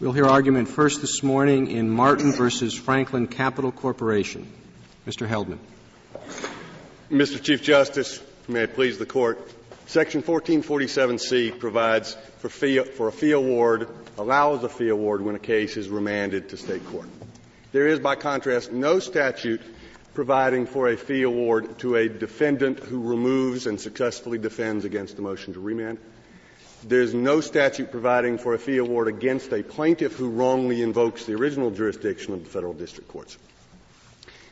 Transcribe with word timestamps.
We'll 0.00 0.10
hear 0.10 0.26
argument 0.26 0.66
first 0.66 1.02
this 1.02 1.22
morning 1.22 1.70
in 1.70 1.88
Martin 1.88 2.32
versus 2.32 2.74
Franklin 2.74 3.28
Capital 3.28 3.70
Corporation. 3.70 4.52
Mr. 5.06 5.28
Heldman. 5.28 5.58
Mr. 7.12 7.40
Chief 7.40 7.62
Justice, 7.62 8.20
may 8.48 8.64
it 8.64 8.74
please 8.74 8.98
the 8.98 9.06
court. 9.06 9.38
Section 9.86 10.20
1447C 10.20 11.60
provides 11.60 12.14
for, 12.38 12.48
fee, 12.48 12.80
for 12.80 13.06
a 13.06 13.12
fee 13.12 13.30
award, 13.30 13.88
allows 14.18 14.64
a 14.64 14.68
fee 14.68 14.88
award 14.88 15.22
when 15.22 15.36
a 15.36 15.38
case 15.38 15.76
is 15.76 15.88
remanded 15.88 16.48
to 16.48 16.56
state 16.56 16.84
court. 16.86 17.06
There 17.70 17.86
is, 17.86 18.00
by 18.00 18.16
contrast, 18.16 18.72
no 18.72 18.98
statute 18.98 19.60
providing 20.12 20.66
for 20.66 20.88
a 20.88 20.96
fee 20.96 21.22
award 21.22 21.78
to 21.78 21.94
a 21.94 22.08
defendant 22.08 22.80
who 22.80 23.00
removes 23.00 23.68
and 23.68 23.80
successfully 23.80 24.38
defends 24.38 24.84
against 24.84 25.20
a 25.20 25.22
motion 25.22 25.54
to 25.54 25.60
remand. 25.60 25.98
There's 26.86 27.14
no 27.14 27.40
statute 27.40 27.90
providing 27.90 28.36
for 28.36 28.52
a 28.52 28.58
fee 28.58 28.76
award 28.76 29.08
against 29.08 29.52
a 29.52 29.62
plaintiff 29.62 30.16
who 30.16 30.28
wrongly 30.28 30.82
invokes 30.82 31.24
the 31.24 31.32
original 31.32 31.70
jurisdiction 31.70 32.34
of 32.34 32.44
the 32.44 32.50
federal 32.50 32.74
district 32.74 33.08
courts. 33.08 33.38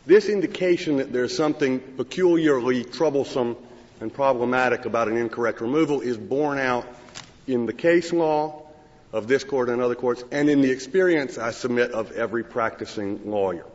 This 0.07 0.31
indication 0.31 0.97
that 0.97 1.13
there's 1.13 1.37
something 1.37 1.79
peculiarly 1.79 2.85
troublesome 2.85 3.57
and 4.01 4.13
problematic 4.13 4.87
about 4.87 5.09
an 5.09 5.19
incorrect 5.19 5.61
removal 5.61 6.01
is 6.01 6.17
borne 6.17 6.59
out 6.59 6.87
in 7.47 7.67
the 7.67 7.73
case 7.75 8.15
law 8.15 8.63
of 9.13 9.29
this 9.29 9.45
court 9.45 9.69
and 9.69 9.83
other 9.83 9.95
courts 9.95 10.25
and 10.33 10.49
in 10.49 10.63
the 10.63 10.71
experience 10.71 11.37
I 11.37 11.51
submit 11.51 11.93
of 11.93 12.13
every 12.13 12.45
practicing 12.45 13.31
lawyer. 13.31 13.67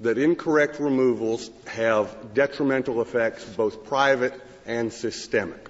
That 0.00 0.18
incorrect 0.18 0.80
removals 0.80 1.50
have 1.66 2.34
detrimental 2.34 3.00
effects, 3.00 3.44
both 3.44 3.84
private 3.84 4.34
and 4.66 4.92
systemic. 4.92 5.69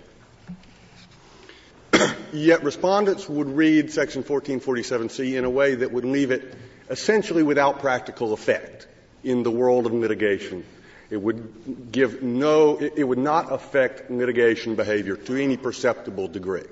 Yet 2.32 2.62
respondents 2.64 3.28
would 3.28 3.48
read 3.48 3.92
section 3.92 4.22
1447C 4.22 5.36
in 5.36 5.44
a 5.44 5.50
way 5.50 5.76
that 5.76 5.92
would 5.92 6.04
leave 6.04 6.30
it 6.30 6.54
essentially 6.88 7.42
without 7.42 7.80
practical 7.80 8.32
effect 8.32 8.86
in 9.22 9.42
the 9.42 9.50
world 9.50 9.86
of 9.86 9.92
litigation. 9.92 10.64
It 11.10 11.16
would 11.16 11.90
give 11.90 12.22
no, 12.22 12.78
it 12.78 13.04
would 13.04 13.18
not 13.18 13.52
affect 13.52 14.10
litigation 14.10 14.76
behavior 14.76 15.16
to 15.16 15.36
any 15.36 15.56
perceptible 15.56 16.28
degree. 16.28 16.66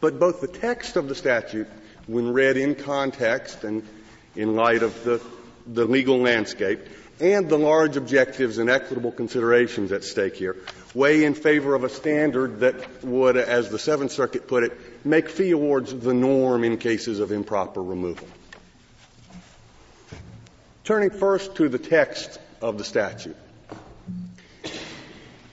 But 0.00 0.20
both 0.20 0.40
the 0.40 0.48
text 0.48 0.96
of 0.96 1.08
the 1.08 1.14
statute, 1.14 1.66
when 2.06 2.32
read 2.32 2.56
in 2.56 2.76
context 2.76 3.64
and 3.64 3.86
in 4.36 4.54
light 4.54 4.84
of 4.84 5.02
the, 5.02 5.20
the 5.66 5.86
legal 5.86 6.18
landscape, 6.18 6.80
and 7.20 7.48
the 7.48 7.58
large 7.58 7.96
objectives 7.96 8.58
and 8.58 8.70
equitable 8.70 9.12
considerations 9.12 9.92
at 9.92 10.04
stake 10.04 10.36
here 10.36 10.56
weigh 10.94 11.24
in 11.24 11.34
favor 11.34 11.74
of 11.74 11.84
a 11.84 11.88
standard 11.88 12.60
that 12.60 13.04
would, 13.04 13.36
as 13.36 13.68
the 13.68 13.78
Seventh 13.78 14.12
Circuit 14.12 14.48
put 14.48 14.62
it, 14.62 14.72
make 15.04 15.28
fee 15.28 15.50
awards 15.50 15.94
the 15.94 16.14
norm 16.14 16.64
in 16.64 16.78
cases 16.78 17.20
of 17.20 17.32
improper 17.32 17.82
removal. 17.82 18.26
Turning 20.84 21.10
first 21.10 21.56
to 21.56 21.68
the 21.68 21.78
text 21.78 22.38
of 22.62 22.78
the 22.78 22.84
statute. 22.84 23.36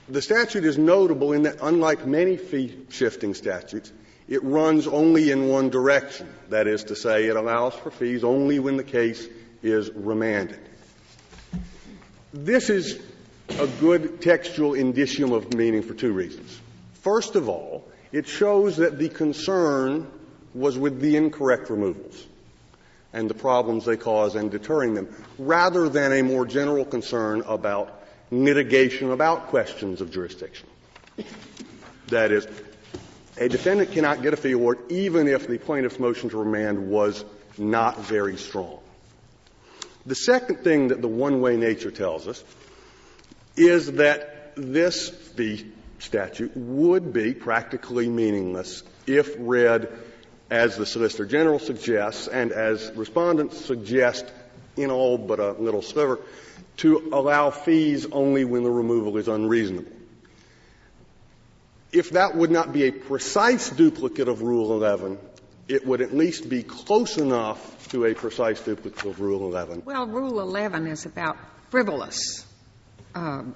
The 0.08 0.22
statute 0.22 0.64
is 0.64 0.78
notable 0.78 1.32
in 1.32 1.42
that 1.42 1.58
unlike 1.60 2.06
many 2.06 2.36
fee 2.36 2.76
shifting 2.90 3.34
statutes, 3.34 3.92
it 4.28 4.42
runs 4.42 4.86
only 4.86 5.30
in 5.30 5.48
one 5.48 5.68
direction. 5.68 6.28
That 6.48 6.66
is 6.66 6.84
to 6.84 6.96
say, 6.96 7.26
it 7.26 7.36
allows 7.36 7.74
for 7.74 7.90
fees 7.90 8.24
only 8.24 8.58
when 8.58 8.76
the 8.76 8.84
case 8.84 9.26
is 9.62 9.90
remanded. 9.90 10.60
This 12.32 12.70
is 12.70 13.00
a 13.58 13.66
good 13.80 14.20
textual 14.20 14.72
indicium 14.72 15.32
of 15.32 15.54
meaning 15.54 15.82
for 15.82 15.94
two 15.94 16.12
reasons. 16.12 16.60
First 16.94 17.36
of 17.36 17.48
all, 17.48 17.84
it 18.12 18.26
shows 18.26 18.78
that 18.78 18.98
the 18.98 19.08
concern 19.08 20.10
was 20.54 20.76
with 20.76 21.00
the 21.00 21.16
incorrect 21.16 21.70
removals 21.70 22.26
and 23.12 23.30
the 23.30 23.34
problems 23.34 23.84
they 23.84 23.96
cause 23.96 24.34
and 24.34 24.50
deterring 24.50 24.94
them, 24.94 25.08
rather 25.38 25.88
than 25.88 26.12
a 26.12 26.22
more 26.22 26.44
general 26.44 26.84
concern 26.84 27.42
about 27.46 28.02
litigation 28.30 29.12
about 29.12 29.46
questions 29.46 30.00
of 30.00 30.10
jurisdiction. 30.10 30.66
That 32.08 32.32
is, 32.32 32.46
a 33.38 33.48
defendant 33.48 33.92
cannot 33.92 34.22
get 34.22 34.34
a 34.34 34.36
fee 34.36 34.52
award 34.52 34.78
even 34.90 35.28
if 35.28 35.46
the 35.46 35.58
plaintiff's 35.58 35.98
motion 35.98 36.28
to 36.30 36.38
remand 36.38 36.90
was 36.90 37.24
not 37.56 38.00
very 38.00 38.36
strong. 38.36 38.78
The 40.06 40.14
second 40.14 40.60
thing 40.60 40.88
that 40.88 41.02
the 41.02 41.08
one-way 41.08 41.56
nature 41.56 41.90
tells 41.90 42.28
us 42.28 42.42
is 43.56 43.92
that 43.92 44.52
this 44.56 45.08
fee 45.08 45.66
statute 45.98 46.52
would 46.54 47.12
be 47.12 47.34
practically 47.34 48.08
meaningless 48.08 48.84
if 49.06 49.34
read 49.38 49.88
as 50.48 50.76
the 50.76 50.86
Solicitor 50.86 51.26
General 51.26 51.58
suggests 51.58 52.28
and 52.28 52.52
as 52.52 52.92
respondents 52.94 53.64
suggest 53.64 54.26
in 54.76 54.90
all 54.90 55.18
but 55.18 55.40
a 55.40 55.52
little 55.52 55.82
sliver 55.82 56.20
to 56.78 57.08
allow 57.12 57.50
fees 57.50 58.06
only 58.12 58.44
when 58.44 58.62
the 58.62 58.70
removal 58.70 59.16
is 59.16 59.26
unreasonable. 59.26 59.90
If 61.92 62.10
that 62.10 62.36
would 62.36 62.50
not 62.50 62.72
be 62.72 62.84
a 62.84 62.92
precise 62.92 63.70
duplicate 63.70 64.28
of 64.28 64.42
Rule 64.42 64.72
11, 64.72 65.18
it 65.68 65.86
would 65.86 66.00
at 66.00 66.14
least 66.14 66.48
be 66.48 66.62
close 66.62 67.16
enough 67.16 67.88
to 67.88 68.04
a 68.04 68.14
precise 68.14 68.60
duplicate 68.60 69.04
of 69.04 69.20
Rule 69.20 69.46
11. 69.46 69.82
Well, 69.84 70.06
Rule 70.06 70.40
11 70.40 70.86
is 70.86 71.06
about 71.06 71.36
frivolous 71.70 72.46
um, 73.14 73.54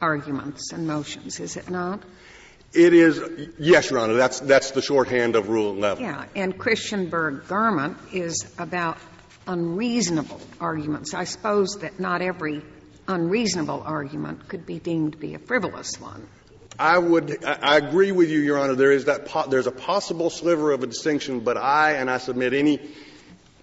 arguments 0.00 0.72
and 0.72 0.86
motions, 0.86 1.40
is 1.40 1.56
it 1.56 1.70
not? 1.70 2.02
It 2.72 2.94
is, 2.94 3.20
yes, 3.58 3.90
Your 3.90 3.98
Honor. 3.98 4.14
That's, 4.14 4.40
that's 4.40 4.70
the 4.70 4.82
shorthand 4.82 5.34
of 5.34 5.48
Rule 5.48 5.72
11. 5.76 6.04
Yeah, 6.04 6.24
and 6.36 6.56
Christiansburg 6.56 7.48
Garment 7.48 7.98
is 8.12 8.54
about 8.58 8.98
unreasonable 9.46 10.40
arguments. 10.60 11.12
I 11.12 11.24
suppose 11.24 11.78
that 11.80 11.98
not 11.98 12.22
every 12.22 12.62
unreasonable 13.08 13.82
argument 13.84 14.48
could 14.48 14.66
be 14.66 14.78
deemed 14.78 15.12
to 15.12 15.18
be 15.18 15.34
a 15.34 15.38
frivolous 15.38 16.00
one. 16.00 16.28
I 16.80 16.96
would, 16.96 17.44
I 17.44 17.76
agree 17.76 18.10
with 18.10 18.30
you, 18.30 18.38
Your 18.38 18.58
Honor. 18.58 18.74
There 18.74 18.90
is 18.90 19.04
that, 19.04 19.26
po- 19.26 19.46
there's 19.46 19.66
a 19.66 19.70
possible 19.70 20.30
sliver 20.30 20.72
of 20.72 20.82
a 20.82 20.86
distinction, 20.86 21.40
but 21.40 21.58
I, 21.58 21.92
and 21.92 22.10
I 22.10 22.16
submit 22.16 22.54
any 22.54 22.80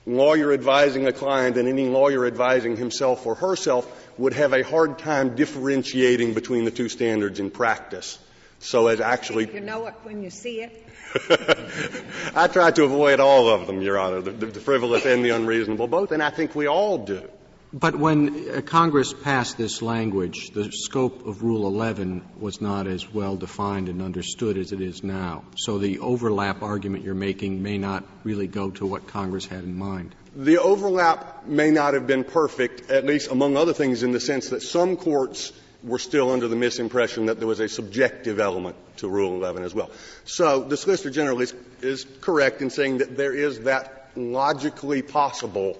lawyer 0.06 0.54
advising 0.54 1.08
a 1.08 1.12
client 1.12 1.58
and 1.58 1.68
any 1.68 1.88
lawyer 1.88 2.28
advising 2.28 2.78
himself 2.78 3.26
or 3.26 3.34
herself 3.34 3.92
would 4.20 4.34
have 4.34 4.54
a 4.54 4.62
hard 4.62 5.00
time 5.00 5.36
differentiating 5.36 6.36
between 6.36 6.64
the 6.64 6.70
two 6.70 6.90
standards 6.90 7.40
in 7.40 7.50
practice. 7.50 8.20
So 8.60 8.86
as 8.86 9.02
actually. 9.02 9.52
You 9.52 9.62
know 9.62 9.88
it 9.88 9.96
when 10.04 10.22
you 10.22 10.30
see 10.30 10.62
it? 10.62 10.88
I 12.36 12.48
try 12.48 12.70
to 12.70 12.84
avoid 12.84 13.20
all 13.20 13.50
of 13.50 13.66
them, 13.66 13.82
Your 13.82 13.98
Honor, 13.98 14.22
the, 14.22 14.32
the, 14.32 14.60
frivolous 14.60 15.08
and 15.08 15.26
the 15.26 15.32
unreasonable, 15.32 15.88
both, 15.88 16.12
and 16.12 16.22
I 16.22 16.30
think 16.30 16.54
we 16.54 16.68
all 16.68 17.00
do. 17.00 17.28
But 17.74 17.98
when 17.98 18.50
uh, 18.50 18.62
Congress 18.62 19.14
passed 19.14 19.58
this 19.58 19.82
language, 19.82 20.52
the 20.52 20.72
scope 20.72 21.28
of 21.28 21.44
Rule 21.44 21.68
11 21.68 22.24
was 22.40 22.62
not 22.62 22.88
as 22.88 23.12
well 23.12 23.36
defined 23.36 23.90
and 23.90 24.02
understood 24.02 24.58
as 24.58 24.72
it 24.72 24.80
is 24.80 25.04
now. 25.04 25.44
So 25.58 25.78
the 25.78 26.00
overlap 26.00 26.62
argument 26.62 27.04
you're 27.04 27.14
making 27.14 27.62
may 27.62 27.78
not 27.78 28.06
really 28.24 28.48
go 28.48 28.72
to 28.72 28.86
what 28.86 29.08
Congress 29.08 29.46
had 29.46 29.66
in 29.66 29.78
mind. 29.78 30.16
The 30.34 30.60
overlap 30.60 31.46
may 31.46 31.72
not 31.72 31.94
have 31.94 32.08
been 32.08 32.24
perfect, 32.24 32.90
at 32.90 33.06
least 33.06 33.32
among 33.32 33.58
other 33.58 33.74
things, 33.74 34.02
in 34.02 34.14
the 34.14 34.22
sense 34.22 34.50
that 34.50 34.62
some 34.62 34.96
courts 34.96 35.52
were 35.84 36.00
still 36.00 36.32
under 36.32 36.48
the 36.48 36.56
misimpression 36.56 37.26
that 37.26 37.40
there 37.40 37.48
was 37.48 37.60
a 37.60 37.68
subjective 37.68 38.40
element 38.40 38.78
to 38.98 39.10
Rule 39.10 39.36
11 39.36 39.64
as 39.64 39.76
well. 39.76 39.92
So 40.24 40.64
the 40.64 40.78
Solicitor 40.78 41.10
General 41.10 41.42
is, 41.42 41.54
is 41.82 42.06
correct 42.22 42.62
in 42.62 42.70
saying 42.70 43.00
that 43.00 43.18
there 43.18 43.34
is 43.34 43.62
that 43.62 44.10
logically 44.16 45.02
possible 45.02 45.78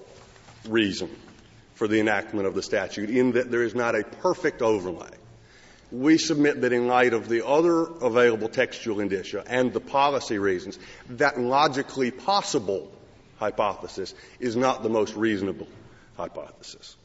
reason 0.66 1.08
for 1.78 1.86
the 1.86 2.00
enactment 2.00 2.48
of 2.48 2.54
the 2.54 2.62
statute 2.62 3.08
in 3.08 3.32
that 3.32 3.52
there 3.52 3.62
is 3.62 3.74
not 3.74 3.94
a 3.94 4.02
perfect 4.02 4.62
overlay. 4.62 5.10
We 5.92 6.18
submit 6.18 6.60
that 6.62 6.72
in 6.72 6.88
light 6.88 7.14
of 7.14 7.28
the 7.28 7.46
other 7.46 7.82
available 7.82 8.48
textual 8.48 9.00
indicia 9.00 9.44
and 9.46 9.72
the 9.72 9.80
policy 9.80 10.38
reasons, 10.38 10.76
that 11.10 11.40
logically 11.40 12.10
possible 12.10 12.90
hypothesis 13.38 14.12
is 14.40 14.56
not 14.56 14.82
the 14.82 14.88
most 14.88 15.14
reasonable 15.14 15.68
hypothesis. 16.16 16.96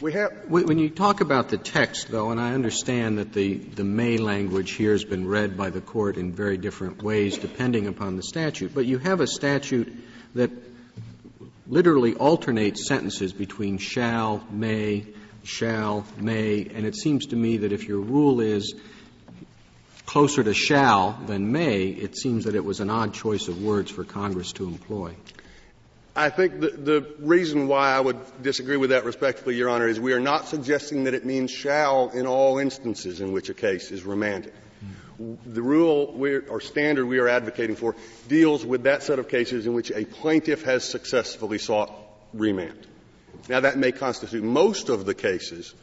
We 0.00 0.12
have 0.14 0.32
when 0.48 0.78
you 0.78 0.90
talk 0.90 1.20
about 1.20 1.48
the 1.48 1.56
text, 1.56 2.08
though, 2.10 2.30
and 2.30 2.40
I 2.40 2.52
understand 2.52 3.18
that 3.18 3.32
the, 3.32 3.54
the 3.54 3.84
may 3.84 4.18
language 4.18 4.72
here 4.72 4.92
has 4.92 5.04
been 5.04 5.26
read 5.26 5.56
by 5.56 5.70
the 5.70 5.80
court 5.80 6.16
in 6.16 6.32
very 6.32 6.56
different 6.56 7.02
ways 7.02 7.38
depending 7.38 7.86
upon 7.86 8.16
the 8.16 8.22
statute, 8.22 8.74
but 8.74 8.86
you 8.86 8.98
have 8.98 9.20
a 9.20 9.26
statute 9.26 9.92
that 10.34 10.50
literally 11.70 12.14
alternates 12.14 12.86
sentences 12.86 13.32
between 13.32 13.78
shall, 13.78 14.44
may, 14.50 15.06
shall, 15.44 16.04
may, 16.18 16.66
and 16.74 16.84
it 16.84 16.96
seems 16.96 17.26
to 17.26 17.36
me 17.36 17.58
that 17.58 17.72
if 17.72 17.88
your 17.88 18.00
rule 18.00 18.40
is 18.40 18.74
closer 20.04 20.42
to 20.42 20.52
shall 20.52 21.12
than 21.26 21.52
may, 21.52 21.84
it 21.84 22.16
seems 22.16 22.44
that 22.44 22.56
it 22.56 22.64
was 22.64 22.80
an 22.80 22.90
odd 22.90 23.14
choice 23.14 23.46
of 23.46 23.62
words 23.62 23.90
for 23.90 24.04
Congress 24.04 24.52
to 24.52 24.66
employ. 24.66 25.14
I 26.16 26.28
think 26.28 26.58
the, 26.58 26.70
the 26.70 27.14
reason 27.20 27.68
why 27.68 27.92
I 27.92 28.00
would 28.00 28.18
disagree 28.42 28.76
with 28.76 28.90
that 28.90 29.04
respectfully, 29.04 29.54
Your 29.54 29.70
Honor, 29.70 29.86
is 29.86 30.00
we 30.00 30.12
are 30.12 30.20
not 30.20 30.48
suggesting 30.48 31.04
that 31.04 31.14
it 31.14 31.24
means 31.24 31.52
shall 31.52 32.10
in 32.10 32.26
all 32.26 32.58
instances 32.58 33.20
in 33.20 33.30
which 33.30 33.48
a 33.48 33.54
case 33.54 33.92
is 33.92 34.04
remanded. 34.04 34.52
The 35.20 35.60
rule 35.60 36.16
or 36.48 36.62
standard 36.62 37.04
we 37.04 37.18
are 37.18 37.28
advocating 37.28 37.76
for 37.76 37.94
deals 38.26 38.64
with 38.64 38.84
that 38.84 39.02
set 39.02 39.18
of 39.18 39.28
cases 39.28 39.66
in 39.66 39.74
which 39.74 39.90
a 39.90 40.06
plaintiff 40.06 40.62
has 40.62 40.82
successfully 40.82 41.58
sought 41.58 41.92
remand. 42.32 42.86
Now, 43.46 43.60
that 43.60 43.76
may 43.76 43.92
constitute 43.92 44.42
most 44.42 44.88
of 44.88 45.04
the 45.04 45.14
cases 45.14 45.74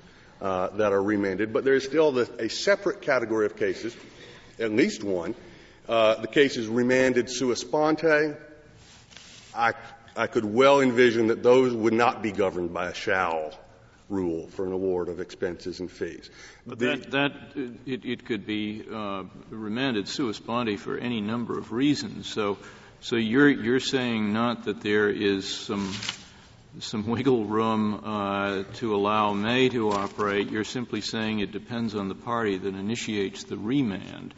uh, 0.42 0.70
that 0.78 0.92
are 0.92 1.02
remanded, 1.02 1.54
but 1.54 1.64
there 1.64 1.76
is 1.76 1.84
still 1.84 2.12
the, 2.12 2.28
a 2.40 2.50
separate 2.50 3.02
category 3.02 3.46
of 3.46 3.56
cases, 3.56 3.96
at 4.58 4.72
least 4.72 5.04
one. 5.04 5.36
Uh, 5.88 6.16
the 6.16 6.28
case 6.28 6.58
is 6.58 6.68
remanded 6.68 7.30
sua 7.30 7.56
sponte. 7.56 8.36
I, 9.56 9.74
I 10.16 10.28
could 10.28 10.46
well 10.46 10.82
envision 10.82 11.28
that 11.28 11.44
those 11.44 11.74
would 11.74 11.94
not 11.94 12.24
be 12.24 12.32
governed 12.32 12.74
by 12.74 12.90
a 12.90 12.94
shall 12.96 13.54
rule 14.10 14.48
for 14.48 14.66
an 14.66 14.72
award 14.72 15.10
of 15.10 15.20
expenses 15.20 15.80
and 15.80 15.92
fees. 15.92 16.30
But 16.66 16.80
that, 16.80 17.12
that 17.12 17.32
it, 17.86 18.06
it 18.06 18.26
could 18.26 18.46
be 18.46 18.84
uh, 18.92 19.24
remanded 19.50 20.08
sua 20.08 20.34
sponte 20.34 20.80
for 20.80 20.98
any 20.98 21.22
number 21.22 21.58
of 21.58 21.72
reasons. 21.72 22.28
So, 22.28 22.58
so 23.02 23.16
you're 23.16 23.50
you're 23.50 23.80
saying 23.80 24.34
not 24.34 24.66
that 24.66 24.82
there 24.82 25.10
is 25.10 25.54
some 25.54 25.94
some 26.80 27.08
wiggle 27.08 27.46
room 27.46 28.02
uh, 28.04 28.64
to 28.76 28.96
allow 28.96 29.34
May 29.34 29.70
to 29.70 29.92
operate. 29.92 30.52
You're 30.52 30.64
simply 30.64 31.02
saying 31.02 31.40
it 31.40 31.52
depends 31.52 31.96
on 31.96 32.08
the 32.08 32.16
party 32.16 32.58
that 32.58 32.76
initiates 32.76 33.44
the 33.44 33.58
remand. 33.58 34.34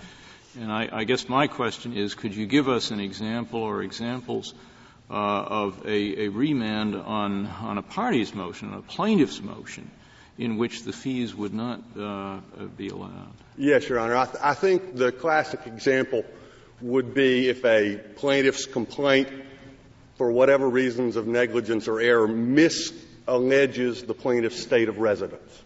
And 0.60 0.72
I, 0.72 0.90
I 0.92 1.04
guess 1.04 1.30
my 1.30 1.48
question 1.48 1.96
is, 1.96 2.16
could 2.16 2.34
you 2.34 2.46
give 2.46 2.68
us 2.68 2.92
an 2.92 3.00
example 3.00 3.62
or 3.62 3.84
examples 3.84 4.54
of 5.10 5.86
a, 5.86 6.26
a, 6.26 6.28
remand 6.30 6.96
on, 6.96 7.46
on 7.48 7.78
a 7.78 7.82
party's 7.82 8.34
motion, 8.34 8.74
a 8.74 8.82
plaintiff's 8.82 9.42
motion, 9.42 9.90
in 10.38 10.58
which 10.58 10.84
the 10.84 10.94
fees 10.94 11.36
would 11.36 11.54
not 11.54 11.82
uh, 12.00 12.40
be 12.78 12.90
allowed? 12.90 13.34
Yes, 13.58 13.90
Your 13.90 14.00
Honor. 14.00 14.16
I, 14.16 14.26
th- 14.26 14.38
I 14.42 14.54
think 14.54 14.96
the 14.96 15.12
classic 15.12 15.62
example 15.66 16.24
would 16.82 17.14
be 17.14 17.50
if 17.50 17.66
a 17.66 17.98
plaintiff's 18.16 18.66
complaint 18.66 19.28
for 20.20 20.32
whatever 20.32 20.70
reasons 20.70 21.16
of 21.16 21.28
negligence 21.28 21.88
or 21.88 22.02
error, 22.02 22.28
misalleges 22.28 24.06
the 24.06 24.14
plaintiff's 24.14 24.62
state 24.62 24.90
of 24.90 24.98
residence, 24.98 25.64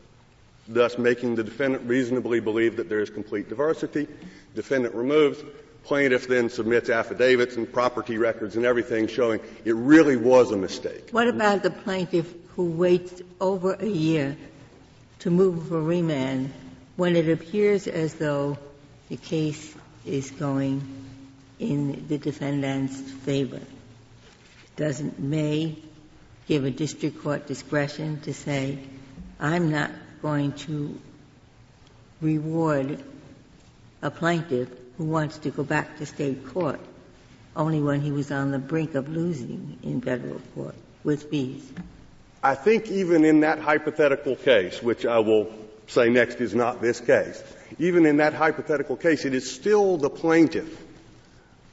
thus 0.68 0.98
making 1.00 1.34
the 1.34 1.44
defendant 1.44 1.88
reasonably 1.88 2.40
believe 2.40 2.78
that 2.78 2.88
there 2.88 3.00
is 3.00 3.10
complete 3.10 3.50
diversity. 3.50 4.08
Defendant 4.54 4.94
removes. 4.94 5.40
Plaintiff 5.84 6.28
then 6.28 6.50
submits 6.50 6.90
affidavits 6.90 7.58
and 7.58 7.72
property 7.72 8.18
records 8.18 8.56
and 8.56 8.66
everything 8.66 9.08
showing 9.08 9.42
it 9.66 9.76
really 9.76 10.16
was 10.16 10.52
a 10.52 10.58
mistake. 10.58 11.10
What 11.12 11.28
about 11.28 11.64
the 11.64 11.72
plaintiff 11.72 12.34
who 12.56 12.66
waits 12.66 13.22
over 13.42 13.74
a 13.74 13.88
year 13.88 14.38
to 15.20 15.30
move 15.30 15.68
for 15.68 15.82
remand 15.82 16.54
when 16.96 17.16
it 17.16 17.30
appears 17.30 17.88
as 17.88 18.14
though 18.14 18.58
the 19.10 19.18
case 19.18 19.74
is 20.06 20.32
going 20.32 20.82
in 21.60 22.08
the 22.08 22.18
defendant's 22.18 23.00
favor? 23.00 23.60
doesn't 24.76 25.20
May 25.20 25.78
give 26.48 26.66
a 26.66 26.72
district 26.72 27.22
court 27.22 27.48
discretion 27.48 28.22
to 28.22 28.34
say, 28.34 28.80
I'm 29.40 29.72
not 29.72 29.92
going 30.22 30.54
to 30.54 31.00
reward 32.22 33.04
a 34.02 34.10
plaintiff 34.10 34.70
who 34.98 35.06
wants 35.06 35.38
to 35.40 35.50
go 35.50 35.64
back 35.64 35.98
to 35.98 36.06
state 36.06 36.46
court 36.48 36.80
only 37.56 37.82
when 37.82 38.02
he 38.02 38.12
was 38.12 38.32
on 38.32 38.52
the 38.52 38.60
brink 38.60 38.96
of 38.96 39.10
losing 39.10 39.78
in 39.84 40.02
federal 40.02 40.40
court 40.56 40.76
with 41.04 41.30
fees? 41.30 41.72
I 42.42 42.56
think 42.56 42.90
even 42.90 43.26
in 43.26 43.42
that 43.42 43.60
hypothetical 43.60 44.36
case, 44.36 44.82
which 44.82 45.06
I 45.06 45.20
will 45.20 45.54
say 45.88 46.10
next 46.10 46.42
is 46.42 46.54
not 46.54 46.82
this 46.82 47.00
case, 47.00 47.42
even 47.80 48.06
in 48.06 48.18
that 48.18 48.34
hypothetical 48.34 48.98
case, 48.98 49.26
it 49.26 49.34
is 49.34 49.50
still 49.50 49.98
the 49.98 50.10
plaintiff 50.10 50.82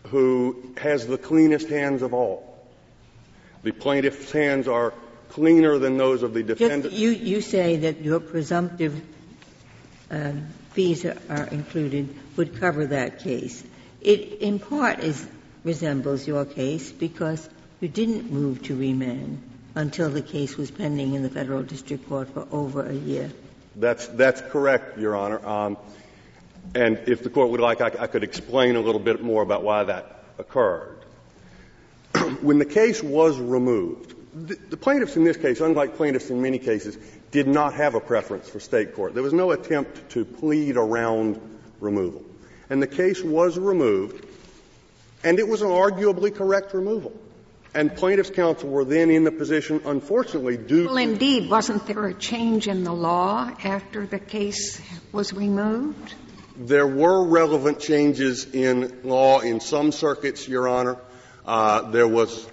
who 0.08 0.72
has 0.76 1.06
the 1.06 1.18
cleanest 1.18 1.68
hands 1.68 2.02
of 2.02 2.14
all. 2.14 2.46
The 3.62 3.72
plaintiff's 3.72 4.32
hands 4.32 4.68
are 4.68 4.94
cleaner 5.30 5.78
than 5.78 5.96
those 5.96 6.22
of 6.22 6.34
the 6.34 6.42
defendant. 6.42 6.92
You, 6.92 7.10
you 7.10 7.40
say 7.40 7.76
that 7.76 8.00
your 8.00 8.20
presumptive 8.20 9.00
um, 10.10 10.48
fees 10.70 11.04
are 11.04 11.48
included 11.50 12.14
would 12.40 12.58
cover 12.58 12.86
that 12.86 13.18
case. 13.18 13.62
It 14.00 14.40
in 14.40 14.58
part 14.58 15.00
is, 15.00 15.26
resembles 15.62 16.26
your 16.26 16.46
case 16.46 16.90
because 16.90 17.46
you 17.82 17.88
didn't 17.88 18.32
move 18.32 18.62
to 18.62 18.74
remand 18.74 19.42
until 19.74 20.08
the 20.08 20.22
case 20.22 20.56
was 20.56 20.70
pending 20.70 21.12
in 21.12 21.22
the 21.22 21.28
federal 21.28 21.62
district 21.62 22.08
court 22.08 22.30
for 22.30 22.48
over 22.50 22.86
a 22.86 22.94
year. 22.94 23.30
That's, 23.76 24.06
that's 24.06 24.40
correct, 24.40 24.98
Your 24.98 25.16
Honor. 25.16 25.46
Um, 25.46 25.76
and 26.74 26.98
if 27.06 27.22
the 27.22 27.28
court 27.28 27.50
would 27.50 27.60
like, 27.60 27.82
I, 27.82 27.92
I 28.04 28.06
could 28.06 28.24
explain 28.24 28.76
a 28.76 28.80
little 28.80 29.02
bit 29.02 29.22
more 29.22 29.42
about 29.42 29.62
why 29.62 29.84
that 29.84 30.24
occurred. 30.38 30.96
when 32.40 32.58
the 32.58 32.64
case 32.64 33.02
was 33.02 33.38
removed, 33.38 34.14
the, 34.32 34.56
the, 34.70 34.78
plaintiffs 34.78 35.16
in 35.16 35.24
this 35.24 35.36
case, 35.36 35.60
unlike 35.60 35.96
plaintiffs 35.96 36.30
in 36.30 36.40
many 36.40 36.58
cases, 36.58 36.96
did 37.32 37.46
not 37.46 37.74
have 37.74 37.94
a 37.94 38.00
preference 38.00 38.48
for 38.48 38.60
state 38.60 38.94
court. 38.94 39.12
There 39.12 39.22
was 39.22 39.34
no 39.34 39.50
attempt 39.50 40.08
to 40.12 40.24
plead 40.24 40.78
around 40.78 41.38
removal. 41.80 42.24
And 42.70 42.80
the 42.80 42.86
case 42.86 43.22
was 43.22 43.58
removed, 43.58 44.24
and 45.24 45.38
it 45.38 45.46
was 45.46 45.60
an 45.62 45.68
arguably 45.68 46.34
correct 46.34 46.72
removal. 46.72 47.12
And 47.74 47.94
plaintiffs' 47.94 48.30
counsel 48.30 48.68
were 48.68 48.84
then 48.84 49.10
in 49.10 49.24
the 49.24 49.30
position, 49.30 49.80
unfortunately, 49.84 50.56
due 50.56 50.86
Well, 50.86 50.96
indeed, 50.96 51.50
wasn't 51.50 51.86
there 51.86 52.06
a 52.06 52.14
change 52.14 52.66
in 52.66 52.82
the 52.84 52.92
law 52.92 53.50
after 53.62 54.06
the 54.06 54.18
case 54.18 54.80
was 55.12 55.32
removed? 55.32 56.14
There 56.56 56.86
were 56.86 57.24
relevant 57.24 57.80
changes 57.80 58.44
in 58.52 59.00
law 59.04 59.40
in 59.40 59.60
some 59.60 59.92
circuits, 59.92 60.48
Your 60.48 60.68
Honor. 60.68 60.96
Uh, 61.46 61.90
there 61.90 62.08
was, 62.08 62.46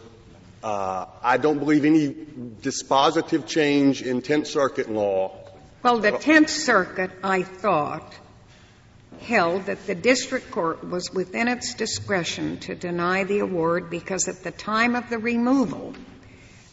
uh, 0.63 1.05
I 1.23 1.37
don't 1.37 1.59
believe, 1.59 1.83
any 1.83 2.09
dispositive 2.09 3.47
change 3.47 4.01
in 4.01 4.21
Tenth 4.21 4.47
Circuit 4.47 4.89
law. 4.89 5.35
Well, 5.83 5.99
the 5.99 6.11
Tenth 6.11 6.49
Circuit, 6.49 7.11
I 7.23 7.43
thought, 7.43 8.13
held 9.21 9.65
that 9.65 9.85
the 9.87 9.95
district 9.95 10.51
court 10.51 10.87
was 10.87 11.11
within 11.11 11.47
its 11.47 11.73
discretion 11.73 12.59
to 12.59 12.75
deny 12.75 13.23
the 13.23 13.39
award 13.39 13.89
because 13.89 14.27
at 14.27 14.43
the 14.43 14.51
time 14.51 14.95
of 14.95 15.09
the 15.09 15.17
removal, 15.17 15.93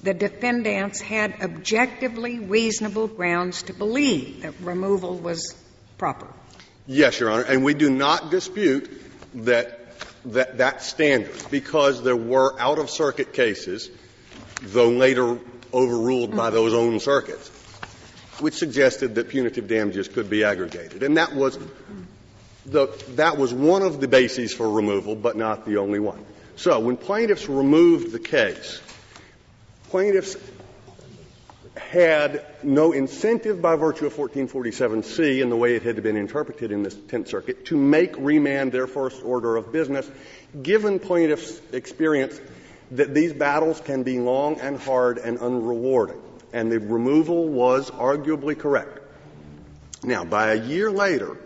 the 0.02 0.14
defendants 0.14 1.00
had 1.00 1.40
objectively 1.40 2.38
reasonable 2.38 3.08
grounds 3.08 3.62
to 3.64 3.72
believe 3.72 4.42
that 4.42 4.54
removal 4.60 5.16
was 5.16 5.54
proper. 5.98 6.28
Yes, 6.86 7.18
Your 7.20 7.30
Honor, 7.30 7.42
and 7.42 7.64
we 7.64 7.74
do 7.74 7.90
not 7.90 8.30
dispute 8.30 8.90
that 9.44 9.80
that, 10.26 10.58
that 10.58 10.82
standard 10.82 11.36
because 11.50 12.02
there 12.02 12.16
were 12.16 12.58
out 12.58 12.78
of 12.78 12.90
circuit 12.90 13.32
cases, 13.32 13.90
though 14.62 14.88
later 14.88 15.38
overruled 15.72 16.30
by 16.30 16.46
mm-hmm. 16.46 16.54
those 16.54 16.74
own 16.74 17.00
circuits, 17.00 17.48
which 18.40 18.54
suggested 18.54 19.14
that 19.14 19.28
punitive 19.28 19.68
damages 19.68 20.08
could 20.08 20.30
be 20.30 20.44
aggregated. 20.44 21.02
And 21.02 21.16
that 21.16 21.34
was, 21.34 21.58
the, 22.66 22.86
that 23.16 23.36
was 23.36 23.52
one 23.52 23.82
of 23.82 24.00
the 24.00 24.08
bases 24.08 24.52
for 24.54 24.70
removal, 24.70 25.14
but 25.14 25.36
not 25.36 25.66
the 25.66 25.76
only 25.78 26.00
one. 26.00 26.24
So 26.56 26.80
when 26.80 26.96
plaintiffs 26.96 27.48
removed 27.48 28.12
the 28.12 28.18
case, 28.18 28.80
plaintiffs 29.88 30.36
had 31.76 32.44
no 32.62 32.92
incentive 32.92 33.60
by 33.60 33.76
virtue 33.76 34.06
of 34.06 34.14
1447C 34.14 35.42
and 35.42 35.50
the 35.50 35.56
way 35.56 35.74
it 35.74 35.82
had 35.82 36.02
been 36.02 36.16
interpreted 36.16 36.70
in 36.70 36.82
the 36.82 36.90
Tenth 36.90 37.28
Circuit 37.28 37.66
to 37.66 37.76
make 37.76 38.14
remand 38.16 38.72
their 38.72 38.86
first 38.86 39.22
order 39.24 39.56
of 39.56 39.72
business, 39.72 40.08
given 40.62 40.98
plaintiffs' 40.98 41.60
experience 41.72 42.40
that 42.92 43.14
these 43.14 43.32
battles 43.32 43.80
can 43.80 44.02
be 44.02 44.18
long 44.18 44.60
and 44.60 44.78
hard 44.78 45.18
and 45.18 45.38
unrewarding. 45.38 46.20
And 46.52 46.70
the 46.70 46.78
removal 46.78 47.48
was 47.48 47.90
arguably 47.90 48.56
correct. 48.56 49.00
Now, 50.04 50.24
by 50.24 50.52
a 50.52 50.62
year 50.62 50.90
later, 50.90 51.36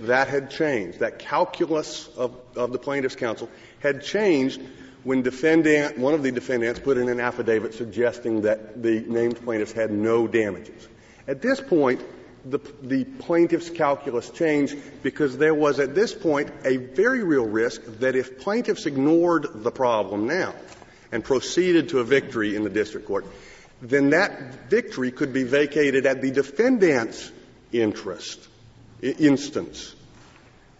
that 0.00 0.28
had 0.28 0.50
changed. 0.50 1.00
That 1.00 1.18
calculus 1.18 2.08
of, 2.16 2.34
of 2.56 2.72
the 2.72 2.78
plaintiff's 2.78 3.16
counsel 3.16 3.48
had 3.80 4.02
changed 4.02 4.60
when 5.04 5.22
defendant, 5.22 5.98
one 5.98 6.14
of 6.14 6.22
the 6.22 6.30
defendants 6.30 6.78
put 6.80 6.96
in 6.96 7.08
an 7.08 7.20
affidavit 7.20 7.74
suggesting 7.74 8.42
that 8.42 8.82
the 8.82 9.00
named 9.00 9.42
plaintiffs 9.44 9.72
had 9.72 9.90
no 9.90 10.28
damages. 10.28 10.88
At 11.26 11.42
this 11.42 11.60
point, 11.60 12.00
the, 12.44 12.58
the 12.82 13.04
plaintiff's 13.04 13.70
calculus 13.70 14.30
changed 14.30 14.76
because 15.02 15.38
there 15.38 15.54
was 15.54 15.78
at 15.78 15.94
this 15.94 16.12
point 16.12 16.50
a 16.64 16.76
very 16.76 17.22
real 17.22 17.46
risk 17.46 17.82
that 18.00 18.16
if 18.16 18.40
plaintiffs 18.40 18.86
ignored 18.86 19.46
the 19.62 19.70
problem 19.70 20.26
now 20.26 20.54
and 21.12 21.22
proceeded 21.22 21.90
to 21.90 22.00
a 22.00 22.04
victory 22.04 22.56
in 22.56 22.64
the 22.64 22.70
district 22.70 23.06
court, 23.06 23.26
then 23.80 24.10
that 24.10 24.70
victory 24.70 25.10
could 25.12 25.32
be 25.32 25.44
vacated 25.44 26.06
at 26.06 26.22
the 26.22 26.30
defendant's 26.30 27.30
interest, 27.72 28.48
instance 29.02 29.94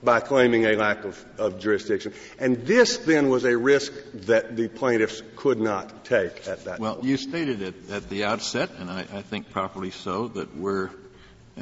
by 0.02 0.20
claiming 0.20 0.64
a 0.64 0.74
lack 0.74 1.04
of, 1.04 1.24
of, 1.38 1.60
jurisdiction. 1.60 2.12
And 2.38 2.66
this 2.66 2.98
then 2.98 3.28
was 3.28 3.44
a 3.44 3.56
risk 3.56 3.92
that 4.14 4.56
the 4.56 4.68
plaintiffs 4.68 5.22
could 5.36 5.60
not 5.60 6.04
take 6.04 6.48
at 6.48 6.64
that 6.64 6.80
well, 6.80 6.96
point. 6.96 7.06
you 7.06 7.16
stated 7.16 7.62
it 7.62 7.90
at 7.90 8.08
the 8.08 8.24
outset, 8.24 8.70
and 8.78 8.90
I, 8.90 9.00
I, 9.00 9.22
think 9.22 9.50
properly 9.50 9.92
so, 9.92 10.26
that 10.28 10.56
we're 10.56 10.90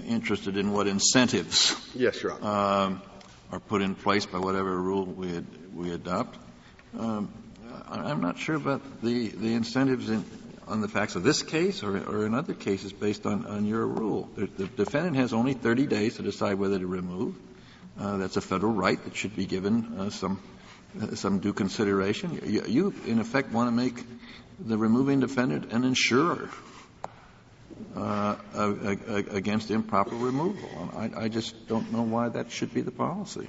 interested 0.07 0.57
in 0.57 0.73
what 0.73 0.87
incentives. 0.87 1.77
Yes, 1.95 2.23
Your 2.23 2.33
Honor. 2.33 2.47
Um, 2.47 3.03
are 3.53 3.61
put 3.61 3.83
in 3.83 3.95
place 3.95 4.27
by 4.27 4.39
whatever 4.39 4.75
rule 4.81 5.05
we, 5.05 5.37
ad, 5.37 5.47
we 5.75 5.91
adopt. 5.93 6.39
Um, 6.99 7.33
I'm 7.89 8.21
not 8.21 8.39
sure 8.39 8.55
about 8.55 9.03
the, 9.03 9.29
the 9.29 9.55
incentives 9.55 10.09
in, 10.09 10.25
on 10.71 10.81
the 10.81 10.89
facts 10.89 11.17
of 11.17 11.23
this 11.23 11.43
case 11.43 11.83
or, 11.83 11.97
or 11.97 12.27
in 12.27 12.35
other 12.35 12.55
cases 12.55 12.93
based 12.93 13.27
on, 13.27 13.47
on 13.47 13.67
your 13.67 13.87
rule. 13.87 14.29
The, 14.37 14.47
the 14.47 14.67
defendant 14.67 15.17
has 15.17 15.33
only 15.33 15.55
30 15.55 15.87
days 15.87 16.17
to 16.17 16.23
decide 16.23 16.55
whether 16.55 16.79
to 16.79 16.87
remove. 16.87 17.35
Uh, 17.99 18.17
that's 18.19 18.37
a 18.37 18.41
federal 18.41 18.73
right 18.73 19.03
that 19.05 19.17
should 19.17 19.37
be 19.37 19.47
given 19.47 19.99
uh, 19.99 20.11
some 20.11 20.41
uh, 21.01 21.15
some 21.15 21.39
due 21.39 21.53
consideration. 21.53 22.41
You, 22.45 22.65
you, 22.67 22.95
in 23.07 23.21
effect, 23.21 23.53
want 23.53 23.69
to 23.69 23.73
make 23.73 24.05
the 24.59 24.77
removing 24.77 25.21
defendant 25.21 25.73
an 25.73 25.85
insurer 25.85 26.49
uh, 27.97 28.37
against 29.31 29.71
improper 29.71 30.15
removal. 30.15 30.91
I, 30.97 31.11
I, 31.25 31.29
just 31.29 31.69
don't 31.69 31.93
know 31.93 32.03
why 32.03 32.29
that 32.29 32.51
should 32.51 32.75
be 32.75 32.81
the 32.81 32.91
policy. 32.91 33.49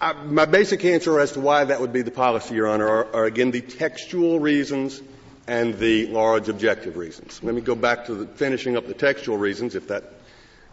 I, 0.00 0.12
my 0.12 0.44
basic 0.44 0.84
answer 0.84 1.18
as 1.20 1.32
to 1.32 1.40
why 1.40 1.64
that 1.64 1.80
would 1.80 1.92
be 1.92 2.02
the 2.02 2.10
policy, 2.10 2.54
Your 2.54 2.68
Honor, 2.68 2.86
are, 2.86 3.14
are, 3.14 3.24
again 3.24 3.50
the 3.50 3.62
textual 3.62 4.38
reasons 4.38 5.00
and 5.46 5.78
the 5.78 6.06
large 6.08 6.48
objective 6.48 6.96
reasons. 6.96 7.42
Let 7.42 7.54
me 7.54 7.62
go 7.62 7.74
back 7.74 8.06
to 8.06 8.14
the, 8.14 8.26
finishing 8.26 8.76
up 8.76 8.86
the 8.86 8.94
textual 8.94 9.38
reasons, 9.38 9.74
if 9.74 9.88
that 9.88 10.04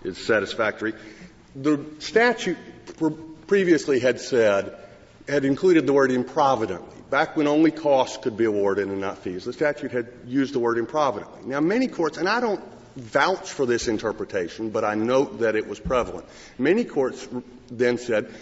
is 0.03 0.17
satisfactory. 0.17 0.93
The 1.55 1.85
statute 1.99 2.57
previously 3.47 3.99
had 3.99 4.19
said, 4.19 4.75
had 5.27 5.45
included 5.45 5.87
the 5.87 5.93
word 5.93 6.11
improvidently. 6.11 6.89
Back 7.09 7.37
when 7.37 7.47
only 7.47 7.71
costs 7.71 8.17
could 8.17 8.35
be 8.35 8.45
awarded 8.45 8.87
and 8.87 8.99
not 8.99 9.19
fees, 9.19 9.45
the 9.45 9.53
statute 9.53 9.91
had 9.91 10.07
used 10.25 10.53
the 10.53 10.59
word 10.59 10.77
improvidently. 10.77 11.45
Now, 11.45 11.61
many 11.61 11.87
courts, 11.87 12.17
and 12.17 12.27
I 12.27 12.39
don't 12.39 12.63
vouch 12.95 13.51
for 13.51 13.65
this 13.65 13.87
interpretation, 13.87 14.71
but 14.71 14.83
I 14.83 14.95
note 14.95 15.39
that 15.39 15.55
it 15.55 15.67
was 15.67 15.79
prevalent. 15.79 16.25
Many 16.57 16.83
courts 16.83 17.27
then 17.69 17.97
said 17.97 18.33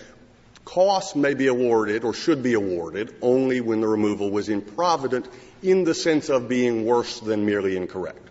costs 0.66 1.16
may 1.16 1.34
be 1.34 1.48
awarded 1.48 2.04
or 2.04 2.14
should 2.14 2.44
be 2.44 2.54
awarded 2.54 3.14
only 3.22 3.62
when 3.62 3.82
the 3.82 3.88
removal 3.88 4.30
was 4.30 4.50
improvident 4.50 5.28
in 5.62 5.84
the 5.84 5.94
sense 5.94 6.30
of 6.30 6.48
being 6.48 6.86
worse 6.86 7.20
than 7.20 7.46
merely 7.46 7.78
incorrect. 7.78 8.30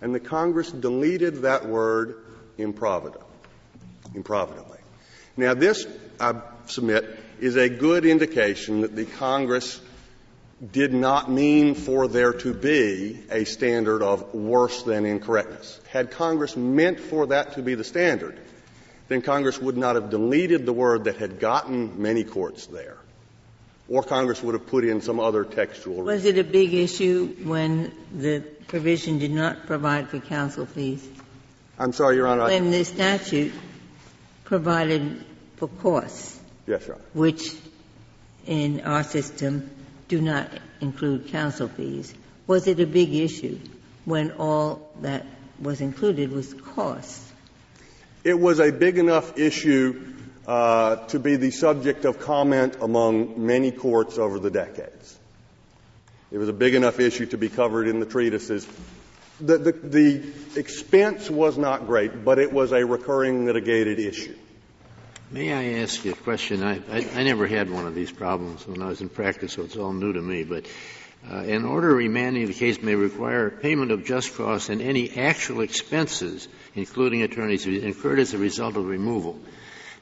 And 0.00 0.14
the 0.14 0.20
Congress 0.20 0.70
deleted 0.70 1.42
that 1.42 1.66
word 1.66 2.24
improvident, 2.56 3.22
improvidently. 4.14 4.78
Now 5.36 5.54
this, 5.54 5.86
I 6.20 6.40
submit, 6.66 7.18
is 7.40 7.56
a 7.56 7.68
good 7.68 8.04
indication 8.04 8.82
that 8.82 8.94
the 8.94 9.04
Congress 9.04 9.80
did 10.72 10.92
not 10.92 11.30
mean 11.30 11.74
for 11.74 12.08
there 12.08 12.32
to 12.32 12.52
be 12.52 13.20
a 13.30 13.44
standard 13.44 14.02
of 14.02 14.34
worse 14.34 14.82
than 14.82 15.06
incorrectness. 15.06 15.80
Had 15.88 16.10
Congress 16.10 16.56
meant 16.56 16.98
for 16.98 17.26
that 17.28 17.54
to 17.54 17.62
be 17.62 17.74
the 17.74 17.84
standard, 17.84 18.38
then 19.08 19.22
Congress 19.22 19.58
would 19.58 19.76
not 19.76 19.94
have 19.96 20.10
deleted 20.10 20.66
the 20.66 20.72
word 20.72 21.04
that 21.04 21.16
had 21.16 21.40
gotten 21.40 22.00
many 22.00 22.24
courts 22.24 22.66
there. 22.66 22.98
Or 23.88 24.02
Congress 24.02 24.42
would 24.42 24.54
have 24.54 24.66
put 24.66 24.84
in 24.84 25.00
some 25.00 25.18
other 25.18 25.44
textual 25.44 26.02
Was 26.02 26.26
it 26.26 26.36
a 26.36 26.44
big 26.44 26.74
issue 26.74 27.34
when 27.42 27.92
the 28.14 28.40
provision 28.66 29.18
did 29.18 29.30
not 29.30 29.66
provide 29.66 30.08
for 30.10 30.18
counsel 30.18 30.66
fees? 30.66 31.06
I'm 31.78 31.92
sorry, 31.92 32.16
Your 32.16 32.26
Honor. 32.26 32.44
When 32.44 32.70
the 32.70 32.84
statute 32.84 33.52
provided 34.44 35.24
for 35.56 35.68
costs. 35.68 36.38
Yes, 36.66 36.86
Your 36.86 36.96
Honor. 36.96 37.04
Which 37.14 37.54
in 38.46 38.82
our 38.82 39.04
system 39.04 39.70
do 40.08 40.20
not 40.20 40.50
include 40.80 41.28
counsel 41.28 41.68
fees. 41.68 42.12
Was 42.46 42.66
it 42.66 42.80
a 42.80 42.86
big 42.86 43.14
issue 43.14 43.58
when 44.04 44.32
all 44.32 44.90
that 45.00 45.26
was 45.60 45.80
included 45.80 46.30
was 46.30 46.52
costs? 46.54 47.27
It 48.28 48.38
was 48.38 48.60
a 48.60 48.70
big 48.70 48.98
enough 48.98 49.38
issue 49.38 50.04
uh, 50.46 50.96
to 51.06 51.18
be 51.18 51.36
the 51.36 51.50
subject 51.50 52.04
of 52.04 52.20
comment 52.20 52.76
among 52.82 53.46
many 53.46 53.70
courts 53.70 54.18
over 54.18 54.38
the 54.38 54.50
decades. 54.50 55.18
It 56.30 56.36
was 56.36 56.50
a 56.50 56.52
big 56.52 56.74
enough 56.74 57.00
issue 57.00 57.24
to 57.24 57.38
be 57.38 57.48
covered 57.48 57.88
in 57.88 58.00
the 58.00 58.04
treatises. 58.04 58.68
The, 59.40 59.56
the, 59.56 59.72
the 59.72 60.32
expense 60.56 61.30
was 61.30 61.56
not 61.56 61.86
great, 61.86 62.22
but 62.22 62.38
it 62.38 62.52
was 62.52 62.72
a 62.72 62.84
recurring 62.84 63.46
litigated 63.46 63.98
issue. 63.98 64.36
May 65.30 65.50
I 65.54 65.80
ask 65.80 66.04
you 66.04 66.12
a 66.12 66.14
question? 66.14 66.62
I, 66.62 66.82
I, 66.90 67.08
I, 67.14 67.22
never 67.22 67.46
had 67.46 67.70
one 67.70 67.86
of 67.86 67.94
these 67.94 68.12
problems 68.12 68.66
when 68.66 68.82
I 68.82 68.88
was 68.88 69.00
in 69.00 69.08
practice, 69.08 69.54
so 69.54 69.62
it's 69.62 69.78
all 69.78 69.94
new 69.94 70.12
to 70.12 70.20
me. 70.20 70.44
But 70.44 70.66
uh, 71.26 71.34
an 71.34 71.64
order 71.64 71.94
remanding 71.94 72.46
the 72.46 72.54
case 72.54 72.80
may 72.80 72.94
require 72.94 73.50
payment 73.50 73.90
of 73.90 74.04
just 74.04 74.36
costs 74.36 74.68
and 74.68 74.80
any 74.80 75.16
actual 75.16 75.60
expenses, 75.62 76.48
including 76.74 77.22
attorneys, 77.22 77.64
fees, 77.64 77.82
incurred 77.82 78.18
as 78.18 78.34
a 78.34 78.38
result 78.38 78.76
of 78.76 78.86
removal. 78.86 79.38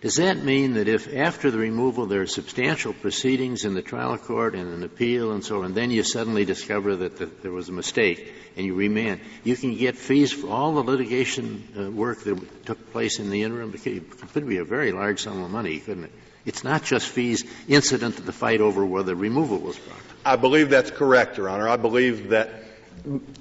Does 0.02 0.16
that 0.16 0.44
mean 0.44 0.74
that 0.74 0.88
if 0.88 1.12
after 1.14 1.50
the 1.50 1.58
removal 1.58 2.06
there 2.06 2.20
are 2.20 2.26
substantial 2.26 2.92
proceedings 2.92 3.64
in 3.64 3.72
the 3.74 3.80
trial 3.80 4.18
court 4.18 4.54
and 4.54 4.70
an 4.72 4.82
appeal 4.84 5.32
and 5.32 5.42
so 5.42 5.60
on, 5.60 5.64
and 5.66 5.74
then 5.74 5.90
you 5.90 6.02
suddenly 6.02 6.44
discover 6.44 6.96
that 6.96 7.16
the, 7.16 7.26
there 7.26 7.50
was 7.50 7.70
a 7.70 7.72
mistake 7.72 8.32
and 8.56 8.66
you 8.66 8.74
remand, 8.74 9.20
you 9.42 9.56
can 9.56 9.74
get 9.74 9.96
fees 9.96 10.32
for 10.32 10.48
all 10.48 10.74
the 10.74 10.82
litigation 10.82 11.66
uh, 11.78 11.90
work 11.90 12.22
that 12.24 12.66
took 12.66 12.92
place 12.92 13.18
in 13.18 13.30
the 13.30 13.42
interim? 13.42 13.74
It 13.74 14.20
could 14.32 14.46
be 14.46 14.58
a 14.58 14.64
very 14.64 14.92
large 14.92 15.22
sum 15.22 15.42
of 15.42 15.50
money, 15.50 15.80
couldn't 15.80 16.04
it? 16.04 16.12
It's 16.46 16.64
not 16.64 16.84
just 16.84 17.08
fees 17.08 17.44
incident 17.68 18.16
to 18.16 18.22
the 18.22 18.32
fight 18.32 18.60
over 18.60 18.86
whether 18.86 19.14
removal 19.14 19.58
was 19.58 19.76
proper. 19.76 20.00
I 20.24 20.36
believe 20.36 20.70
that's 20.70 20.90
correct, 20.90 21.36
Your 21.36 21.48
Honor. 21.48 21.68
I 21.68 21.76
believe 21.76 22.30
that 22.30 22.48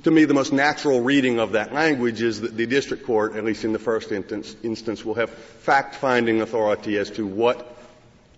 to 0.04 0.12
me, 0.12 0.26
the 0.26 0.34
most 0.34 0.52
natural 0.52 1.02
reading 1.02 1.40
of 1.40 1.54
that 1.54 1.74
language 1.74 2.22
is 2.22 2.42
that 2.42 2.56
the 2.56 2.66
district 2.66 3.06
court, 3.06 3.36
at 3.36 3.44
least 3.44 3.64
in 3.64 3.74
the 3.74 3.80
first 3.80 4.12
instance, 4.12 4.56
instance 4.64 5.04
will 5.06 5.16
have 5.16 5.30
fact-finding 5.30 6.42
authority 6.42 6.98
as 6.98 7.10
to 7.12 7.26
what 7.26 7.78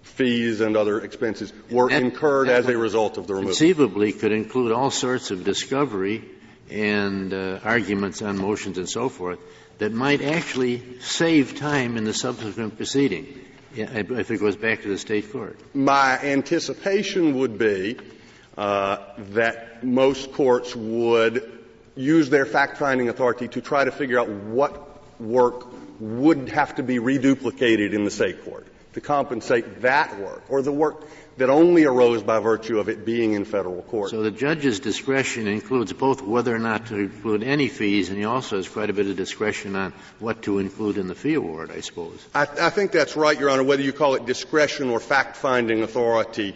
fees 0.04 0.62
and 0.62 0.78
other 0.78 1.02
expenses 1.02 1.52
were 1.70 1.90
that, 1.90 2.02
incurred 2.02 2.48
that 2.48 2.60
as 2.60 2.68
a 2.68 2.78
result 2.78 3.18
of 3.18 3.28
the 3.28 3.34
removal. 3.34 3.50
Conceivably 3.50 4.14
could 4.14 4.32
include 4.32 4.72
all 4.72 4.92
sorts 4.92 5.32
of 5.32 5.44
discovery 5.44 6.24
and 6.70 7.34
uh, 7.34 7.60
arguments 7.64 8.22
on 8.22 8.38
motions 8.38 8.78
and 8.78 8.90
so 8.90 9.10
forth 9.10 9.40
that 9.80 9.92
might 9.92 10.22
actually 10.22 11.00
save 11.02 11.58
time 11.58 11.98
in 11.98 12.04
the 12.04 12.14
subsequent 12.14 12.78
proceeding 12.78 13.28
if 13.78 14.32
it 14.32 14.40
goes 14.40 14.56
back 14.56 14.82
to 14.84 14.88
the 14.88 14.98
state 14.98 15.32
court. 15.32 15.60
My 15.74 16.20
anticipation 16.20 17.38
would 17.38 17.58
be 17.58 17.98
uh, 18.58 18.98
that 19.32 19.84
most 19.84 20.34
courts 20.34 20.76
would 20.76 21.60
use 21.96 22.30
their 22.30 22.46
fact-finding 22.46 23.10
authority 23.10 23.48
to 23.50 23.62
try 23.62 23.84
to 23.84 23.92
figure 23.92 24.20
out 24.20 24.30
what 24.30 25.22
work 25.22 25.68
would 26.00 26.50
have 26.50 26.76
to 26.76 26.84
be 26.84 27.00
reduplicated 27.00 27.94
in 27.94 28.04
the 28.04 28.12
state 28.12 28.44
court 28.46 28.68
to 28.94 29.02
compensate 29.02 29.82
that 29.82 30.20
work 30.20 30.44
or 30.50 30.62
the 30.62 30.72
work 30.72 31.08
that 31.38 31.50
only 31.50 31.86
arose 31.86 32.24
by 32.24 32.40
virtue 32.40 32.80
of 32.80 32.90
it 32.90 33.06
being 33.06 33.34
in 33.34 33.46
federal 33.46 33.82
court. 33.84 34.10
So 34.10 34.24
the 34.24 34.32
judge's 34.32 34.80
discretion 34.80 35.48
includes 35.48 35.94
both 35.94 36.22
whether 36.22 36.54
or 36.54 36.60
not 36.60 36.88
to 36.88 36.96
include 36.98 37.44
any 37.44 37.68
fees, 37.68 38.10
and 38.10 38.18
he 38.18 38.26
also 38.26 38.58
has 38.58 38.68
quite 38.68 38.90
a 38.90 38.94
bit 38.94 39.08
of 39.08 39.16
discretion 39.16 39.76
on 39.76 39.94
what 40.20 40.42
to 40.44 40.60
include 40.60 40.98
in 40.98 41.08
the 41.08 41.16
fee 41.16 41.36
award, 41.36 41.72
I 41.72 41.82
suppose. 41.82 42.28
I, 42.34 42.48
I 42.60 42.70
think 42.72 42.92
that's 42.92 43.16
right, 43.16 43.40
Your 43.40 43.50
Honor. 43.52 43.64
Whether 43.64 43.84
you 43.84 43.94
call 43.94 44.16
it 44.16 44.26
discretion 44.26 44.90
or 44.90 45.00
fact-finding 45.00 45.84
authority, 45.84 46.56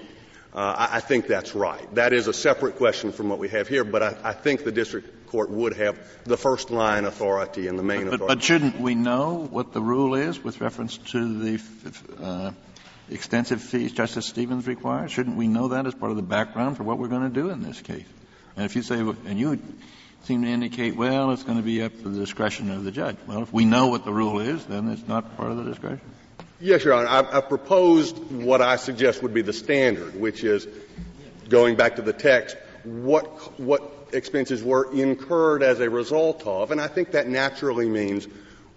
uh, 0.53 0.57
I, 0.57 0.97
I, 0.97 0.99
think 0.99 1.27
that's 1.27 1.55
right. 1.55 1.95
That 1.95 2.11
is 2.11 2.27
a 2.27 2.33
separate 2.33 2.77
question 2.77 3.11
from 3.11 3.29
what 3.29 3.39
we 3.39 3.49
have 3.49 3.67
here, 3.67 3.83
but 3.83 4.03
I, 4.03 4.17
I, 4.23 4.33
think 4.33 4.63
the 4.63 4.71
district 4.71 5.27
court 5.27 5.49
would 5.49 5.77
have 5.77 5.97
the 6.25 6.35
first 6.37 6.71
line 6.71 7.05
authority 7.05 7.67
and 7.67 7.79
the 7.79 7.83
main 7.83 8.05
but, 8.05 8.15
authority. 8.15 8.35
But 8.35 8.43
shouldn't 8.43 8.81
we 8.81 8.95
know 8.95 9.47
what 9.49 9.71
the 9.71 9.81
rule 9.81 10.15
is 10.15 10.43
with 10.43 10.59
reference 10.59 10.97
to 10.97 11.39
the 11.39 11.63
uh, 12.21 12.51
extensive 13.11 13.61
fees 13.61 13.91
Justice 13.91 14.25
Stevens 14.25 14.67
requires? 14.67 15.11
Shouldn't 15.11 15.37
we 15.37 15.47
know 15.47 15.69
that 15.69 15.85
as 15.85 15.93
part 15.93 16.11
of 16.11 16.17
the 16.17 16.23
background 16.23 16.77
for 16.77 16.83
what 16.83 16.97
we're 16.97 17.07
going 17.07 17.23
to 17.31 17.41
do 17.41 17.49
in 17.49 17.61
this 17.61 17.81
case? 17.81 18.05
And 18.55 18.65
if 18.65 18.75
you 18.75 18.81
say, 18.81 18.99
and 18.99 19.39
you 19.39 19.61
seem 20.23 20.43
to 20.43 20.47
indicate, 20.47 20.95
well, 20.95 21.31
it's 21.31 21.43
going 21.43 21.57
to 21.57 21.63
be 21.63 21.81
up 21.81 21.93
to 22.01 22.09
the 22.09 22.19
discretion 22.19 22.71
of 22.71 22.83
the 22.83 22.91
judge. 22.91 23.17
Well, 23.27 23.43
if 23.43 23.53
we 23.53 23.65
know 23.65 23.87
what 23.87 24.05
the 24.05 24.13
rule 24.13 24.39
is, 24.39 24.65
then 24.65 24.89
it's 24.89 25.07
not 25.07 25.37
part 25.37 25.51
of 25.51 25.57
the 25.57 25.63
discretion. 25.63 26.01
Yes, 26.59 26.83
Your 26.83 26.93
Honor. 26.93 27.07
I, 27.07 27.37
I 27.37 27.41
proposed 27.41 28.17
what 28.31 28.61
I 28.61 28.75
suggest 28.75 29.23
would 29.23 29.33
be 29.33 29.41
the 29.41 29.53
standard, 29.53 30.19
which 30.19 30.43
is 30.43 30.67
going 31.49 31.75
back 31.75 31.95
to 31.95 32.01
the 32.01 32.13
text, 32.13 32.55
what, 32.83 33.25
what 33.59 33.81
expenses 34.13 34.63
were 34.63 34.91
incurred 34.93 35.63
as 35.63 35.79
a 35.79 35.89
result 35.89 36.45
of, 36.45 36.71
and 36.71 36.79
I 36.79 36.87
think 36.87 37.11
that 37.11 37.27
naturally 37.27 37.89
means 37.89 38.27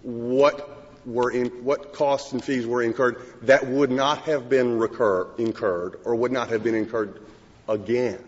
what 0.01 0.74
were 1.05 1.31
in, 1.31 1.47
what 1.63 1.93
costs 1.93 2.33
and 2.33 2.43
fees 2.43 2.65
were 2.65 2.81
incurred 2.81 3.21
that 3.43 3.67
would 3.67 3.91
not 3.91 4.19
have 4.23 4.49
been 4.49 4.77
recur, 4.77 5.27
incurred 5.37 5.99
or 6.05 6.15
would 6.15 6.31
not 6.31 6.49
have 6.49 6.63
been 6.63 6.75
incurred 6.75 7.21
again 7.67 8.23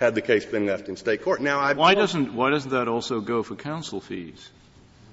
had 0.00 0.14
the 0.14 0.22
case 0.22 0.44
been 0.44 0.66
left 0.66 0.88
in 0.88 0.96
state 0.96 1.22
court. 1.22 1.40
Now, 1.40 1.60
I 1.60 1.72
why 1.72 1.94
doesn't 1.94 2.34
why 2.34 2.50
doesn't 2.50 2.72
that 2.72 2.88
also 2.88 3.20
go 3.20 3.42
for 3.42 3.54
counsel 3.54 4.00
fees? 4.00 4.50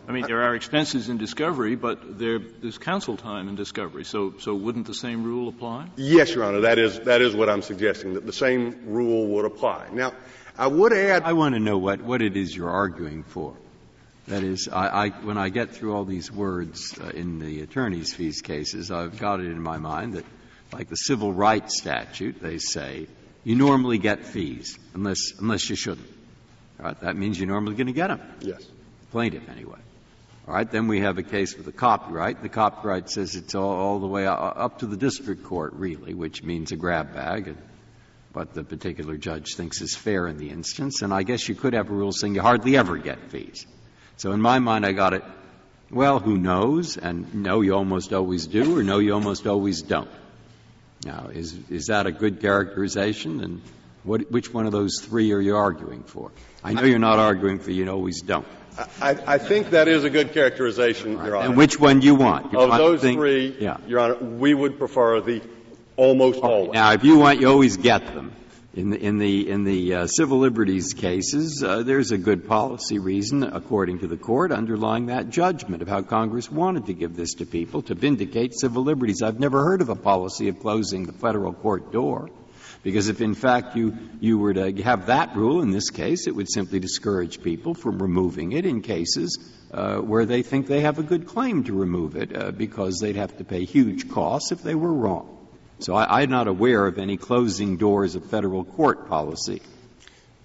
I 0.08 0.14
mean, 0.14 0.26
there 0.26 0.42
are 0.42 0.56
expenses 0.56 1.10
in 1.10 1.18
discovery, 1.18 1.76
but 1.76 2.18
there, 2.18 2.40
there's 2.40 2.80
counsel 2.80 3.18
time 3.18 3.48
in 3.48 3.56
discovery. 3.56 4.04
So, 4.04 4.34
so 4.40 4.56
wouldn't 4.56 4.88
the 4.88 4.96
same 4.96 5.24
rule 5.24 5.48
apply? 5.48 5.90
Yes, 5.96 6.34
Your 6.34 6.44
Honor. 6.44 6.62
That 6.62 6.80
is, 6.80 7.00
that 7.02 7.22
is 7.22 7.36
what 7.36 7.50
I'm 7.50 7.62
suggesting, 7.62 8.16
that 8.16 8.26
the 8.26 8.34
same 8.34 8.88
rule 8.88 9.28
would 9.28 9.46
apply. 9.46 9.90
Now, 9.94 10.14
I 10.58 10.68
would 10.68 10.92
add. 10.92 11.24
I 11.24 11.34
want 11.34 11.54
to 11.54 11.60
know 11.60 11.78
what, 11.78 12.02
what 12.02 12.22
it 12.24 12.36
is 12.36 12.56
you're 12.56 12.70
arguing 12.70 13.24
for. 13.24 13.56
That 14.28 14.44
is, 14.44 14.68
I, 14.68 14.88
I, 14.88 15.10
when 15.10 15.38
I 15.38 15.50
get 15.50 15.72
through 15.72 15.96
all 15.96 16.06
these 16.06 16.32
words 16.32 16.98
uh, 17.00 17.10
in 17.10 17.40
the 17.40 17.62
attorney's 17.62 18.14
fees 18.14 18.42
cases, 18.42 18.92
I've 18.92 19.20
got 19.20 19.40
it 19.40 19.48
in 19.48 19.62
my 19.62 19.78
mind 19.78 20.14
that, 20.14 20.26
like 20.72 20.90
the 20.90 20.96
civil 20.96 21.34
rights 21.34 21.78
statute, 21.78 22.42
they 22.42 22.60
say 22.60 23.08
you 23.44 23.56
normally 23.56 23.98
get 23.98 24.24
fees 24.24 24.78
unless 24.94 25.34
unless 25.40 25.70
you 25.70 25.76
shouldn't. 25.76 26.08
All 26.80 26.86
right, 26.86 27.00
that 27.02 27.16
means 27.16 27.40
you're 27.40 27.48
normally 27.48 27.76
going 27.76 27.88
to 27.88 27.94
get 27.94 28.08
them. 28.08 28.22
Yes. 28.40 28.64
Plaintiff, 29.12 29.50
anyway. 29.50 29.80
All 30.48 30.54
right, 30.54 30.70
then 30.70 30.88
we 30.88 31.02
have 31.02 31.18
a 31.18 31.24
case 31.24 31.56
with 31.56 31.66
the 31.66 31.72
copyright. 31.72 32.42
The 32.42 32.50
copyright 32.50 33.10
says 33.10 33.36
it's 33.36 33.54
all, 33.54 33.72
all 33.72 34.00
the 34.00 34.08
way 34.08 34.26
up 34.26 34.80
to 34.80 34.86
the 34.86 34.98
district 34.98 35.44
court, 35.44 35.74
really, 35.74 36.14
which 36.14 36.44
means 36.44 36.72
a 36.72 36.76
grab 36.76 37.14
bag, 37.14 37.48
and 37.48 37.58
what 38.34 38.54
the 38.54 38.64
particular 38.64 39.18
judge 39.18 39.56
thinks 39.56 39.82
is 39.82 39.96
fair 39.96 40.28
in 40.28 40.38
the 40.38 40.50
instance. 40.50 41.02
And 41.02 41.14
I 41.14 41.24
guess 41.24 41.48
you 41.48 41.56
could 41.56 41.74
have 41.74 41.90
a 41.90 41.94
rule 41.94 42.12
saying 42.12 42.36
you 42.36 42.42
hardly 42.42 42.78
ever 42.78 42.98
get 42.98 43.30
fees. 43.30 43.68
So 44.22 44.34
in 44.34 44.40
my 44.40 44.60
mind, 44.60 44.86
I 44.86 44.92
got 44.92 45.16
it, 45.16 45.24
well, 45.90 46.20
who 46.20 46.38
knows? 46.38 46.96
And 46.96 47.34
no, 47.34 47.62
you 47.62 47.74
almost 47.74 48.14
always 48.14 48.46
do, 48.46 48.78
or 48.78 48.84
no, 48.84 49.00
you 49.00 49.16
almost 49.16 49.48
always 49.48 49.82
don't. 49.82 50.12
Now, 51.04 51.30
is, 51.34 51.58
is 51.72 51.88
that 51.88 52.06
a 52.06 52.12
good 52.12 52.40
characterization? 52.40 53.44
And 53.44 53.64
what, 54.04 54.30
which 54.30 54.54
one 54.54 54.68
of 54.68 54.74
those 54.74 55.02
three 55.02 55.34
are 55.34 55.42
you 55.42 55.56
arguing 55.56 56.04
for? 56.04 56.30
I 56.64 56.74
know 56.74 56.84
you're 56.84 57.00
not 57.00 57.18
arguing 57.18 57.58
for 57.58 57.72
you 57.72 57.90
always 57.90 58.22
don't. 58.22 58.46
I, 59.02 59.18
I 59.26 59.38
think 59.40 59.72
that 59.72 59.88
is 59.88 60.04
a 60.04 60.10
good 60.12 60.34
characterization, 60.34 61.18
right. 61.18 61.26
Your 61.26 61.38
Honor. 61.38 61.48
And 61.48 61.58
which 61.58 61.80
one 61.80 62.00
do 62.00 62.06
you 62.06 62.14
want? 62.14 62.54
You 62.54 62.60
of 62.60 62.70
want 62.70 62.80
those 62.80 63.02
think, 63.02 63.18
three, 63.18 63.58
yeah. 63.60 63.78
Your 63.88 64.02
Honor, 64.02 64.18
we 64.18 64.54
would 64.54 64.78
prefer 64.78 65.20
the 65.22 65.42
almost 65.98 66.38
okay. 66.38 66.48
always. 66.48 66.74
Now, 66.74 66.92
if 66.94 67.04
you 67.04 67.18
want, 67.18 67.42
you 67.42 67.50
always 67.50 67.78
get 67.78 68.06
them. 68.14 68.34
In 68.74 68.90
the, 68.92 69.04
in 69.04 69.18
the, 69.18 69.50
in 69.50 69.66
the 69.66 69.96
uh, 69.96 70.08
civil 70.08 70.40
liberties 70.40 70.94
cases, 70.94 71.62
uh, 71.62 71.84
there's 71.84 72.12
a 72.12 72.18
good 72.18 72.48
policy 72.48 73.00
reason, 73.00 73.44
according 73.44 74.00
to 74.00 74.08
the 74.08 74.16
court, 74.16 74.54
underlying 74.54 75.08
that 75.08 75.30
judgment 75.30 75.82
of 75.82 75.90
how 75.90 76.04
Congress 76.04 76.50
wanted 76.50 76.86
to 76.86 76.94
give 76.94 77.18
this 77.18 77.34
to 77.34 77.46
people 77.46 77.82
to 77.82 77.96
vindicate 77.96 78.54
civil 78.54 78.82
liberties. 78.82 79.22
I've 79.22 79.42
never 79.42 79.62
heard 79.62 79.82
of 79.82 79.90
a 79.90 79.96
policy 79.98 80.48
of 80.48 80.62
closing 80.62 81.06
the 81.06 81.12
federal 81.12 81.52
court 81.52 81.92
door. 81.92 82.30
Because 82.82 83.10
if 83.10 83.20
in 83.20 83.36
fact 83.36 83.76
you, 83.76 83.98
you 84.22 84.38
were 84.38 84.54
to 84.54 84.72
have 84.84 85.08
that 85.08 85.36
rule 85.36 85.62
in 85.62 85.72
this 85.72 85.90
case, 85.90 86.26
it 86.26 86.34
would 86.34 86.50
simply 86.50 86.80
discourage 86.80 87.44
people 87.44 87.74
from 87.74 88.02
removing 88.02 88.54
it 88.54 88.66
in 88.66 88.82
cases 88.82 89.38
uh, 89.74 89.98
where 89.98 90.26
they 90.26 90.44
think 90.44 90.68
they 90.68 90.80
have 90.80 90.98
a 90.98 91.04
good 91.04 91.28
claim 91.28 91.66
to 91.66 91.74
remove 91.74 92.16
it 92.16 92.58
because 92.58 93.00
they'd 93.00 93.18
have 93.18 93.38
to 93.38 93.44
pay 93.44 93.66
huge 93.66 94.10
costs 94.10 94.54
if 94.54 94.64
they 94.64 94.76
were 94.76 94.94
wrong. 94.94 95.41
So 95.82 95.96
I, 95.96 96.22
I'm 96.22 96.30
not 96.30 96.48
aware 96.48 96.86
of 96.86 96.98
any 96.98 97.18
closing 97.18 97.78
doors 97.78 98.16
of 98.16 98.26
federal 98.26 98.64
court 98.64 99.10
policy. 99.10 99.62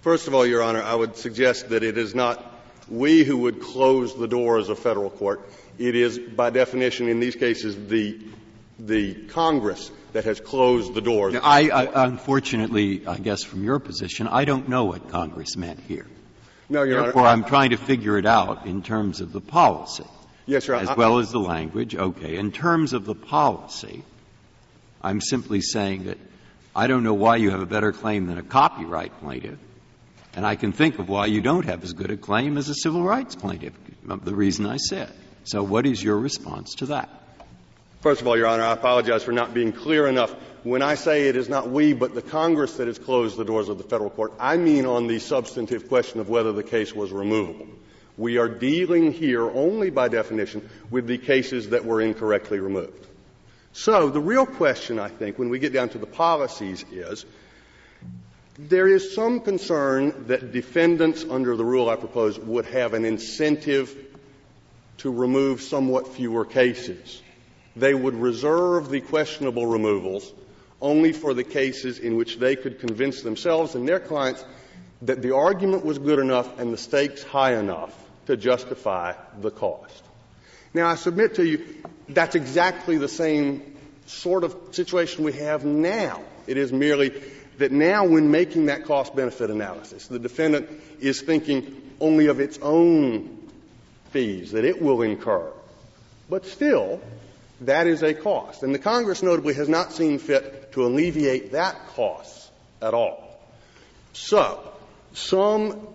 First 0.01 0.27
of 0.27 0.33
all, 0.33 0.45
Your 0.45 0.63
Honor, 0.63 0.81
I 0.81 0.95
would 0.95 1.15
suggest 1.17 1.69
that 1.69 1.83
it 1.83 1.97
is 1.97 2.15
not 2.15 2.43
we 2.89 3.23
who 3.23 3.37
would 3.37 3.61
close 3.61 4.17
the 4.17 4.27
doors 4.27 4.69
of 4.69 4.79
federal 4.79 5.09
court. 5.09 5.41
It 5.77 5.95
is, 5.95 6.17
by 6.17 6.49
definition, 6.49 7.09
in 7.09 7.19
these 7.19 7.35
cases, 7.35 7.75
the 7.87 8.19
the 8.79 9.15
Congress 9.29 9.91
that 10.13 10.25
has 10.25 10.39
closed 10.39 10.93
the 10.93 11.01
doors. 11.01 11.35
I, 11.35 11.69
I, 11.69 12.05
unfortunately, 12.05 13.05
I 13.07 13.17
guess 13.17 13.43
from 13.43 13.63
your 13.63 13.79
position, 13.79 14.27
I 14.27 14.45
don't 14.45 14.69
know 14.69 14.85
what 14.85 15.09
Congress 15.09 15.57
meant 15.57 15.79
here. 15.87 16.05
No, 16.69 16.83
Your 16.83 17.01
Therefore, 17.01 17.23
Honor. 17.23 17.29
I'm 17.29 17.43
trying 17.43 17.71
to 17.71 17.77
figure 17.77 18.17
it 18.17 18.25
out 18.25 18.65
in 18.65 18.83
terms 18.83 19.19
of 19.21 19.31
the 19.31 19.41
policy. 19.41 20.05
Yes, 20.45 20.67
Your 20.67 20.77
Honor. 20.77 20.91
As 20.91 20.97
well 20.97 21.19
as 21.19 21.31
the 21.31 21.39
language. 21.39 21.95
Okay. 21.95 22.37
In 22.37 22.51
terms 22.51 22.93
of 22.93 23.05
the 23.05 23.15
policy, 23.15 24.03
I'm 25.01 25.21
simply 25.21 25.61
saying 25.61 26.05
that 26.05 26.17
I 26.75 26.87
don't 26.87 27.03
know 27.03 27.13
why 27.13 27.37
you 27.37 27.51
have 27.51 27.61
a 27.61 27.65
better 27.65 27.91
claim 27.91 28.27
than 28.27 28.37
a 28.37 28.43
copyright 28.43 29.19
plaintiff, 29.19 29.57
and 30.35 30.45
I 30.45 30.55
can 30.55 30.71
think 30.71 30.99
of 30.99 31.09
why 31.09 31.25
you 31.25 31.41
don't 31.41 31.65
have 31.65 31.83
as 31.83 31.93
good 31.93 32.11
a 32.11 32.17
claim 32.17 32.57
as 32.57 32.69
a 32.69 32.75
civil 32.75 33.03
rights 33.03 33.35
plaintiff, 33.35 33.73
the 34.03 34.35
reason 34.35 34.65
I 34.65 34.77
said. 34.77 35.11
So 35.43 35.63
what 35.63 35.85
is 35.85 36.03
your 36.03 36.17
response 36.17 36.75
to 36.75 36.87
that? 36.87 37.09
First 38.01 38.21
of 38.21 38.27
all, 38.27 38.37
Your 38.37 38.47
Honor, 38.47 38.63
I 38.63 38.73
apologize 38.73 39.23
for 39.23 39.31
not 39.31 39.53
being 39.53 39.71
clear 39.71 40.07
enough. 40.07 40.33
When 40.63 40.81
I 40.81 40.95
say 40.95 41.29
it 41.29 41.35
is 41.35 41.49
not 41.49 41.69
we, 41.69 41.93
but 41.93 42.13
the 42.13 42.21
Congress 42.21 42.77
that 42.77 42.87
has 42.87 42.99
closed 42.99 43.37
the 43.37 43.45
doors 43.45 43.69
of 43.69 43.77
the 43.77 43.83
federal 43.83 44.09
court, 44.09 44.33
I 44.39 44.57
mean 44.57 44.85
on 44.85 45.07
the 45.07 45.19
substantive 45.19 45.87
question 45.87 46.19
of 46.19 46.29
whether 46.29 46.51
the 46.51 46.63
case 46.63 46.93
was 46.93 47.11
removable. 47.11 47.67
We 48.17 48.37
are 48.37 48.49
dealing 48.49 49.13
here 49.13 49.49
only 49.49 49.89
by 49.89 50.09
definition 50.09 50.67
with 50.89 51.07
the 51.07 51.17
cases 51.17 51.69
that 51.69 51.85
were 51.85 52.01
incorrectly 52.01 52.59
removed. 52.59 53.05
So 53.77 54.09
the 54.09 54.19
real 54.19 54.47
question, 54.47 54.97
I 54.97 55.07
think, 55.07 55.37
when 55.37 55.49
we 55.49 55.59
get 55.59 55.71
down 55.71 55.89
to 55.89 55.99
the 55.99 56.07
policies 56.07 56.83
is 56.91 57.27
there 58.57 58.87
is 58.87 59.13
some 59.13 59.39
concern 59.39 60.25
that 60.29 60.51
defendants 60.51 61.23
under 61.23 61.55
the 61.55 61.63
rule 61.63 61.87
I 61.87 61.95
propose 61.95 62.39
would 62.39 62.65
have 62.65 62.95
an 62.95 63.05
incentive 63.05 63.95
to 64.97 65.11
remove 65.13 65.61
somewhat 65.61 66.07
fewer 66.07 66.43
cases 66.43 67.21
they 67.75 67.93
would 67.93 68.15
reserve 68.15 68.89
the 68.89 68.99
questionable 68.99 69.67
removals 69.67 70.33
only 70.81 71.13
for 71.13 71.35
the 71.35 71.43
cases 71.43 71.99
in 71.99 72.17
which 72.17 72.39
they 72.39 72.55
could 72.55 72.79
convince 72.79 73.21
themselves 73.21 73.75
and 73.75 73.87
their 73.87 73.99
clients 73.99 74.43
that 75.03 75.21
the 75.21 75.35
argument 75.35 75.85
was 75.85 75.99
good 75.99 76.17
enough 76.17 76.59
and 76.59 76.73
the 76.73 76.77
stakes 76.77 77.21
high 77.21 77.55
enough 77.55 77.93
to 78.25 78.35
justify 78.35 79.13
the 79.39 79.51
cost. 79.51 80.03
Now, 80.73 80.87
I 80.87 80.95
submit 80.95 81.35
to 81.35 81.45
you 81.45 81.63
that's 82.09 82.35
exactly 82.35 82.97
the 82.97 83.07
same 83.07 83.75
sort 84.05 84.43
of 84.43 84.55
situation 84.71 85.23
we 85.23 85.33
have 85.33 85.65
now. 85.65 86.21
It 86.47 86.57
is 86.57 86.71
merely 86.71 87.21
that 87.57 87.71
now, 87.71 88.05
when 88.05 88.31
making 88.31 88.67
that 88.67 88.85
cost 88.85 89.15
benefit 89.15 89.49
analysis, 89.49 90.07
the 90.07 90.19
defendant 90.19 90.69
is 90.99 91.21
thinking 91.21 91.81
only 91.99 92.27
of 92.27 92.39
its 92.39 92.59
own 92.61 93.49
fees 94.11 94.51
that 94.51 94.63
it 94.63 94.81
will 94.81 95.01
incur. 95.01 95.51
But 96.29 96.45
still, 96.45 97.01
that 97.61 97.87
is 97.87 98.03
a 98.03 98.13
cost. 98.13 98.63
And 98.63 98.73
the 98.73 98.79
Congress 98.79 99.23
notably 99.23 99.55
has 99.55 99.67
not 99.67 99.91
seen 99.91 100.19
fit 100.19 100.71
to 100.73 100.85
alleviate 100.85 101.53
that 101.53 101.87
cost 101.95 102.51
at 102.81 102.93
all. 102.93 103.39
So, 104.13 104.59
some, 105.13 105.87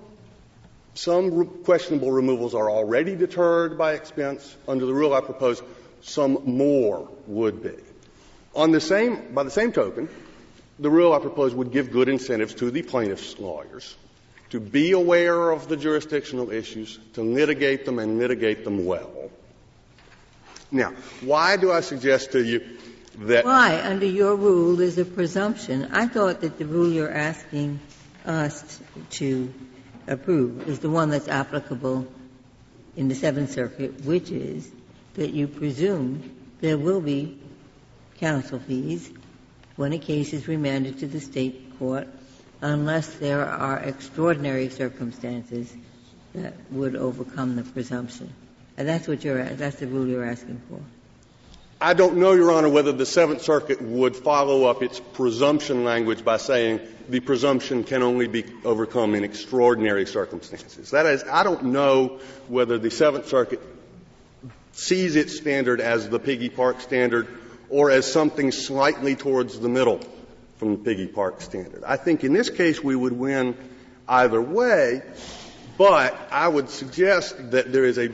some 0.95 1.47
questionable 1.65 2.11
removals 2.11 2.55
are 2.55 2.71
already 2.71 3.15
deterred 3.15 3.79
by 3.79 3.95
expense. 3.95 4.57
Under 4.67 4.87
the 4.87 4.95
rule 4.95 5.15
I 5.15 5.21
propose, 5.21 5.63
some 6.03 6.43
more 6.45 7.09
would 7.27 7.63
be. 7.63 7.75
On 8.55 8.71
the 8.71 8.81
same, 8.81 9.33
by 9.35 9.43
the 9.45 9.51
same 9.51 9.73
token, 9.73 10.09
the 10.79 10.91
rule 10.91 11.13
I 11.13 11.19
propose 11.19 11.55
would 11.55 11.73
give 11.73 11.91
good 11.91 12.09
incentives 12.09 12.55
to 12.55 12.71
the 12.71 12.83
plaintiff's 12.83 13.39
lawyers 13.39 13.97
to 14.51 14.61
be 14.61 14.93
aware 14.93 15.51
of 15.51 15.69
the 15.69 15.79
jurisdictional 15.79 16.51
issues, 16.51 16.99
to 17.15 17.23
litigate 17.23 17.87
them 17.87 17.99
and 17.99 18.19
litigate 18.19 18.65
them 18.65 18.85
well. 18.85 19.31
Now, 20.71 20.93
why 21.23 21.57
do 21.57 21.73
I 21.73 21.81
suggest 21.81 22.33
to 22.33 22.45
you 22.45 22.61
that. 23.19 23.45
Why, 23.45 23.81
under 23.81 24.07
your 24.07 24.37
rule, 24.37 24.77
there's 24.77 24.99
a 24.99 25.05
presumption? 25.05 25.89
I 25.93 26.07
thought 26.07 26.43
that 26.43 26.59
the 26.59 26.67
rule 26.67 26.93
you're 26.93 27.13
asking 27.13 27.81
us 28.25 28.81
to 29.11 29.53
approve 30.07 30.69
is 30.69 30.81
the 30.81 30.91
one 30.91 31.11
that's 31.11 31.29
applicable 31.29 32.07
in 32.97 33.09
the 33.09 33.15
Seventh 33.15 33.53
Circuit, 33.53 34.05
which 34.05 34.31
is 34.31 34.71
that 35.15 35.31
you 35.31 35.47
presume 35.47 36.35
there 36.61 36.79
will 36.79 37.01
be 37.01 37.39
counsel 38.19 38.59
fees 38.59 39.11
when 39.77 39.93
a 39.93 39.99
case 39.99 40.33
is 40.33 40.49
remanded 40.49 40.99
to 41.01 41.07
the 41.07 41.21
state 41.21 41.79
court 41.79 42.09
unless 42.61 43.15
there 43.15 43.45
are 43.45 43.79
extraordinary 43.79 44.69
circumstances 44.69 45.73
that 46.35 46.55
would 46.71 46.95
overcome 46.97 47.57
the 47.57 47.63
presumption. 47.63 48.33
And 48.77 48.89
that's 48.89 49.07
what 49.09 49.25
you're, 49.25 49.45
that's 49.45 49.77
the 49.77 49.87
rule 49.87 50.07
you're 50.07 50.25
asking 50.25 50.61
for. 50.69 50.81
I 51.81 51.95
don't 51.95 52.19
know, 52.19 52.33
Your 52.33 52.53
Honor, 52.53 52.69
whether 52.69 52.93
the 52.93 53.05
Seventh 53.05 53.43
Circuit 53.43 53.83
would 53.83 54.15
follow 54.15 54.65
up 54.65 54.85
its 54.85 55.01
presumption 55.01 55.83
language 55.83 56.25
by 56.25 56.37
saying 56.37 56.81
the 57.09 57.19
presumption 57.19 57.83
can 57.83 58.03
only 58.03 58.29
be 58.29 58.45
overcome 58.65 59.17
in 59.17 59.25
extraordinary 59.25 60.07
circumstances. 60.07 60.93
That 60.93 61.07
is, 61.07 61.25
I 61.25 61.43
don't 61.43 61.65
know 61.67 62.21
whether 62.47 62.79
the 62.79 62.91
Seventh 62.91 63.27
Circuit 63.29 63.61
sees 64.73 65.17
its 65.17 65.37
standard 65.37 65.81
as 65.81 66.09
the 66.09 66.19
Piggie 66.19 66.55
Park 66.55 66.81
standard 66.81 67.29
or 67.69 67.91
as 67.91 68.11
something 68.11 68.53
slightly 68.53 69.17
towards 69.17 69.59
the 69.59 69.69
middle 69.69 70.01
from 70.59 70.73
the 70.73 70.79
Piggie 70.79 71.13
Park 71.13 71.41
standard. 71.41 71.83
I 71.85 71.97
think 71.97 72.25
in 72.25 72.33
this 72.33 72.51
case 72.51 72.83
we 72.83 72.95
would 72.95 73.13
win 73.13 73.57
either 74.09 74.41
way, 74.41 75.03
but 75.79 76.17
I 76.31 76.49
would 76.49 76.69
suggest 76.69 77.51
that 77.53 77.73
there 77.73 77.85
is 77.85 77.99
a 77.99 78.11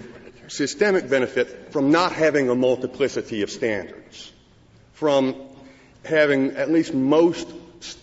systemic 0.48 1.10
benefit 1.10 1.72
from 1.72 1.90
not 1.90 2.12
having 2.12 2.48
a 2.48 2.54
multiplicity 2.54 3.42
of 3.42 3.50
standards, 3.50 4.32
from 4.94 5.34
having 6.04 6.52
at 6.52 6.70
least 6.70 6.94
most 6.94 7.52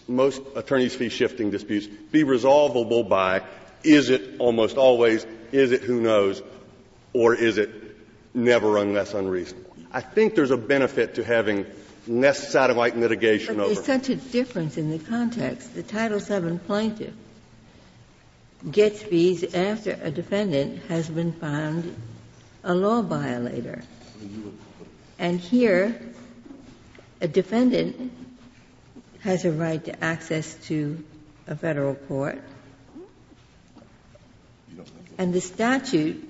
most 0.07 0.41
attorneys' 0.55 0.95
fee 0.95 1.09
shifting 1.09 1.51
disputes 1.51 1.87
be 1.87 2.23
resolvable 2.23 3.03
by 3.03 3.41
is 3.83 4.09
it 4.09 4.39
almost 4.39 4.77
always, 4.77 5.25
is 5.51 5.71
it 5.71 5.81
who 5.81 5.99
knows, 5.99 6.41
or 7.13 7.35
is 7.35 7.57
it 7.57 7.84
never 8.35 8.77
unless 8.77 9.13
unreasonable. 9.13 9.75
I 9.91 10.01
think 10.01 10.35
there's 10.35 10.51
a 10.51 10.57
benefit 10.57 11.15
to 11.15 11.23
having 11.23 11.65
less 12.07 12.49
satellite 12.49 12.97
litigation 12.97 13.57
but 13.57 13.63
over. 13.65 13.73
There's 13.73 13.85
such 13.85 14.09
a 14.09 14.15
difference 14.15 14.77
in 14.77 14.91
the 14.91 14.99
context. 14.99 15.73
The 15.73 15.83
Title 15.83 16.19
VII 16.19 16.59
plaintiff 16.59 17.13
gets 18.69 19.01
fees 19.01 19.43
after 19.55 19.97
a 20.01 20.11
defendant 20.11 20.83
has 20.87 21.09
been 21.09 21.31
found 21.33 21.95
a 22.63 22.73
law 22.73 23.01
violator. 23.01 23.83
And 25.17 25.39
here, 25.39 25.99
a 27.21 27.27
defendant 27.27 28.11
has 29.21 29.45
a 29.45 29.51
right 29.51 29.83
to 29.85 30.03
access 30.03 30.53
to 30.67 31.03
a 31.47 31.55
Federal 31.55 31.95
court, 31.95 32.41
and 35.17 35.33
the 35.33 35.41
statute, 35.41 36.27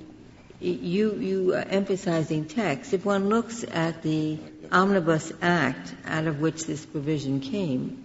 you, 0.60 1.54
are 1.54 1.60
uh, 1.60 1.66
emphasizing 1.68 2.46
text. 2.46 2.94
If 2.94 3.06
one 3.06 3.30
looks 3.30 3.64
at 3.64 4.02
the 4.02 4.38
Omnibus 4.72 5.32
Act 5.42 5.94
out 6.06 6.28
of 6.28 6.40
which 6.40 6.66
this 6.66 6.86
provision 6.86 7.40
came, 7.40 8.04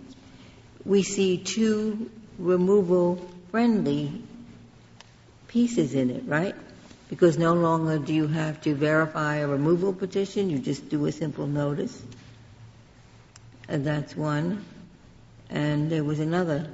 we 0.85 1.03
see 1.03 1.39
two 1.39 2.11
removal-friendly 2.39 4.23
pieces 5.49 5.95
in 5.95 6.11
it, 6.11 6.25
right? 6.27 6.55
Because 7.09 7.37
no 7.39 7.55
longer 7.55 7.99
do 7.99 8.15
you 8.15 8.29
have 8.29 8.61
to 8.63 8.75
verify 8.75 9.37
a 9.37 9.49
removal 9.49 9.93
petition, 9.93 10.49
you 10.49 10.59
just 10.59 10.89
do 10.89 11.07
a 11.07 11.13
simple 11.13 11.47
notice. 11.47 12.01
And 13.69 13.85
that's 13.87 14.17
one. 14.17 14.65
And 15.49 15.91
there 15.91 16.05
was 16.05 16.21
another. 16.21 16.71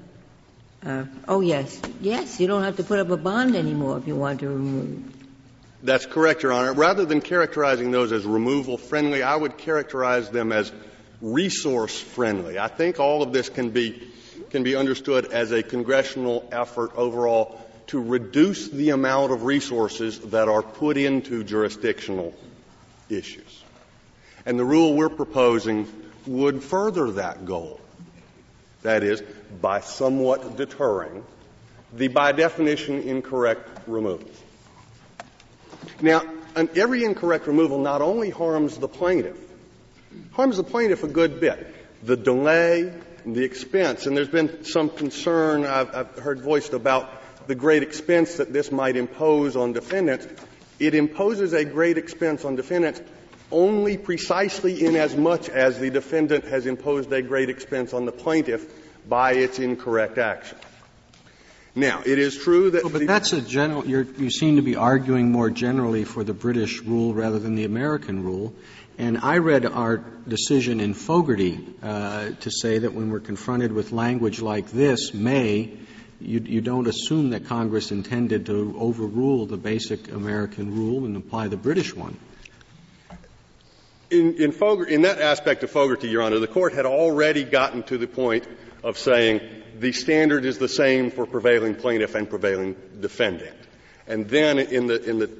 Uh, 0.85 1.05
oh, 1.27 1.41
yes. 1.41 1.81
Yes, 2.01 2.39
you 2.39 2.47
don't 2.47 2.63
have 2.63 2.77
to 2.77 2.85
put 2.85 2.99
up 2.99 3.11
a 3.11 3.17
bond 3.17 3.57
anymore 3.57 3.99
if 3.99 4.07
you 4.07 4.15
want 4.15 4.41
to 4.41 4.49
remove. 4.49 5.16
That's 5.87 6.05
correct, 6.05 6.43
Your 6.43 6.53
Honor. 6.53 6.73
Rather 6.73 7.05
than 7.05 7.21
characterizing 7.21 7.93
those 7.93 8.11
as 8.11 8.25
removal-friendly, 8.25 9.23
I 9.23 9.37
would 9.37 9.57
characterize 9.57 10.29
them 10.31 10.51
as 10.51 10.73
resource-friendly. 11.23 12.59
I 12.59 12.67
think 12.67 12.99
all 12.99 13.23
of 13.23 13.33
this 13.33 13.49
can 13.49 13.71
be, 13.71 14.03
can 14.51 14.65
be 14.65 14.75
understood 14.75 15.27
as 15.27 15.53
a 15.53 15.63
congressional 15.63 16.49
effort 16.51 16.91
overall 16.97 17.61
to 17.87 18.03
reduce 18.03 18.67
the 18.69 18.91
amount 18.91 19.31
of 19.31 19.45
resources 19.45 20.19
that 20.31 20.49
are 20.49 20.61
put 20.61 20.97
into 20.97 21.45
jurisdictional 21.45 22.35
issues. 23.09 23.63
And 24.45 24.59
the 24.59 24.65
rule 24.65 24.95
we're 24.95 25.09
proposing 25.09 25.87
would 26.27 26.65
further 26.65 27.13
that 27.13 27.47
goal. 27.47 27.81
That 28.83 29.05
is, 29.05 29.23
by 29.63 29.83
somewhat 29.83 30.57
deterring 30.57 31.23
the, 31.93 32.09
by 32.09 32.33
definition, 32.33 33.03
incorrect 33.03 33.69
removal. 33.87 34.29
Now, 36.01 36.23
every 36.55 37.05
incorrect 37.05 37.47
removal 37.47 37.79
not 37.79 38.03
only 38.03 38.31
harms 38.31 38.77
the 38.77 38.89
plaintiff, 38.89 39.37
harms 40.33 40.57
the 40.57 40.65
plaintiff 40.65 41.05
a 41.05 41.09
good 41.09 41.41
bit. 41.41 41.75
The 42.03 42.17
delay, 42.17 42.93
the 43.25 43.45
expense, 43.45 44.07
and 44.07 44.17
there's 44.17 44.29
been 44.29 44.65
some 44.65 44.91
concern 44.91 45.65
I've, 45.65 45.95
I've 45.95 46.19
heard 46.19 46.41
voiced 46.41 46.73
about 46.73 47.11
the 47.47 47.55
great 47.55 47.83
expense 47.83 48.37
that 48.37 48.53
this 48.53 48.71
might 48.71 48.97
impose 48.97 49.57
on 49.57 49.73
defendants. 49.73 50.27
It 50.79 50.95
imposes 50.95 51.53
a 51.53 51.65
great 51.65 51.97
expense 51.97 52.45
on 52.45 52.57
defendants 52.57 53.01
only 53.51 53.97
precisely 53.97 54.85
in 54.85 54.97
as 54.97 55.17
much 55.17 55.49
as 55.49 55.79
the 55.79 55.91
defendant 55.91 56.45
has 56.45 56.67
imposed 56.67 57.13
a 57.13 57.23
great 57.23 57.49
expense 57.49 57.95
on 57.95 58.05
the 58.05 58.13
plaintiff 58.13 58.67
by 59.09 59.33
its 59.33 59.59
incorrect 59.59 60.19
action. 60.19 60.59
Now, 61.77 62.01
it 62.07 62.19
is 62.19 62.39
true 62.39 62.71
that. 62.71 62.85
Well, 62.85 62.93
but 62.93 63.07
that's 63.07 63.35
a 63.35 63.43
general. 63.43 63.87
you 63.87 64.31
seem 64.31 64.57
to 64.57 64.63
be 64.63 64.77
arguing 64.77 65.31
more 65.31 65.51
generally 65.51 66.05
for 66.05 66.25
the 66.25 66.33
British 66.33 66.81
rule 66.81 67.13
rather 67.13 67.39
than 67.39 67.55
the 67.55 67.65
American 67.65 68.25
rule. 68.25 68.55
And 68.97 69.19
I 69.19 69.39
read 69.39 69.67
our 69.67 69.99
decision 70.27 70.81
in 70.81 70.95
Fogerty 70.95 71.61
uh, 71.83 72.31
to 72.41 72.51
say 72.51 72.79
that 72.79 72.95
when 72.95 73.11
we're 73.11 73.21
confronted 73.21 73.73
with 73.73 73.93
language 73.93 74.41
like 74.41 74.71
this, 74.71 75.13
may, 75.13 75.77
you, 76.19 76.41
you, 76.41 76.63
don't 76.63 76.87
assume 76.87 77.31
that 77.31 77.45
Congress 77.45 77.93
intended 77.93 78.47
to 78.47 78.75
overrule 78.79 79.45
the 79.45 79.59
basic 79.59 80.11
American 80.11 80.75
rule 80.75 81.05
and 81.05 81.15
apply 81.15 81.49
the 81.49 81.59
British 81.59 81.95
one. 81.95 82.17
In, 84.09 84.37
in, 84.37 84.53
Fogerty, 84.53 84.95
in 84.95 85.03
that 85.03 85.21
aspect 85.21 85.63
of 85.63 85.71
Fogerty, 85.71 86.09
Your 86.09 86.23
Honor, 86.23 86.39
the 86.39 86.47
court 86.47 86.73
had 86.73 86.87
already 86.87 87.45
gotten 87.45 87.83
to 87.83 87.99
the 87.99 88.07
point 88.07 88.47
of 88.83 88.97
saying 88.97 89.43
the 89.79 89.93
standard 89.93 90.45
is 90.45 90.59
the 90.59 90.69
same 90.69 91.11
for 91.11 91.27
prevailing 91.27 91.75
plaintiff 91.75 92.15
and 92.15 92.29
prevailing 92.29 92.77
defendant. 93.01 93.57
And 94.07 94.29
then 94.29 94.59
in 94.59 94.87
the, 94.87 95.03
in 95.03 95.19
the 95.19 95.31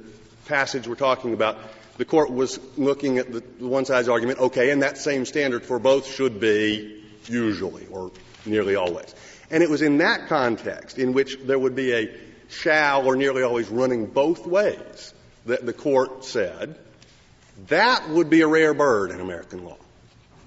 passage 0.45 0.87
we're 0.87 0.95
talking 0.95 1.33
about, 1.33 1.57
the 1.97 2.05
court 2.05 2.31
was 2.31 2.59
looking 2.77 3.17
at 3.17 3.31
the, 3.31 3.39
the 3.59 3.67
one 3.67 3.85
side's 3.85 4.09
argument, 4.09 4.39
okay, 4.39 4.69
and 4.71 4.83
that 4.83 4.97
same 4.97 5.25
standard 5.25 5.65
for 5.65 5.79
both 5.79 6.07
should 6.07 6.39
be 6.39 7.03
usually 7.25 7.87
or 7.87 8.11
nearly 8.45 8.75
always. 8.75 9.13
And 9.49 9.63
it 9.63 9.69
was 9.69 9.81
in 9.81 9.97
that 9.97 10.27
context 10.27 10.99
in 10.99 11.13
which 11.13 11.37
there 11.43 11.57
would 11.57 11.75
be 11.75 11.93
a 11.93 12.15
shall 12.49 13.05
or 13.05 13.15
nearly 13.15 13.43
always 13.43 13.69
running 13.69 14.05
both 14.05 14.45
ways 14.45 15.13
that 15.45 15.65
the 15.65 15.73
court 15.73 16.23
said 16.23 16.77
that 17.67 18.09
would 18.09 18.29
be 18.29 18.41
a 18.41 18.47
rare 18.47 18.73
bird 18.73 19.11
in 19.11 19.19
American 19.19 19.65
law. 19.65 19.77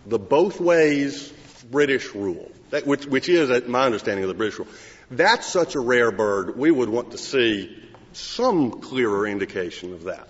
The 0.07 0.19
both 0.19 0.61
ways 0.61 1.33
British 1.71 2.15
rule 2.15 2.51
that, 2.71 2.87
which, 2.87 3.07
which 3.07 3.29
is 3.29 3.67
my 3.69 3.85
understanding 3.85 4.25
of 4.25 4.29
the 4.29 4.35
British 4.35 4.59
rule. 4.59 4.69
That's 5.11 5.47
such 5.47 5.75
a 5.75 5.81
rare 5.81 6.11
bird, 6.11 6.57
we 6.57 6.71
would 6.71 6.89
want 6.89 7.13
to 7.13 7.19
see 7.19 7.77
some 8.13 8.81
clearer 8.81 9.27
indication 9.27 9.93
of 9.93 10.05
that. 10.05 10.29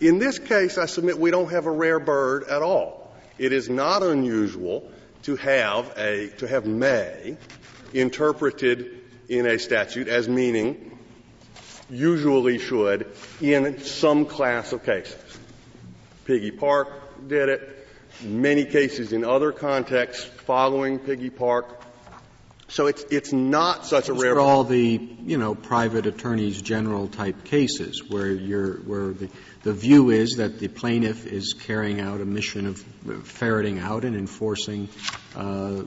In 0.00 0.18
this 0.18 0.38
case, 0.38 0.78
I 0.78 0.86
submit 0.86 1.18
we 1.18 1.30
don't 1.30 1.50
have 1.50 1.66
a 1.66 1.70
rare 1.70 2.00
bird 2.00 2.44
at 2.44 2.62
all. 2.62 3.14
It 3.38 3.52
is 3.52 3.68
not 3.68 4.02
unusual 4.02 4.90
to 5.22 5.36
have 5.36 5.92
a, 5.96 6.28
to 6.38 6.48
have 6.48 6.66
may 6.66 7.36
interpreted 7.92 9.00
in 9.28 9.46
a 9.46 9.58
statute 9.58 10.08
as 10.08 10.28
meaning 10.28 10.98
usually 11.90 12.58
should 12.58 13.06
in 13.40 13.80
some 13.80 14.24
class 14.24 14.72
of 14.72 14.84
cases. 14.84 15.16
Piggie 16.24 16.56
Park 16.56 17.28
did 17.28 17.48
it 17.48 17.79
many 18.22 18.64
cases 18.64 19.12
in 19.12 19.24
other 19.24 19.52
contexts 19.52 20.24
following 20.24 20.98
Piggie 20.98 21.34
Park. 21.34 21.82
So 22.68 22.86
it's, 22.86 23.04
it's 23.10 23.32
not 23.32 23.84
such 23.84 24.08
a 24.08 24.12
rare. 24.12 24.34
For 24.34 24.40
all 24.40 24.62
the, 24.62 25.00
you 25.24 25.38
know, 25.38 25.56
private 25.56 26.06
attorneys 26.06 26.62
general 26.62 27.08
type 27.08 27.44
cases 27.44 28.08
where 28.08 28.30
you're, 28.30 28.76
where 28.76 29.12
the, 29.12 29.28
the 29.64 29.72
view 29.72 30.10
is 30.10 30.36
that 30.36 30.60
the 30.60 30.68
plaintiff 30.68 31.26
is 31.26 31.52
carrying 31.52 32.00
out 32.00 32.20
a 32.20 32.24
mission 32.24 32.66
of 32.66 32.78
ferreting 33.26 33.80
out 33.80 34.04
and 34.04 34.14
enforcing 34.14 34.88
uh, 35.34 35.82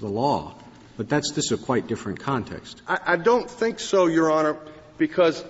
the 0.00 0.08
law. 0.08 0.54
But 0.96 1.10
that's, 1.10 1.32
this 1.32 1.52
is 1.52 1.60
a 1.60 1.62
quite 1.62 1.86
different 1.86 2.20
context. 2.20 2.80
I, 2.88 2.98
I 3.04 3.16
don't 3.16 3.50
think 3.50 3.78
so, 3.78 4.06
Your 4.06 4.30
Honor, 4.30 4.56
because 4.96 5.44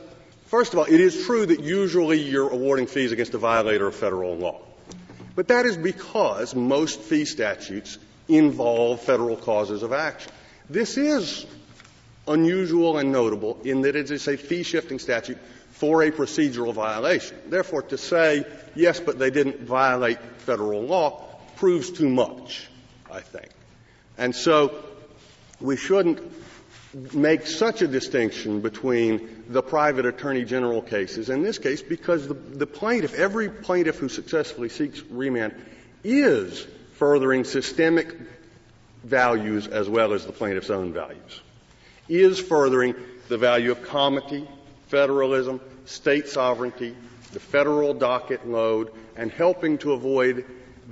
First 0.50 0.72
of 0.72 0.80
all, 0.80 0.84
it 0.86 1.00
is 1.00 1.26
true 1.26 1.46
that 1.46 1.60
usually 1.60 2.18
you're 2.18 2.50
awarding 2.50 2.88
fees 2.88 3.12
against 3.12 3.34
a 3.34 3.38
violator 3.38 3.86
of 3.86 3.94
federal 3.94 4.34
law. 4.34 4.60
But 5.40 5.48
that 5.48 5.64
is 5.64 5.78
because 5.78 6.54
most 6.54 7.00
fee 7.00 7.24
statutes 7.24 7.96
involve 8.28 9.00
federal 9.00 9.38
causes 9.38 9.82
of 9.82 9.90
action. 9.90 10.30
This 10.68 10.98
is 10.98 11.46
unusual 12.28 12.98
and 12.98 13.10
notable 13.10 13.58
in 13.64 13.80
that 13.80 13.96
it 13.96 14.10
is 14.10 14.28
a 14.28 14.36
fee 14.36 14.64
shifting 14.64 14.98
statute 14.98 15.38
for 15.70 16.02
a 16.02 16.10
procedural 16.10 16.74
violation. 16.74 17.38
Therefore, 17.48 17.80
to 17.84 17.96
say, 17.96 18.44
yes, 18.74 19.00
but 19.00 19.18
they 19.18 19.30
didn't 19.30 19.60
violate 19.60 20.18
federal 20.40 20.82
law 20.82 21.24
proves 21.56 21.90
too 21.90 22.10
much, 22.10 22.68
I 23.10 23.20
think. 23.20 23.48
And 24.18 24.36
so 24.36 24.74
we 25.58 25.78
shouldn't 25.78 26.20
make 27.12 27.46
such 27.46 27.82
a 27.82 27.88
distinction 27.88 28.60
between 28.60 29.44
the 29.48 29.62
private 29.62 30.06
attorney 30.06 30.44
general 30.44 30.82
cases 30.82 31.30
in 31.30 31.42
this 31.42 31.58
case 31.58 31.82
because 31.82 32.26
the, 32.26 32.34
the 32.34 32.66
plaintiff, 32.66 33.14
every 33.14 33.48
plaintiff 33.48 33.98
who 33.98 34.08
successfully 34.08 34.68
seeks 34.68 35.00
remand 35.02 35.54
is 36.02 36.66
furthering 36.94 37.44
systemic 37.44 38.16
values 39.04 39.66
as 39.66 39.88
well 39.88 40.12
as 40.12 40.26
the 40.26 40.32
plaintiff's 40.32 40.70
own 40.70 40.92
values, 40.92 41.40
is 42.08 42.38
furthering 42.40 42.94
the 43.28 43.38
value 43.38 43.70
of 43.70 43.82
comity, 43.82 44.46
federalism, 44.88 45.60
state 45.84 46.28
sovereignty, 46.28 46.94
the 47.32 47.40
federal 47.40 47.94
docket 47.94 48.46
load, 48.46 48.92
and 49.16 49.30
helping 49.30 49.78
to 49.78 49.92
avoid 49.92 50.44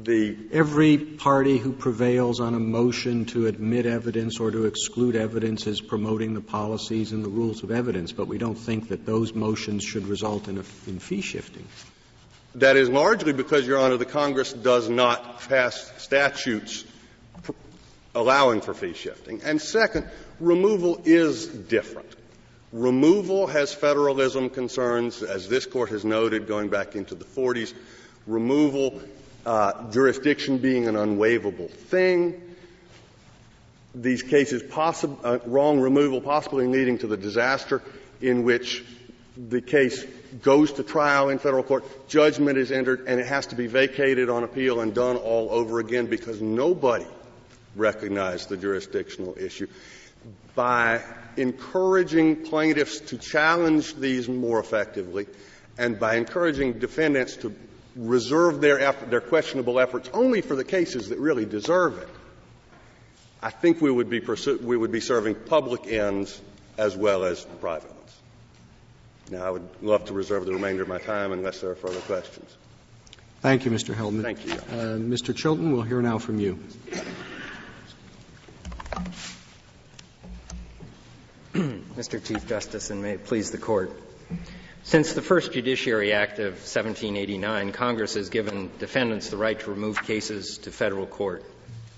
the 0.04 0.37
every 0.52 0.96
party 0.96 1.58
who 1.58 1.72
prevails 1.72 2.40
on 2.40 2.54
a 2.54 2.61
motion 2.61 3.24
to 3.26 3.46
admit 3.46 3.84
evidence 3.84 4.38
or 4.38 4.50
to 4.50 4.66
exclude 4.66 5.16
evidence 5.16 5.66
is 5.66 5.80
promoting 5.80 6.34
the 6.34 6.40
policies 6.40 7.12
and 7.12 7.24
the 7.24 7.28
rules 7.28 7.62
of 7.62 7.70
evidence, 7.70 8.12
but 8.12 8.28
we 8.28 8.38
don't 8.38 8.54
think 8.54 8.88
that 8.88 9.04
those 9.04 9.34
motions 9.34 9.82
should 9.82 10.06
result 10.06 10.48
in, 10.48 10.58
a, 10.58 10.62
fee 10.62 11.20
shifting. 11.20 11.66
That 12.54 12.76
is 12.76 12.88
largely 12.88 13.32
because, 13.32 13.66
Your 13.66 13.78
Honor, 13.78 13.96
the 13.96 14.04
Congress 14.04 14.52
does 14.52 14.88
not 14.88 15.40
pass 15.48 15.92
statutes 15.98 16.84
allowing 18.14 18.61
for 18.61 18.74
fee 18.74 18.94
shifting. 18.94 19.42
And 19.42 19.61
second, 19.61 20.08
removal 20.40 21.00
is 21.04 21.46
different. 21.46 22.08
Removal 22.72 23.46
has 23.46 23.72
federalism 23.72 24.50
concerns, 24.50 25.22
as 25.22 25.48
this 25.48 25.66
court 25.66 25.90
has 25.90 26.04
noted 26.04 26.46
going 26.46 26.68
back 26.68 26.94
into 26.94 27.14
the 27.14 27.24
40s. 27.24 27.74
Removal 28.26 29.00
uh, 29.48 29.90
jurisdiction 29.90 30.58
being 30.58 30.87
an 30.88 30.94
unwaivable 30.94 31.70
thing. 31.70 32.38
these 33.94 34.22
cases, 34.22 34.62
possi- 34.62 35.18
uh, 35.24 35.38
wrong 35.46 35.80
removal 35.80 36.20
possibly 36.20 36.66
leading 36.66 36.98
to 36.98 37.06
the 37.06 37.16
disaster 37.16 37.82
in 38.20 38.44
which 38.44 38.84
the 39.48 39.62
case 39.62 40.04
goes 40.42 40.72
to 40.72 40.82
trial 40.82 41.30
in 41.30 41.38
federal 41.38 41.62
court, 41.62 41.82
judgment 42.08 42.58
is 42.58 42.70
entered, 42.70 43.06
and 43.08 43.18
it 43.18 43.26
has 43.26 43.46
to 43.46 43.56
be 43.56 43.66
vacated 43.66 44.28
on 44.28 44.44
appeal 44.44 44.80
and 44.80 44.94
done 44.94 45.16
all 45.16 45.50
over 45.50 45.80
again 45.80 46.06
because 46.06 46.42
nobody 46.42 47.06
recognized 47.74 48.50
the 48.50 48.56
jurisdictional 48.56 49.34
issue. 49.38 49.66
By 50.54 51.00
encouraging 51.38 52.44
plaintiffs 52.44 53.00
to 53.00 53.16
challenge 53.16 53.94
these 53.94 54.28
more 54.28 54.61
effectively, 54.61 55.26
and 55.78 55.98
by 55.98 56.16
encouraging 56.16 56.78
defendants 56.78 57.37
to 57.38 57.54
reserve 57.98 58.61
their, 58.61 58.80
effort, 58.80 59.11
their 59.11 59.20
questionable 59.20 59.80
efforts 59.80 60.08
only 60.14 60.40
for 60.40 60.54
the 60.54 60.64
cases 60.64 61.08
that 61.08 61.18
really 61.18 61.44
deserve 61.44 61.98
it, 61.98 62.08
I 63.42 63.50
think 63.50 63.80
we 63.80 63.90
would 63.90 64.08
be, 64.08 64.20
pursu- 64.20 64.61
we 64.61 64.76
would 64.76 64.92
be 64.92 65.00
serving 65.00 65.34
public 65.34 65.87
ends 65.87 66.40
as 66.76 66.96
well 66.96 67.24
as 67.24 67.44
private 67.61 67.90
ones. 67.90 68.16
Now, 69.30 69.44
I 69.44 69.50
would 69.50 69.68
love 69.82 70.06
to 70.06 70.14
reserve 70.14 70.46
the 70.46 70.52
remainder 70.52 70.82
of 70.82 70.88
my 70.88 70.98
time 70.98 71.32
unless 71.32 71.61
there 71.61 71.70
are 71.70 71.74
further 71.76 72.00
questions. 72.00 72.56
Thank 73.40 73.64
you, 73.64 73.70
Mr. 73.70 73.94
Heldman. 73.94 74.22
Thank 74.22 74.46
you. 74.46 74.52
Uh, 74.54 74.96
Mr. 74.98 75.34
Chilton, 75.37 75.72
we'll 75.72 75.82
hear 75.82 76.00
now 76.00 76.18
from 76.18 76.40
you. 76.40 76.58
Mr. 81.54 82.24
Chief 82.24 82.46
Justice, 82.46 82.90
and 82.90 83.02
may 83.02 83.12
it 83.12 83.24
please 83.24 83.50
the 83.50 83.58
Court. 83.58 83.90
Since 84.88 85.12
the 85.12 85.20
first 85.20 85.53
Judiciary 85.53 86.14
Act 86.14 86.38
of 86.38 86.55
1789, 86.55 87.72
Congress 87.72 88.14
has 88.14 88.31
given 88.31 88.70
defendants 88.79 89.29
the 89.29 89.37
right 89.37 89.61
to 89.61 89.70
remove 89.70 90.03
cases 90.03 90.57
to 90.62 90.70
federal 90.70 91.05
court. 91.05 91.44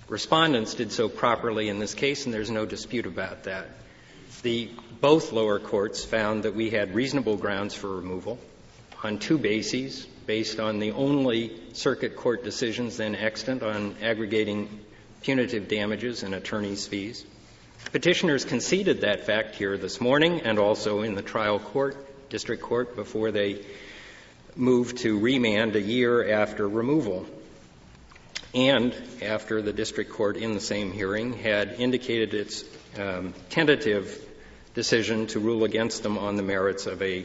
Respondents 0.09 0.75
did 0.75 0.91
so 0.91 1.09
properly 1.09 1.69
in 1.69 1.79
this 1.79 1.95
case, 1.95 2.25
and 2.25 2.35
there's 2.35 2.51
no 2.51 2.67
dispute 2.67 3.07
about 3.07 3.45
that. 3.45 3.69
The 4.43 4.71
both 5.01 5.31
lower 5.31 5.61
courts 5.61 6.05
found 6.05 6.43
that 6.43 6.57
we 6.57 6.71
had 6.71 6.93
reasonable 6.93 7.37
grounds 7.37 7.75
for 7.75 7.95
removal 7.95 8.41
on 9.05 9.21
two 9.21 9.39
bases, 9.39 10.05
based 10.27 10.59
on 10.59 10.81
the 10.81 10.91
only 10.91 11.61
circuit 11.75 12.17
court 12.17 12.43
decisions 12.43 12.97
then 12.97 13.15
extant 13.15 13.63
on 13.63 13.95
aggregating 14.03 14.81
punitive 15.23 15.69
damages 15.69 16.25
and 16.25 16.35
attorneys' 16.35 16.89
fees. 16.89 17.25
Petitioners 17.93 18.45
conceded 18.45 19.03
that 19.03 19.27
fact 19.27 19.55
here 19.55 19.79
this 19.79 20.01
morning 20.01 20.41
and 20.41 20.59
also 20.59 21.03
in 21.03 21.15
the 21.15 21.23
trial 21.23 21.61
court, 21.61 21.97
district 22.31 22.63
court, 22.63 22.97
before 22.97 23.31
they 23.31 23.65
moved 24.57 24.99
to 24.99 25.19
remand 25.19 25.77
a 25.77 25.81
year 25.81 26.33
after 26.33 26.69
removal. 26.69 27.27
And 28.55 28.95
after 29.23 29.63
the 29.63 29.73
district 29.73 30.13
court 30.13 30.37
in 30.37 30.55
the 30.55 30.61
same 30.61 30.93
hearing 30.93 31.35
had 31.35 31.75
indicated 31.79 32.35
its 32.35 32.65
um, 32.99 33.33
tentative 33.49 34.27
decision 34.75 35.27
to 35.29 35.41
rule 35.41 35.65
against 35.65 36.03
them 36.03 36.19
on 36.19 36.37
the 36.37 36.43
merits 36.43 36.87
of 36.87 37.01
a 37.03 37.25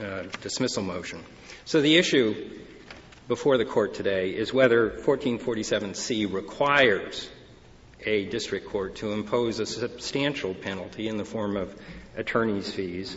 uh, 0.00 0.24
dismissal 0.40 0.82
motion. 0.82 1.22
So 1.64 1.80
the 1.80 1.96
issue 1.96 2.60
before 3.28 3.58
the 3.58 3.64
court 3.64 3.94
today 3.94 4.30
is 4.30 4.52
whether 4.52 4.90
1447C 4.90 6.32
requires 6.32 7.28
a 8.04 8.26
district 8.26 8.68
court 8.68 8.96
to 8.96 9.12
impose 9.12 9.58
a 9.58 9.66
substantial 9.66 10.54
penalty 10.54 11.08
in 11.08 11.16
the 11.16 11.24
form 11.24 11.56
of 11.56 11.74
attorney's 12.16 12.72
fees 12.72 13.16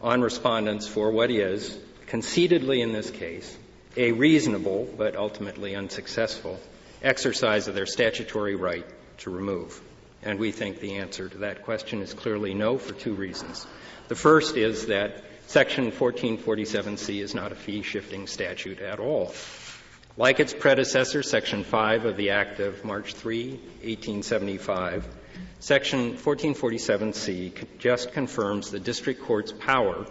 on 0.00 0.22
respondents 0.22 0.86
for 0.86 1.10
what 1.10 1.30
is, 1.30 1.78
concededly 2.06 2.80
in 2.80 2.92
this 2.92 3.10
case, 3.10 3.56
a 3.96 4.12
reasonable 4.12 4.88
but 4.96 5.16
ultimately 5.16 5.74
unsuccessful 5.74 6.58
exercise 7.02 7.68
of 7.68 7.74
their 7.74 7.86
statutory 7.86 8.54
right 8.54 8.86
to 9.18 9.30
remove. 9.30 9.80
And 10.22 10.38
we 10.38 10.52
think 10.52 10.80
the 10.80 10.96
answer 10.96 11.28
to 11.28 11.38
that 11.38 11.64
question 11.64 12.02
is 12.02 12.12
clearly 12.12 12.54
no 12.54 12.78
for 12.78 12.92
two 12.92 13.14
reasons. 13.14 13.66
The 14.08 14.14
first 14.14 14.56
is 14.56 14.86
that 14.86 15.24
Section 15.46 15.90
1447C 15.90 17.22
is 17.22 17.34
not 17.34 17.52
a 17.52 17.56
fee 17.56 17.82
shifting 17.82 18.26
statute 18.26 18.80
at 18.80 19.00
all. 19.00 19.34
Like 20.16 20.40
its 20.40 20.52
predecessor, 20.52 21.22
Section 21.22 21.64
5 21.64 22.04
of 22.04 22.16
the 22.16 22.30
Act 22.30 22.60
of 22.60 22.84
March 22.84 23.14
3, 23.14 23.50
1875, 23.50 25.06
Section 25.60 26.16
1447C 26.16 27.78
just 27.78 28.12
confirms 28.12 28.70
the 28.70 28.80
district 28.80 29.22
court's 29.22 29.52
power 29.52 30.06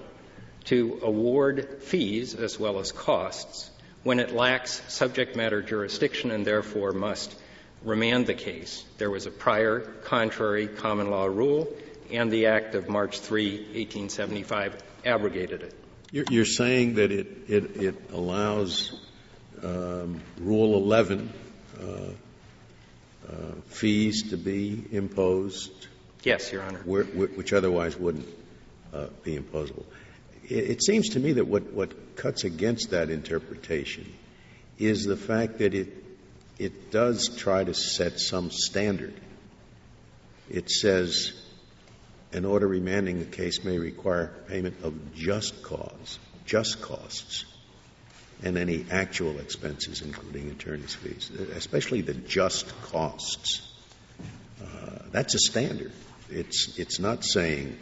to 0.65 0.99
award 1.01 1.81
fees 1.81 2.35
as 2.35 2.59
well 2.59 2.79
as 2.79 2.91
costs 2.91 3.71
when 4.03 4.19
it 4.19 4.31
lacks 4.31 4.81
subject 4.87 5.35
matter 5.35 5.61
jurisdiction 5.61 6.31
and 6.31 6.45
therefore 6.45 6.91
must 6.91 7.35
remand 7.83 8.27
the 8.27 8.33
case. 8.33 8.85
There 8.97 9.09
was 9.09 9.25
a 9.25 9.31
prior 9.31 9.79
contrary 10.03 10.67
common 10.67 11.09
law 11.09 11.25
rule, 11.25 11.67
and 12.11 12.31
the 12.31 12.47
Act 12.47 12.75
of 12.75 12.89
March 12.89 13.19
3, 13.19 13.51
1875 13.57 14.77
abrogated 15.05 15.63
it. 15.63 15.75
You're, 16.11 16.45
saying 16.45 16.95
that 16.95 17.11
it, 17.11 17.27
it, 17.47 17.75
it 17.75 17.95
allows 18.11 18.99
um, 19.61 20.21
Rule 20.39 20.75
11 20.75 21.31
uh, 21.79 21.83
uh, 21.83 22.11
fees 23.67 24.29
to 24.31 24.37
be 24.37 24.83
imposed? 24.91 25.87
Yes, 26.23 26.51
Your 26.51 26.63
Honor. 26.63 26.79
Which 26.79 27.53
otherwise 27.53 27.97
wouldn't 27.97 28.27
uh, 28.93 29.07
be 29.23 29.35
imposable. 29.35 29.85
It, 30.47 30.69
it, 30.69 30.83
seems 30.83 31.09
to 31.09 31.19
me 31.19 31.33
that 31.33 31.47
what, 31.47 31.71
what 31.71 32.15
cuts 32.15 32.43
against 32.43 32.91
that 32.91 33.09
interpretation 33.09 34.11
is 34.77 35.03
the 35.03 35.17
fact 35.17 35.59
that 35.59 35.73
it, 35.73 35.93
it 36.57 36.91
does 36.91 37.29
try 37.29 37.63
to 37.63 37.73
set 37.73 38.19
some 38.19 38.51
standard. 38.51 39.13
It 40.49 40.69
says 40.69 41.33
an 42.33 42.45
order 42.45 42.67
remanding 42.67 43.19
the 43.19 43.25
case 43.25 43.63
may 43.63 43.77
require 43.77 44.31
payment 44.47 44.77
of 44.83 45.13
just 45.13 45.63
cause, 45.63 46.19
just 46.45 46.81
costs, 46.81 47.45
and 48.43 48.57
any 48.57 48.85
actual 48.89 49.39
expenses, 49.39 50.01
including 50.01 50.49
attorney's 50.49 50.95
fees, 50.95 51.31
especially 51.55 52.01
the 52.01 52.13
just 52.13 52.67
costs. 52.83 53.61
Uh, 54.61 54.99
that's 55.11 55.35
a 55.35 55.39
standard. 55.39 55.91
It's, 56.29 56.77
it's 56.77 56.99
not 56.99 57.25
saying 57.25 57.77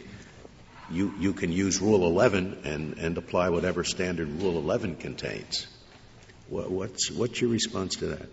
you, 0.90 1.14
you 1.18 1.32
can 1.32 1.52
use 1.52 1.80
Rule 1.80 2.06
11 2.06 2.62
and, 2.64 2.98
and 2.98 3.18
apply 3.18 3.50
whatever 3.50 3.84
standard 3.84 4.28
Rule 4.42 4.56
11 4.56 4.96
contains. 4.96 5.66
What, 6.48 6.70
what's, 6.70 7.10
what's 7.10 7.40
your 7.40 7.50
response 7.50 7.96
to 7.96 8.06
that? 8.06 8.26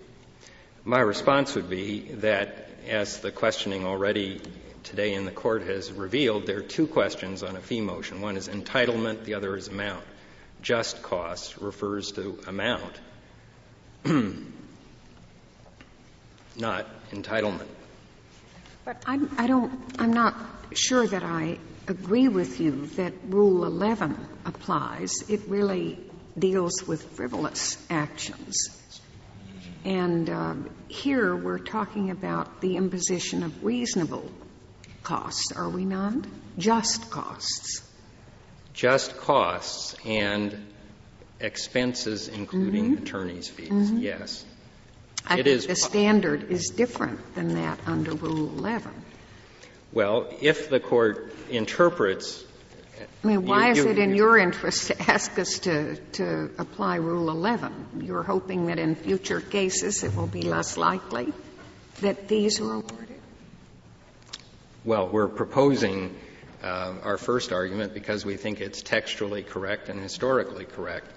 My 0.83 0.99
response 0.99 1.55
would 1.55 1.69
be 1.69 2.11
that, 2.15 2.69
as 2.87 3.19
the 3.19 3.31
questioning 3.31 3.85
already 3.85 4.39
today 4.83 5.15
in 5.15 5.25
the 5.25 5.31
court 5.31 5.63
has 5.63 5.91
revealed, 5.91 6.45
there 6.45 6.59
are 6.59 6.63
two 6.63 6.87
questions 6.87 7.43
on 7.43 7.55
a 7.55 7.59
fee 7.59 7.81
motion. 7.81 8.21
One 8.21 8.37
is 8.37 8.47
entitlement, 8.47 9.25
the 9.25 9.33
other 9.33 9.55
is 9.55 9.67
amount. 9.67 10.03
Just 10.65 11.03
cost 11.03 11.57
refers 11.57 12.11
to 12.13 12.39
amount, 12.47 12.99
not 16.55 16.87
entitlement. 17.11 17.67
But 18.83 19.03
I'm, 19.05 19.29
I 19.37 19.45
don't, 19.45 19.71
I'm 19.99 20.11
not 20.11 20.33
sure 20.73 21.05
that 21.05 21.21
I 21.21 21.59
agree 21.87 22.29
with 22.29 22.59
you 22.59 22.87
that 22.97 23.13
Rule 23.27 23.63
11 23.63 24.17
applies. 24.45 25.29
It 25.29 25.41
really 25.47 25.99
deals 26.35 26.81
with 26.87 27.03
frivolous 27.11 27.77
actions. 27.91 28.69
And 29.83 30.27
uh, 30.31 30.55
here 30.87 31.35
we're 31.35 31.59
talking 31.59 32.09
about 32.09 32.61
the 32.61 32.77
imposition 32.77 33.43
of 33.43 33.63
reasonable 33.63 34.31
costs, 35.03 35.51
are 35.51 35.69
we 35.69 35.85
not? 35.85 36.25
Just 36.57 37.11
costs. 37.11 37.83
Just 38.75 39.17
costs 39.17 39.95
and 40.05 40.67
expenses, 41.39 42.27
including 42.27 42.91
mm-hmm. 42.95 43.03
attorney's 43.03 43.47
fees, 43.47 43.69
mm-hmm. 43.69 43.97
yes. 43.97 44.45
I 45.25 45.35
it 45.39 45.45
think 45.45 45.47
is, 45.47 45.67
the 45.67 45.75
standard 45.75 46.51
is 46.51 46.69
different 46.69 47.35
than 47.35 47.55
that 47.55 47.79
under 47.85 48.11
Rule 48.11 48.49
11. 48.57 48.91
Well, 49.91 50.27
if 50.41 50.69
the 50.69 50.79
court 50.79 51.33
interprets 51.49 52.43
I 53.23 53.27
mean, 53.27 53.45
why 53.45 53.67
you, 53.67 53.71
is 53.71 53.85
it 53.85 53.97
in 53.97 54.15
your 54.15 54.37
interest 54.37 54.87
to 54.87 55.11
ask 55.11 55.37
us 55.39 55.59
to, 55.59 55.95
to 56.13 56.51
apply 56.57 56.97
Rule 56.97 57.29
11? 57.29 58.01
You're 58.01 58.23
hoping 58.23 58.67
that 58.67 58.77
in 58.77 58.95
future 58.95 59.41
cases 59.41 60.03
it 60.03 60.15
will 60.15 60.27
be 60.27 60.43
less 60.43 60.77
likely 60.77 61.33
that 62.01 62.27
these 62.27 62.59
are 62.59 62.73
awarded? 62.73 63.19
Well, 64.83 65.07
we're 65.07 65.27
proposing 65.27 66.15
uh, 66.63 66.93
our 67.03 67.17
first 67.17 67.51
argument 67.51 67.93
because 67.93 68.25
we 68.25 68.37
think 68.37 68.61
it's 68.61 68.81
textually 68.81 69.43
correct 69.43 69.89
and 69.89 69.99
historically 69.99 70.65
correct. 70.65 71.07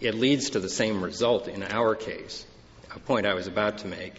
It 0.00 0.14
leads 0.14 0.50
to 0.50 0.60
the 0.60 0.68
same 0.68 1.02
result 1.02 1.48
in 1.48 1.62
our 1.62 1.94
case, 1.94 2.46
a 2.94 2.98
point 2.98 3.26
I 3.26 3.34
was 3.34 3.46
about 3.46 3.78
to 3.78 3.88
make. 3.88 4.14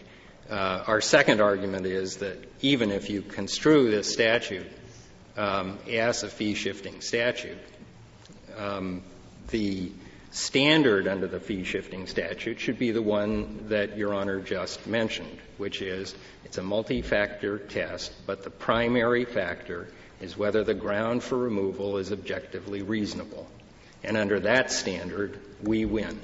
Uh, 0.50 0.84
our 0.88 1.02
second 1.02 1.42
argument 1.42 1.86
is 1.86 2.18
that 2.18 2.38
even 2.62 2.92
if 2.92 3.10
you 3.10 3.22
construe 3.22 3.92
this 3.92 4.12
statute 4.12 4.68
um, 5.38 5.78
as 5.90 6.24
a 6.24 6.28
fee 6.28 6.56
shifting 6.56 7.02
statute, 7.02 7.58
um, 8.58 9.04
the 9.50 9.92
standard 10.32 11.08
under 11.08 11.28
the 11.28 11.40
fee 11.40 11.64
shifting 11.64 12.08
statute 12.08 12.60
should 12.60 12.78
be 12.78 12.92
the 12.92 13.02
one 13.02 13.68
that 13.70 13.98
Your 13.98 14.14
Honor 14.14 14.40
just 14.40 14.86
mentioned, 14.86 15.38
which 15.58 15.82
is 15.82 16.16
it's 16.46 16.58
a 16.58 16.64
multi-factor 16.64 17.58
test, 17.60 18.12
but 18.26 18.44
the 18.44 18.50
primary 18.50 19.26
factor 19.26 19.88
is 20.22 20.38
whether 20.38 20.64
the 20.64 20.74
ground 20.74 21.24
for 21.24 21.38
removal 21.38 21.98
is 21.98 22.12
objectively 22.12 22.82
reasonable. 22.82 23.48
And 24.04 24.18
under 24.18 24.40
that 24.42 24.72
standard, 24.72 25.40
we 25.62 25.86
win. 25.86 26.20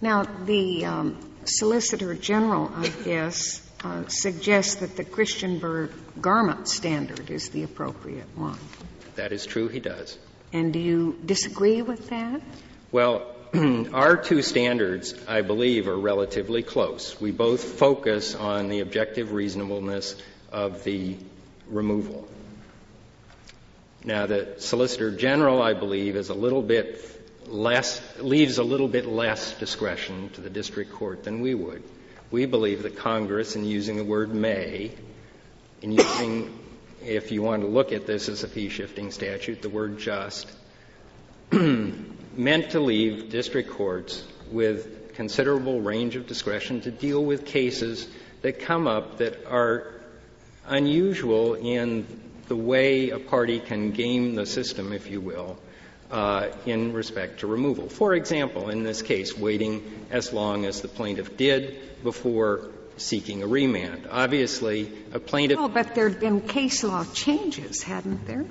Now, 0.00 0.24
the 0.44 0.84
um, 0.86 1.30
Solicitor 1.44 2.14
General, 2.14 2.70
I 2.74 2.88
guess, 3.04 3.66
uh, 3.84 4.04
suggests 4.08 4.76
that 4.76 4.96
the 4.96 5.04
Christiansburg 5.04 5.90
garment 6.20 6.68
standard 6.68 7.30
is 7.30 7.50
the 7.50 7.62
appropriate 7.62 8.26
one. 8.36 8.58
That 9.16 9.32
is 9.32 9.46
true, 9.46 9.68
he 9.68 9.80
does. 9.80 10.18
And 10.52 10.72
do 10.72 10.78
you 10.78 11.18
disagree 11.24 11.82
with 11.82 12.08
that? 12.10 12.40
Well, 12.92 13.26
our 13.92 14.16
two 14.16 14.42
standards, 14.42 15.14
I 15.26 15.42
believe, 15.42 15.88
are 15.88 15.98
relatively 15.98 16.62
close. 16.62 17.20
We 17.20 17.30
both 17.30 17.62
focus 17.62 18.34
on 18.34 18.68
the 18.68 18.80
objective 18.80 19.32
reasonableness 19.32 20.16
of 20.52 20.84
the 20.84 21.16
removal. 21.68 22.28
Now, 24.04 24.26
the 24.26 24.54
Solicitor 24.58 25.10
General, 25.10 25.60
I 25.60 25.74
believe, 25.74 26.16
is 26.16 26.30
a 26.30 26.34
little 26.34 26.62
bit 26.62 27.04
less, 27.46 28.00
leaves 28.18 28.56
a 28.58 28.64
little 28.64 28.88
bit 28.88 29.06
less 29.06 29.58
discretion 29.58 30.30
to 30.30 30.40
the 30.40 30.48
district 30.48 30.92
court 30.92 31.24
than 31.24 31.40
we 31.40 31.54
would. 31.54 31.82
We 32.30 32.46
believe 32.46 32.84
that 32.84 32.96
Congress, 32.96 33.56
in 33.56 33.64
using 33.64 33.96
the 33.96 34.04
word 34.04 34.32
may, 34.32 34.92
in 35.82 35.92
using, 35.92 36.58
if 37.04 37.30
you 37.30 37.42
want 37.42 37.62
to 37.62 37.68
look 37.68 37.92
at 37.92 38.06
this 38.06 38.28
as 38.28 38.42
a 38.42 38.48
fee 38.48 38.70
shifting 38.70 39.10
statute, 39.10 39.60
the 39.60 39.68
word 39.68 39.98
just, 39.98 40.50
meant 41.52 42.70
to 42.70 42.80
leave 42.80 43.28
district 43.28 43.70
courts 43.70 44.24
with 44.50 45.14
considerable 45.14 45.80
range 45.80 46.16
of 46.16 46.26
discretion 46.26 46.80
to 46.82 46.90
deal 46.90 47.22
with 47.22 47.44
cases 47.44 48.08
that 48.40 48.60
come 48.60 48.86
up 48.86 49.18
that 49.18 49.44
are 49.46 49.92
unusual 50.66 51.54
in 51.54 52.06
the 52.50 52.56
way 52.56 53.10
a 53.10 53.18
party 53.20 53.60
can 53.60 53.92
game 53.92 54.34
the 54.34 54.44
system, 54.44 54.92
if 54.92 55.08
you 55.08 55.20
will, 55.20 55.56
uh, 56.10 56.48
in 56.66 56.92
respect 56.92 57.38
to 57.38 57.46
removal. 57.46 57.88
For 57.88 58.12
example, 58.12 58.70
in 58.70 58.82
this 58.82 59.02
case, 59.02 59.38
waiting 59.38 60.06
as 60.10 60.32
long 60.32 60.66
as 60.66 60.80
the 60.80 60.88
plaintiff 60.88 61.36
did 61.36 62.02
before 62.02 62.72
seeking 62.96 63.44
a 63.44 63.46
remand. 63.46 64.08
Obviously, 64.10 64.90
a 65.12 65.20
plaintiff. 65.20 65.58
Oh, 65.60 65.68
but 65.68 65.94
there 65.94 66.08
had 66.08 66.18
been 66.18 66.40
case 66.40 66.82
law 66.82 67.04
changes, 67.14 67.84
hadn't 67.84 68.26
there? 68.26 68.44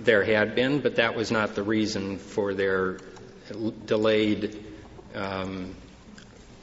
There 0.00 0.24
had 0.24 0.54
been, 0.54 0.80
but 0.80 0.96
that 0.96 1.14
was 1.14 1.30
not 1.30 1.54
the 1.54 1.62
reason 1.62 2.16
for 2.16 2.54
their 2.54 2.96
delayed 3.84 4.64
um, 5.14 5.76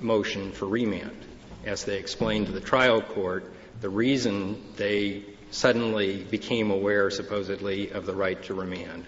motion 0.02 0.52
for 0.52 0.66
remand. 0.66 1.16
As 1.64 1.86
they 1.86 2.00
explained 2.00 2.48
to 2.48 2.54
the 2.54 2.60
trial 2.60 3.04
court, 3.04 3.54
the 3.82 3.90
reason 3.90 4.60
they 4.78 5.26
suddenly 5.52 6.24
became 6.24 6.72
aware, 6.72 7.10
supposedly, 7.10 7.92
of 7.92 8.06
the 8.06 8.16
right 8.16 8.42
to 8.44 8.54
remand 8.54 9.06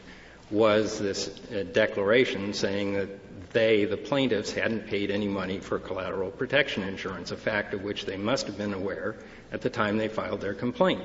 was 0.50 1.00
this 1.00 1.28
declaration 1.72 2.54
saying 2.54 2.94
that 2.94 3.10
they, 3.54 3.86
the 3.86 3.98
plaintiffs, 3.98 4.52
hadn't 4.52 4.88
paid 4.88 5.10
any 5.10 5.28
money 5.28 5.60
for 5.60 5.80
collateral 5.80 6.30
protection 6.30 6.84
insurance, 6.84 7.32
a 7.32 7.38
fact 7.38 7.74
of 7.74 7.84
which 7.84 8.06
they 8.06 8.18
must 8.18 8.48
have 8.48 8.58
been 8.58 8.74
aware 8.74 9.16
at 9.52 9.62
the 9.62 9.70
time 9.70 9.98
they 9.98 10.08
filed 10.08 10.42
their 10.42 10.54
complaint. 10.54 11.02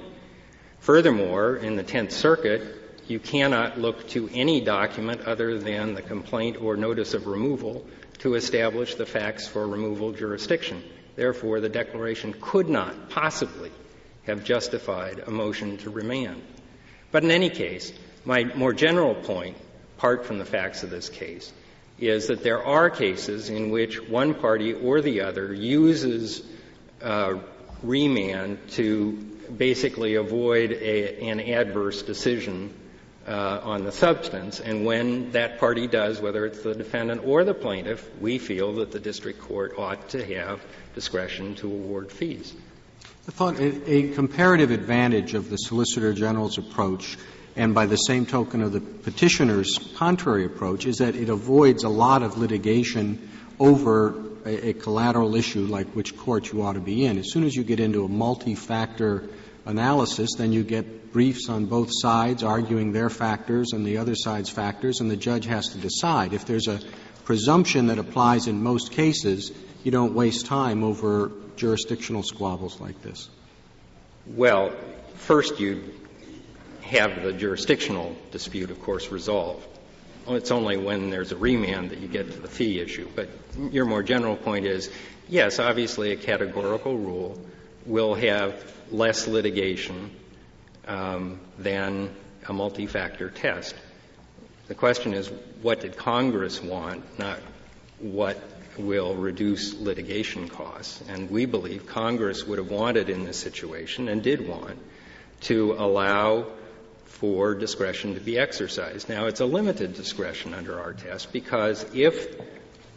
Furthermore, 0.80 1.56
in 1.56 1.76
the 1.76 1.82
Tenth 1.82 2.12
Circuit, 2.12 2.62
you 3.08 3.18
cannot 3.18 3.78
look 3.78 4.08
to 4.08 4.28
any 4.32 4.60
document 4.60 5.22
other 5.22 5.58
than 5.58 5.94
the 5.94 6.02
complaint 6.02 6.60
or 6.60 6.76
notice 6.76 7.14
of 7.14 7.26
removal 7.26 7.86
to 8.18 8.34
establish 8.34 8.94
the 8.96 9.06
facts 9.06 9.46
for 9.46 9.66
removal 9.66 10.12
jurisdiction. 10.12 10.82
Therefore, 11.14 11.60
the 11.60 11.68
declaration 11.68 12.34
could 12.40 12.68
not 12.68 13.10
possibly 13.10 13.70
have 14.26 14.44
justified 14.44 15.22
a 15.26 15.30
motion 15.30 15.76
to 15.78 15.90
remand. 15.90 16.42
But 17.12 17.24
in 17.24 17.30
any 17.30 17.50
case, 17.50 17.92
my 18.24 18.44
more 18.44 18.72
general 18.72 19.14
point, 19.14 19.56
apart 19.96 20.26
from 20.26 20.38
the 20.38 20.44
facts 20.44 20.82
of 20.82 20.90
this 20.90 21.08
case, 21.08 21.52
is 21.98 22.26
that 22.26 22.42
there 22.42 22.62
are 22.64 22.90
cases 22.90 23.48
in 23.48 23.70
which 23.70 24.02
one 24.02 24.34
party 24.34 24.74
or 24.74 25.00
the 25.00 25.22
other 25.22 25.54
uses 25.54 26.42
uh, 27.02 27.34
remand 27.82 28.58
to 28.70 29.12
basically 29.56 30.16
avoid 30.16 30.72
a, 30.72 31.20
an 31.20 31.40
adverse 31.40 32.02
decision 32.02 32.74
uh, 33.26 33.60
on 33.62 33.84
the 33.84 33.92
substance. 33.92 34.60
And 34.60 34.84
when 34.84 35.32
that 35.32 35.58
party 35.58 35.86
does, 35.86 36.20
whether 36.20 36.46
it's 36.46 36.62
the 36.62 36.74
defendant 36.74 37.22
or 37.24 37.44
the 37.44 37.54
plaintiff, 37.54 38.08
we 38.20 38.38
feel 38.38 38.74
that 38.74 38.92
the 38.92 39.00
district 39.00 39.40
court 39.40 39.74
ought 39.78 40.10
to 40.10 40.24
have 40.34 40.64
discretion 40.94 41.54
to 41.56 41.66
award 41.66 42.12
fees. 42.12 42.54
I 43.28 43.32
thought 43.32 43.58
a, 43.58 44.10
comparative 44.14 44.70
advantage 44.70 45.34
of 45.34 45.50
the 45.50 45.56
Solicitor 45.56 46.12
General's 46.12 46.58
approach 46.58 47.18
and 47.56 47.74
by 47.74 47.86
the 47.86 47.96
same 47.96 48.24
token 48.24 48.62
of 48.62 48.70
the 48.70 48.80
petitioner's 48.80 49.78
contrary 49.96 50.44
approach 50.44 50.86
is 50.86 50.98
that 50.98 51.16
it 51.16 51.28
avoids 51.28 51.82
a 51.82 51.88
lot 51.88 52.22
of 52.22 52.38
litigation 52.38 53.28
over 53.58 54.14
a, 54.44 54.68
a, 54.68 54.72
collateral 54.74 55.34
issue 55.34 55.66
like 55.66 55.88
which 55.88 56.16
court 56.16 56.52
you 56.52 56.62
ought 56.62 56.74
to 56.74 56.80
be 56.80 57.04
in. 57.04 57.18
As 57.18 57.32
soon 57.32 57.42
as 57.42 57.56
you 57.56 57.64
get 57.64 57.80
into 57.80 58.04
a 58.04 58.08
multi-factor 58.08 59.28
analysis, 59.64 60.30
then 60.38 60.52
you 60.52 60.62
get 60.62 61.12
briefs 61.12 61.48
on 61.48 61.66
both 61.66 61.88
sides 61.90 62.44
arguing 62.44 62.92
their 62.92 63.10
factors 63.10 63.72
and 63.72 63.84
the 63.84 63.98
other 63.98 64.14
side's 64.14 64.50
factors, 64.50 65.00
and 65.00 65.10
the 65.10 65.16
judge 65.16 65.46
has 65.46 65.70
to 65.70 65.78
decide. 65.78 66.32
If 66.32 66.44
there's 66.44 66.68
a 66.68 66.78
presumption 67.26 67.88
that 67.88 67.98
applies 67.98 68.46
in 68.46 68.62
most 68.62 68.92
cases, 68.92 69.52
you 69.84 69.90
don't 69.90 70.14
waste 70.14 70.46
time 70.46 70.84
over 70.84 71.32
jurisdictional 71.56 72.22
squabbles 72.22 72.80
like 72.80 73.02
this. 73.02 73.28
Well, 74.26 74.72
first 75.16 75.58
you 75.58 75.92
have 76.82 77.22
the 77.22 77.32
jurisdictional 77.32 78.16
dispute, 78.30 78.70
of 78.70 78.80
course, 78.80 79.10
resolved. 79.10 79.66
It's 80.28 80.52
only 80.52 80.76
when 80.76 81.10
there's 81.10 81.32
a 81.32 81.36
remand 81.36 81.90
that 81.90 81.98
you 81.98 82.08
get 82.08 82.30
to 82.30 82.38
the 82.38 82.48
fee 82.48 82.80
issue. 82.80 83.08
But 83.14 83.28
your 83.72 83.86
more 83.86 84.04
general 84.04 84.36
point 84.36 84.64
is, 84.64 84.90
yes, 85.28 85.58
obviously 85.58 86.12
a 86.12 86.16
categorical 86.16 86.96
rule 86.96 87.40
will 87.86 88.14
have 88.14 88.54
less 88.90 89.26
litigation 89.26 90.10
um, 90.86 91.40
than 91.58 92.14
a 92.48 92.52
multi-factor 92.52 93.30
test. 93.30 93.74
The 94.68 94.74
question 94.74 95.14
is, 95.14 95.30
what 95.66 95.80
did 95.80 95.96
Congress 95.96 96.62
want, 96.62 97.02
not 97.18 97.40
what 97.98 98.40
will 98.78 99.16
reduce 99.16 99.74
litigation 99.74 100.48
costs. 100.48 101.02
And 101.08 101.28
we 101.28 101.44
believe 101.44 101.88
Congress 101.88 102.46
would 102.46 102.58
have 102.58 102.70
wanted 102.70 103.10
in 103.10 103.24
this 103.24 103.36
situation, 103.36 104.08
and 104.08 104.22
did 104.22 104.46
want, 104.46 104.78
to 105.40 105.72
allow 105.72 106.46
for 107.06 107.56
discretion 107.56 108.14
to 108.14 108.20
be 108.20 108.38
exercised. 108.38 109.08
Now, 109.08 109.26
it's 109.26 109.40
a 109.40 109.44
limited 109.44 109.94
discretion 109.94 110.54
under 110.54 110.78
our 110.78 110.92
test 110.92 111.32
because 111.32 111.84
if, 111.92 112.40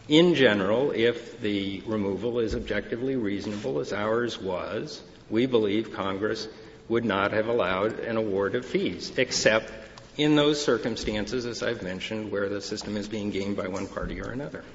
in 0.07 0.35
general, 0.35 0.91
if 0.91 1.41
the 1.41 1.81
removal 1.87 2.37
is 2.37 2.53
objectively 2.53 3.15
reasonable, 3.15 3.79
as 3.79 3.93
ours 3.93 4.39
was, 4.39 5.01
we 5.27 5.47
believe 5.47 5.91
Congress 5.93 6.47
would 6.87 7.03
not 7.03 7.31
have 7.31 7.47
allowed 7.47 7.97
an 8.01 8.15
award 8.15 8.53
of 8.53 8.63
fees, 8.63 9.11
except 9.17 9.73
in 10.19 10.35
those 10.35 10.61
circumstances, 10.61 11.45
as 11.45 11.63
I've 11.63 11.81
mentioned, 11.81 12.29
where 12.29 12.49
the 12.49 12.59
system 12.59 12.97
is 12.97 13.07
being 13.07 13.29
gained 13.29 13.55
by 13.55 13.67
one 13.69 13.87
party 13.87 14.19
or 14.19 14.31
another. 14.31 14.65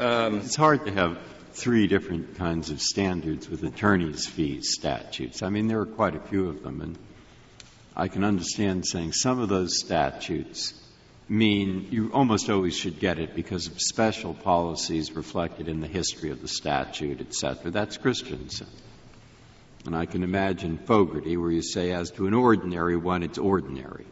Um, 0.00 0.38
it's 0.38 0.56
hard 0.56 0.86
to 0.86 0.92
have 0.92 1.18
three 1.52 1.86
different 1.86 2.36
kinds 2.36 2.70
of 2.70 2.80
standards 2.82 3.48
with 3.48 3.62
attorneys' 3.62 4.26
fees 4.26 4.72
statutes. 4.72 5.42
I 5.42 5.50
mean, 5.50 5.68
there 5.68 5.78
are 5.78 5.86
quite 5.86 6.16
a 6.16 6.20
few 6.20 6.48
of 6.48 6.64
them, 6.64 6.80
and 6.80 6.98
I 7.96 8.08
can 8.08 8.24
understand 8.24 8.86
saying 8.86 9.12
some 9.12 9.38
of 9.38 9.48
those 9.48 9.78
statutes 9.78 10.74
mean 11.28 11.86
you 11.92 12.10
almost 12.12 12.50
always 12.50 12.76
should 12.76 12.98
get 12.98 13.20
it 13.20 13.36
because 13.36 13.68
of 13.68 13.80
special 13.80 14.34
policies 14.34 15.12
reflected 15.12 15.68
in 15.68 15.80
the 15.80 15.86
history 15.86 16.30
of 16.30 16.42
the 16.42 16.48
statute, 16.48 17.20
et 17.20 17.32
cetera. 17.34 17.70
That's 17.70 17.98
Christensen. 17.98 18.66
And 19.86 19.94
I 19.94 20.06
can 20.06 20.24
imagine 20.24 20.78
Fogerty, 20.78 21.36
where 21.36 21.52
you 21.52 21.62
say, 21.62 21.92
as 21.92 22.10
to 22.12 22.26
an 22.26 22.34
ordinary 22.34 22.96
one, 22.96 23.22
it's 23.22 23.38
ordinary. 23.38 24.06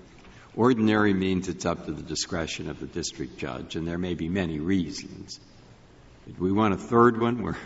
Ordinary 0.58 1.14
means 1.14 1.48
it's 1.48 1.64
up 1.64 1.86
to 1.86 1.92
the 1.92 2.02
discretion 2.02 2.68
of 2.68 2.80
the 2.80 2.86
district 2.86 3.38
judge, 3.38 3.76
and 3.76 3.86
there 3.86 3.96
may 3.96 4.14
be 4.14 4.28
many 4.28 4.58
reasons. 4.58 5.38
Do 6.26 6.34
we 6.42 6.50
want 6.50 6.74
a 6.74 6.76
third 6.76 7.20
one 7.20 7.44
where 7.44 7.56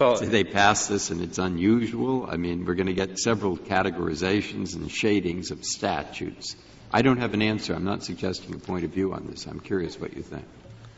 well, 0.00 0.16
they 0.16 0.42
pass 0.42 0.88
this 0.88 1.10
and 1.10 1.20
it's 1.20 1.38
unusual? 1.38 2.26
I 2.28 2.36
mean, 2.36 2.64
we're 2.64 2.74
going 2.74 2.88
to 2.88 2.92
get 2.92 3.20
several 3.20 3.56
categorizations 3.56 4.74
and 4.74 4.90
shadings 4.90 5.52
of 5.52 5.64
statutes. 5.64 6.56
I 6.92 7.02
don't 7.02 7.18
have 7.18 7.34
an 7.34 7.42
answer. 7.42 7.72
I'm 7.72 7.84
not 7.84 8.02
suggesting 8.02 8.52
a 8.52 8.58
point 8.58 8.84
of 8.84 8.90
view 8.90 9.12
on 9.12 9.28
this. 9.30 9.46
I'm 9.46 9.60
curious 9.60 9.96
what 10.00 10.16
you 10.16 10.22
think. 10.22 10.44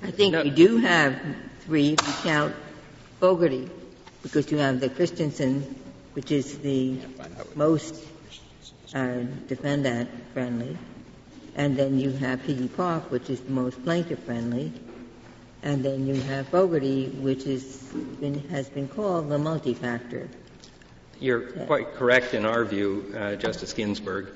I 0.03 0.13
think 0.13 0.33
no. 0.33 0.43
we 0.43 0.49
do 0.49 0.79
have 0.79 1.21
three 1.67 1.97
if 2.01 2.07
you 2.07 2.15
count 2.23 2.55
Fogerty, 3.21 3.69
because 4.23 4.51
you 4.51 4.57
have 4.57 4.81
the 4.81 4.89
Christensen, 4.89 5.77
which 6.15 6.33
is 6.33 6.61
the 6.61 6.97
most 7.57 7.95
uh, 8.95 9.19
defendant 9.49 10.09
friendly, 10.33 10.79
and 11.61 11.77
then 11.77 11.99
you 11.99 12.11
have 12.13 12.41
Piggie 12.41 12.75
Park, 12.75 13.11
which 13.11 13.29
is 13.29 13.39
the 13.41 13.53
most 13.53 13.85
plaintiff 13.85 14.21
friendly, 14.21 14.73
And 15.63 15.85
then 15.85 16.07
you 16.07 16.15
have 16.15 16.49
Fogerty, 16.49 17.09
which 17.09 17.45
is 17.45 17.77
been, 18.19 18.49
has 18.49 18.71
been 18.71 18.89
called 18.89 19.29
the 19.29 19.37
multi-factor. 19.37 20.31
You're 21.21 21.53
quite 21.67 21.97
correct 21.97 22.33
in 22.33 22.47
our 22.47 22.65
view, 22.65 23.15
uh, 23.15 23.37
Justice 23.37 23.75
Ginsburg. 23.75 24.29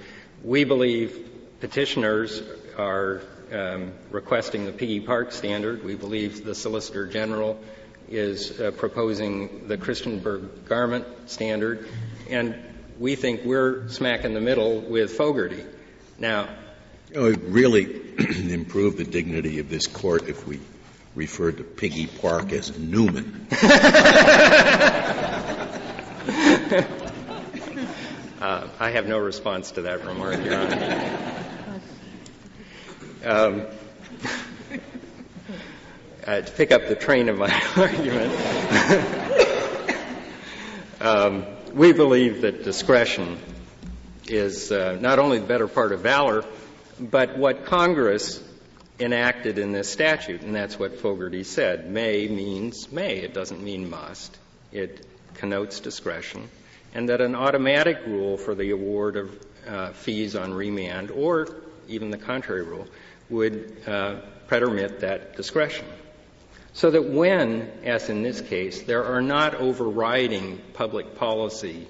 We 0.42 0.64
believe 0.64 1.30
petitioners 1.60 2.42
are 2.76 3.22
um, 3.50 3.92
requesting 4.10 4.66
the 4.66 4.72
Piggie 4.72 5.06
Park 5.06 5.32
standard. 5.32 5.82
We 5.82 5.94
believe 5.94 6.44
the 6.44 6.54
Solicitor 6.54 7.06
General 7.06 7.58
is 8.06 8.60
uh, 8.60 8.70
proposing 8.72 9.66
the 9.66 9.78
Christiansburg 9.78 10.66
garment 10.68 11.06
standard. 11.24 11.88
And 12.28 12.54
we 12.98 13.16
think 13.16 13.46
we're 13.46 13.88
smack 13.88 14.26
in 14.26 14.34
the 14.34 14.42
middle 14.42 14.82
with 14.82 15.12
Fogerty. 15.16 15.64
Now, 16.18 16.48
it 17.14 17.40
really 17.44 17.84
improve 18.52 18.96
the 18.96 19.04
dignity 19.04 19.60
of 19.60 19.70
this 19.70 19.86
court 19.86 20.28
if 20.28 20.46
we 20.48 20.58
referred 21.14 21.58
to 21.58 21.62
Piggie 21.62 22.08
Park 22.20 22.52
as 22.52 22.76
Newman. 22.76 23.46
uh, 28.40 28.68
I 28.80 28.90
have 28.90 29.06
no 29.06 29.18
response 29.18 29.70
to 29.72 29.82
that 29.82 30.04
remark, 30.04 30.44
Your 30.44 30.56
Honor. 30.56 31.18
Um, 33.24 33.66
uh, 36.26 36.40
to 36.40 36.52
pick 36.52 36.72
up 36.72 36.88
the 36.88 36.96
train 36.96 37.28
of 37.28 37.38
my 37.38 37.62
argument, 37.76 38.32
um, 41.00 41.46
we 41.74 41.92
believe 41.92 42.40
that 42.42 42.64
discretion 42.64 43.38
is 44.26 44.72
uh, 44.72 44.98
not 45.00 45.20
only 45.20 45.38
the 45.38 45.46
better 45.46 45.68
part 45.68 45.92
of 45.92 46.00
valor, 46.00 46.44
but 46.98 47.36
what 47.38 47.66
Congress 47.66 48.42
enacted 49.00 49.58
in 49.58 49.72
this 49.72 49.90
statute, 49.90 50.42
and 50.42 50.54
that's 50.54 50.78
what 50.78 50.98
Fogerty 51.00 51.42
said. 51.44 51.90
May 51.90 52.28
means 52.28 52.90
may. 52.92 53.18
It 53.18 53.34
doesn't 53.34 53.62
mean 53.62 53.90
must. 53.90 54.36
It 54.72 55.06
connotes 55.34 55.80
discretion. 55.80 56.48
And 56.94 57.08
that 57.08 57.20
an 57.20 57.34
automatic 57.34 58.06
rule 58.06 58.36
for 58.36 58.54
the 58.54 58.70
award 58.70 59.16
of 59.16 59.46
uh, 59.66 59.92
fees 59.92 60.36
on 60.36 60.54
remand, 60.54 61.10
or 61.10 61.48
even 61.88 62.10
the 62.10 62.18
contrary 62.18 62.62
rule, 62.62 62.86
would 63.28 63.76
uh, 63.86 64.16
pretermit 64.46 65.00
that 65.00 65.36
discretion. 65.36 65.86
So 66.72 66.90
that 66.90 67.04
when, 67.04 67.70
as 67.84 68.08
in 68.08 68.22
this 68.22 68.40
case, 68.40 68.82
there 68.82 69.04
are 69.04 69.22
not 69.22 69.54
overriding 69.54 70.60
public 70.74 71.16
policy, 71.16 71.86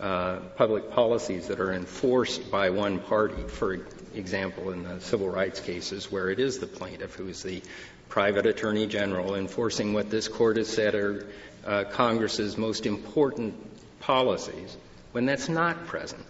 uh, 0.00 0.36
public 0.56 0.90
policies 0.92 1.48
that 1.48 1.60
are 1.60 1.72
enforced 1.72 2.50
by 2.50 2.70
one 2.70 3.00
party, 3.00 3.42
for 3.48 3.78
example, 4.14 4.70
in 4.70 4.82
the 4.82 5.00
civil 5.00 5.28
rights 5.28 5.60
cases 5.60 6.10
where 6.10 6.30
it 6.30 6.38
is 6.38 6.58
the 6.58 6.66
plaintiff 6.66 7.14
who 7.14 7.28
is 7.28 7.42
the 7.42 7.62
private 8.08 8.46
attorney 8.46 8.86
general 8.86 9.34
enforcing 9.34 9.92
what 9.92 10.10
this 10.10 10.28
court 10.28 10.56
has 10.56 10.68
said 10.68 10.94
are 10.94 11.26
uh, 11.64 11.84
Congress's 11.84 12.56
most 12.56 12.86
important 12.86 13.54
policies, 14.00 14.76
when 15.12 15.26
that's 15.26 15.48
not 15.48 15.86
present, 15.86 16.24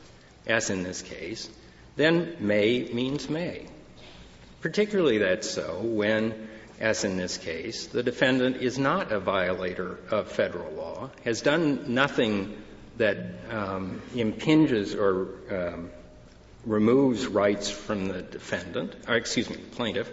as 0.47 0.71
in 0.71 0.83
this 0.83 1.03
case, 1.03 1.49
then 1.97 2.37
may 2.41 2.91
means 2.93 3.29
may. 3.29 3.67
Particularly 4.61 5.19
that's 5.19 5.49
so 5.49 5.81
when, 5.81 6.49
as 6.81 7.05
in 7.05 7.17
this 7.17 7.39
case, 7.39 7.87
the 7.87 8.03
defendant 8.03 8.57
is 8.57 8.79
not 8.79 9.13
a 9.13 9.21
violator 9.21 9.99
of 10.11 10.31
federal 10.31 10.73
law, 10.73 11.11
has 11.25 11.41
done 11.41 11.95
nothing 11.95 12.57
that 12.99 13.17
um, 13.51 14.03
impinges 14.15 14.95
or 14.95 15.29
um, 15.51 15.91
removes 16.65 17.27
rights 17.27 17.71
from 17.71 18.09
the 18.09 18.23
defendant, 18.23 18.95
or 19.09 19.15
excuse 19.15 19.49
me, 19.49 19.57
plaintiff, 19.57 20.11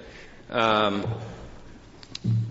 um, 0.49 1.05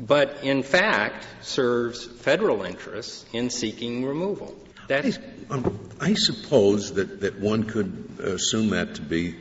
but 0.01 0.43
in 0.43 0.63
fact 0.63 1.27
serves 1.43 2.05
federal 2.05 2.63
interests 2.63 3.25
in 3.33 3.51
seeking 3.51 4.05
removal. 4.05 4.55
That's, 4.89 5.19
um, 5.51 5.91
I 6.01 6.15
suppose 6.15 6.95
that, 6.95 7.21
that 7.23 7.41
one 7.41 7.65
could 7.65 8.19
assume 8.23 8.71
that 8.71 8.97
to 8.97 9.03
be 9.03 9.35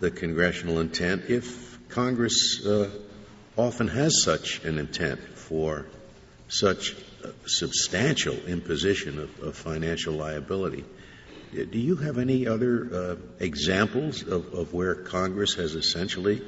the 0.00 0.10
congressional 0.10 0.80
intent 0.80 1.24
if 1.28 1.78
Congress 1.88 2.64
uh, 2.66 2.90
often 3.56 3.88
has 3.88 4.22
such 4.22 4.64
an 4.64 4.78
intent 4.78 5.20
for 5.20 5.86
such 6.48 6.94
substantial 7.46 8.34
imposition 8.46 9.18
of, 9.18 9.40
of 9.40 9.56
financial 9.56 10.14
liability. 10.14 10.84
Do 11.52 11.78
you 11.78 11.96
have 11.96 12.16
any 12.16 12.46
other 12.46 12.88
uh, 12.92 13.16
examples 13.38 14.22
of, 14.22 14.54
of, 14.54 14.72
where 14.72 14.94
Congress 14.94 15.54
has 15.54 15.74
essentially 15.74 16.40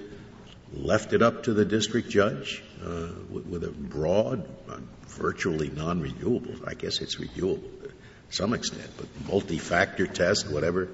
left 0.72 1.12
it 1.12 1.20
up 1.20 1.42
to 1.42 1.52
the 1.52 1.66
district 1.66 2.09
judge 2.09 2.62
uh, 2.82 3.09
with, 3.28 3.44
with, 3.44 3.64
a 3.64 3.70
broad, 3.70 4.48
uh, 4.66 4.78
virtually 5.09 5.68
non-reviewable, 5.68 6.66
I 6.66 6.72
guess 6.72 7.02
it's 7.02 7.16
reviewable 7.16 7.82
to 7.82 7.90
some 8.30 8.55
extent, 8.55 8.90
but 8.96 9.07
multi-factor 9.28 10.07
test, 10.07 10.50
whatever 10.50 10.88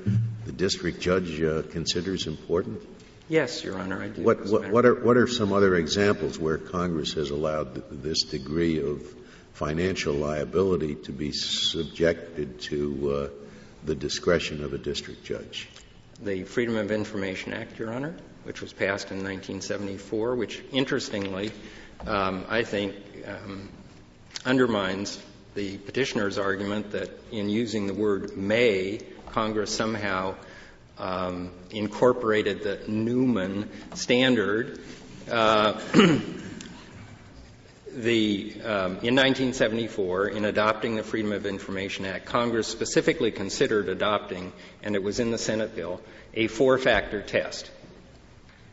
the 0.45 0.53
district 0.53 1.01
judge 1.01 1.41
uh, 1.41 1.63
considers 1.71 2.27
important? 2.27 2.83
Yes, 3.29 3.63
Your 3.63 3.79
Honor, 3.79 4.03
I 4.03 4.09
do. 4.09 4.25
What, 4.25 4.45
what, 4.47 4.71
what, 4.73 4.87
are, 4.87 4.95
what 5.05 5.17
are 5.19 5.29
some 5.29 5.53
other 5.53 5.77
examples 5.77 6.37
where 6.37 6.59
Congress 6.59 7.13
has 7.13 7.31
allowed 7.31 8.03
this 8.03 8.25
degree 8.25 8.83
of 8.83 9.03
financial 9.53 10.15
liability 10.15 10.97
to 10.97 11.13
be 11.13 11.31
subjected 11.31 12.61
to 12.63 13.31
uh, 13.33 13.50
the 13.85 13.95
discretion 13.95 14.65
of 14.65 14.73
a 14.73 14.79
district 14.79 15.25
judge? 15.25 15.69
The 16.23 16.45
Freedom 16.45 16.77
of 16.77 16.91
Information 16.91 17.53
Act, 17.53 17.79
Your 17.79 17.93
Honor, 17.93 18.15
which 18.45 18.61
was 18.61 18.73
passed 18.73 19.11
in 19.11 19.19
1974, 19.19 20.37
which 20.37 20.63
interestingly, 20.73 21.51
um, 22.07 22.45
I 22.49 22.63
think, 22.63 22.95
um, 23.27 23.69
undermines 24.45 25.19
the 25.55 25.79
petitioner's 25.79 26.39
argument 26.39 26.93
that 26.93 27.11
in 27.33 27.49
using 27.49 27.87
the 27.87 27.95
word 27.95 28.37
may, 28.37 29.01
Congress 29.33 29.75
somehow 29.75 30.35
um, 30.99 31.51
incorporated 31.71 32.63
the 32.63 32.81
Newman 32.87 33.69
standard. 33.95 34.81
Uh, 35.31 35.81
the, 37.95 38.55
um, 38.65 38.99
in 39.03 39.17
1974, 39.17 40.29
in 40.29 40.45
adopting 40.45 40.97
the 40.97 41.03
Freedom 41.03 41.33
of 41.33 41.47
Information 41.47 42.05
Act, 42.05 42.27
Congress 42.27 42.67
specifically 42.67 43.31
considered 43.31 43.89
adopting, 43.89 44.53
and 44.83 44.95
it 44.95 45.03
was 45.03 45.21
in 45.21 45.31
the 45.31 45.39
Senate 45.39 45.75
bill, 45.75 46.01
a 46.35 46.47
four-factor 46.47 47.23
test. 47.23 47.71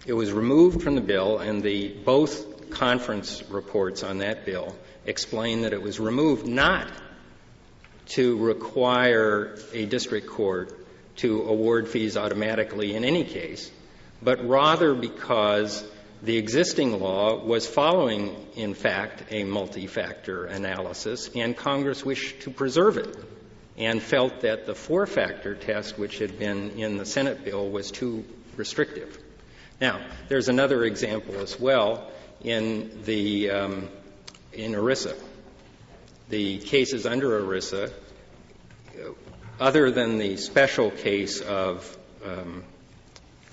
It 0.06 0.14
was 0.14 0.32
removed 0.32 0.84
from 0.84 0.96
the 0.96 1.02
bill, 1.02 1.40
and 1.40 1.62
the 1.62 1.90
both 1.90 2.70
conference 2.70 3.44
reports 3.50 4.04
on 4.04 4.20
that 4.20 4.46
bill 4.46 4.76
explain 5.06 5.62
that 5.62 5.74
it 5.74 5.82
was 5.82 6.00
removed 6.00 6.46
not 6.46 6.88
to 8.08 8.38
require 8.38 9.58
a 9.74 9.86
district 9.86 10.28
court 10.28 10.74
to 11.18 11.44
award 11.44 11.88
fees 11.88 12.16
automatically 12.16 12.96
in 12.96 13.04
any 13.04 13.24
case, 13.24 13.72
but 14.22 14.48
rather 14.48 14.94
because 14.94 15.84
the 16.22 16.38
existing 16.38 17.00
law 17.00 17.44
was 17.44 17.68
following, 17.68 18.36
in 18.56 18.74
fact, 18.74 19.24
a 19.32 19.44
multi-factor 19.44 20.46
analysis, 20.46 21.30
and 21.36 21.56
Congress 21.56 22.04
wished 22.04 22.42
to 22.42 22.50
preserve 22.50 22.98
it 22.98 23.16
and 23.78 24.02
felt 24.02 24.42
that 24.42 24.66
the 24.66 24.74
four-factor 24.74 25.54
test, 25.56 26.00
which 26.00 26.18
had 26.18 26.40
been 26.40 26.72
in 26.72 26.98
the 26.98 27.06
Senate 27.06 27.46
bill, 27.46 27.70
was 27.70 27.92
too 27.92 28.26
restrictive. 28.56 29.18
Now, 29.80 30.04
there's 30.28 30.50
another 30.50 30.84
example 30.84 31.36
as 31.36 31.60
well 31.60 32.12
in 32.42 33.04
the 33.04 33.52
um, 33.52 33.90
in 34.54 34.74
ERISA. 34.74 35.16
The 36.30 36.58
cases 36.58 37.06
under 37.06 37.40
ERISA, 37.42 37.92
other 39.60 39.92
than 39.92 40.18
the 40.18 40.38
special 40.38 40.90
case 40.90 41.42
of 41.42 41.98
um, 42.26 42.64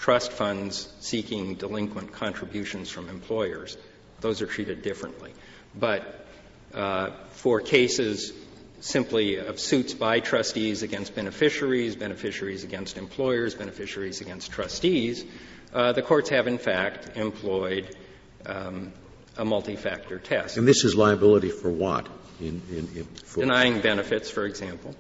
trust 0.05 0.33
funds 0.33 0.93
seeking 1.01 1.55
delinquent 1.55 2.13
contributions 2.13 2.91
from 2.91 3.09
employers. 3.09 3.79
Those 4.21 4.43
are 4.43 4.47
treated 4.47 4.83
differently. 4.83 5.33
But 5.75 6.27
uh, 6.75 7.13
for 7.31 7.63
cases 7.63 8.35
simply 8.81 9.37
of 9.37 9.59
suits 9.59 9.95
by 9.95 10.21
trustees 10.21 10.83
against 10.83 11.15
beneficiaries, 11.15 11.97
beneficiaries 11.97 12.65
against 12.65 12.99
employers, 12.99 13.55
beneficiaries 13.55 14.21
against 14.21 14.53
trustees, 14.53 15.25
uh, 15.73 15.93
the 15.93 16.03
courts 16.03 16.29
have 16.29 16.47
in 16.49 16.59
fact 16.59 17.17
employed 17.17 17.97
um, 18.45 18.93
a 19.39 19.45
multi-factor 19.47 20.19
test. 20.19 20.59
And 20.59 20.69
this 20.69 20.85
is 20.85 20.95
liability 20.95 21.49
for 21.49 21.71
what? 21.71 22.07
In, 22.41 22.61
in, 22.69 22.89
in, 22.95 23.05
for 23.25 23.41
Denying 23.41 23.81
benefits, 23.81 24.29
for 24.29 24.45
example. 24.45 24.95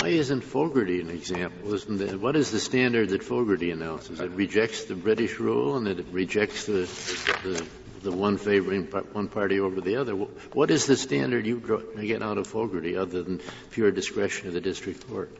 Why 0.00 0.08
isn't 0.08 0.40
Fogerty 0.40 1.00
an 1.00 1.10
example? 1.10 1.72
Isn't 1.72 2.20
what 2.20 2.34
is 2.34 2.50
the 2.50 2.58
standard 2.58 3.10
that 3.10 3.22
Fogerty 3.22 3.70
announces? 3.70 4.18
It 4.20 4.32
rejects 4.32 4.84
the 4.84 4.96
British 4.96 5.38
rule 5.38 5.76
and 5.76 5.86
it 5.86 6.06
rejects 6.10 6.66
the, 6.66 6.88
the, 7.44 7.64
the 8.02 8.10
one 8.10 8.36
favoring 8.36 8.86
one 8.86 9.28
party 9.28 9.60
over 9.60 9.80
the 9.80 9.96
other. 9.96 10.14
What 10.14 10.72
is 10.72 10.86
the 10.86 10.96
standard 10.96 11.46
you 11.46 11.60
get 12.00 12.22
out 12.22 12.38
of 12.38 12.48
Fogerty 12.48 12.96
other 12.96 13.22
than 13.22 13.40
pure 13.70 13.92
discretion 13.92 14.48
of 14.48 14.54
the 14.54 14.60
district 14.60 15.08
court? 15.08 15.30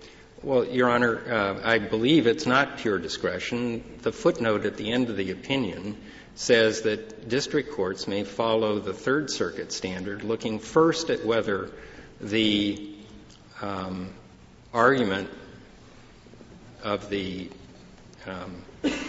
Well, 0.42 0.64
Your 0.66 0.88
Honor, 0.88 1.32
uh, 1.32 1.60
I 1.64 1.78
believe 1.78 2.28
it's 2.28 2.46
not 2.46 2.78
pure 2.78 2.98
discretion. 2.98 3.82
The 4.02 4.12
footnote 4.12 4.66
at 4.66 4.76
the 4.76 4.92
end 4.92 5.10
of 5.10 5.16
the 5.16 5.32
opinion 5.32 5.96
says 6.36 6.82
that 6.82 7.28
district 7.28 7.72
courts 7.72 8.06
may 8.06 8.22
follow 8.22 8.78
the 8.78 8.92
Third 8.92 9.30
Circuit 9.30 9.72
standard, 9.72 10.22
looking 10.22 10.60
first 10.60 11.10
at 11.10 11.24
whether 11.24 11.70
the 12.20 12.94
um, 13.62 14.10
argument 14.74 15.30
of 16.82 17.08
the 17.08 17.48
um, 18.26 18.62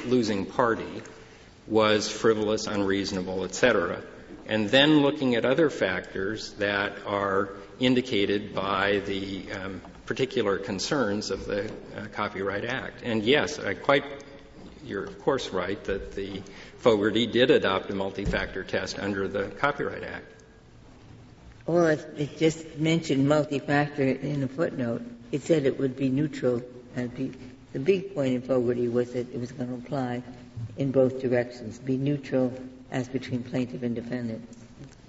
losing 0.05 0.45
party 0.45 1.01
was 1.67 2.09
frivolous, 2.09 2.67
unreasonable, 2.67 3.43
etc., 3.43 4.01
and 4.47 4.69
then 4.69 4.99
looking 4.99 5.33
at 5.33 5.43
other 5.43 5.71
factors 5.71 6.53
that 6.53 6.93
are 7.07 7.49
indicated 7.79 8.53
by 8.53 8.99
the 9.07 9.51
um, 9.51 9.81
particular 10.05 10.59
concerns 10.59 11.31
of 11.31 11.45
the 11.45 11.65
uh, 11.65 12.05
Copyright 12.13 12.63
Act. 12.63 13.01
And 13.03 13.23
yes, 13.23 13.57
I 13.57 13.73
quite, 13.73 14.03
you're 14.85 15.05
of 15.05 15.19
course 15.23 15.49
right 15.49 15.83
that 15.85 16.13
the 16.13 16.43
Fogerty 16.77 17.25
did 17.25 17.49
adopt 17.49 17.89
a 17.89 17.95
multi-factor 17.95 18.63
test 18.63 18.99
under 18.99 19.27
the 19.27 19.45
Copyright 19.45 20.03
Act. 20.03 20.31
Well, 21.65 21.87
it 21.87 22.37
just 22.37 22.77
mentioned 22.77 23.27
multi-factor 23.27 24.03
in 24.03 24.43
a 24.43 24.47
footnote. 24.47 25.01
It 25.31 25.43
said 25.43 25.65
it 25.65 25.79
would 25.79 25.95
be 25.95 26.09
neutral. 26.09 26.61
And 26.95 27.35
the 27.73 27.79
big 27.79 28.15
point 28.15 28.35
in 28.35 28.41
Fogerty 28.41 28.87
was 28.87 29.13
that 29.13 29.33
it 29.33 29.39
was 29.39 29.51
going 29.51 29.69
to 29.69 29.75
apply 29.75 30.23
in 30.77 30.91
both 30.91 31.21
directions, 31.21 31.77
be 31.77 31.97
neutral 31.97 32.53
as 32.91 33.07
between 33.07 33.43
plaintiff 33.43 33.83
and 33.83 33.95
defendant. 33.95 34.47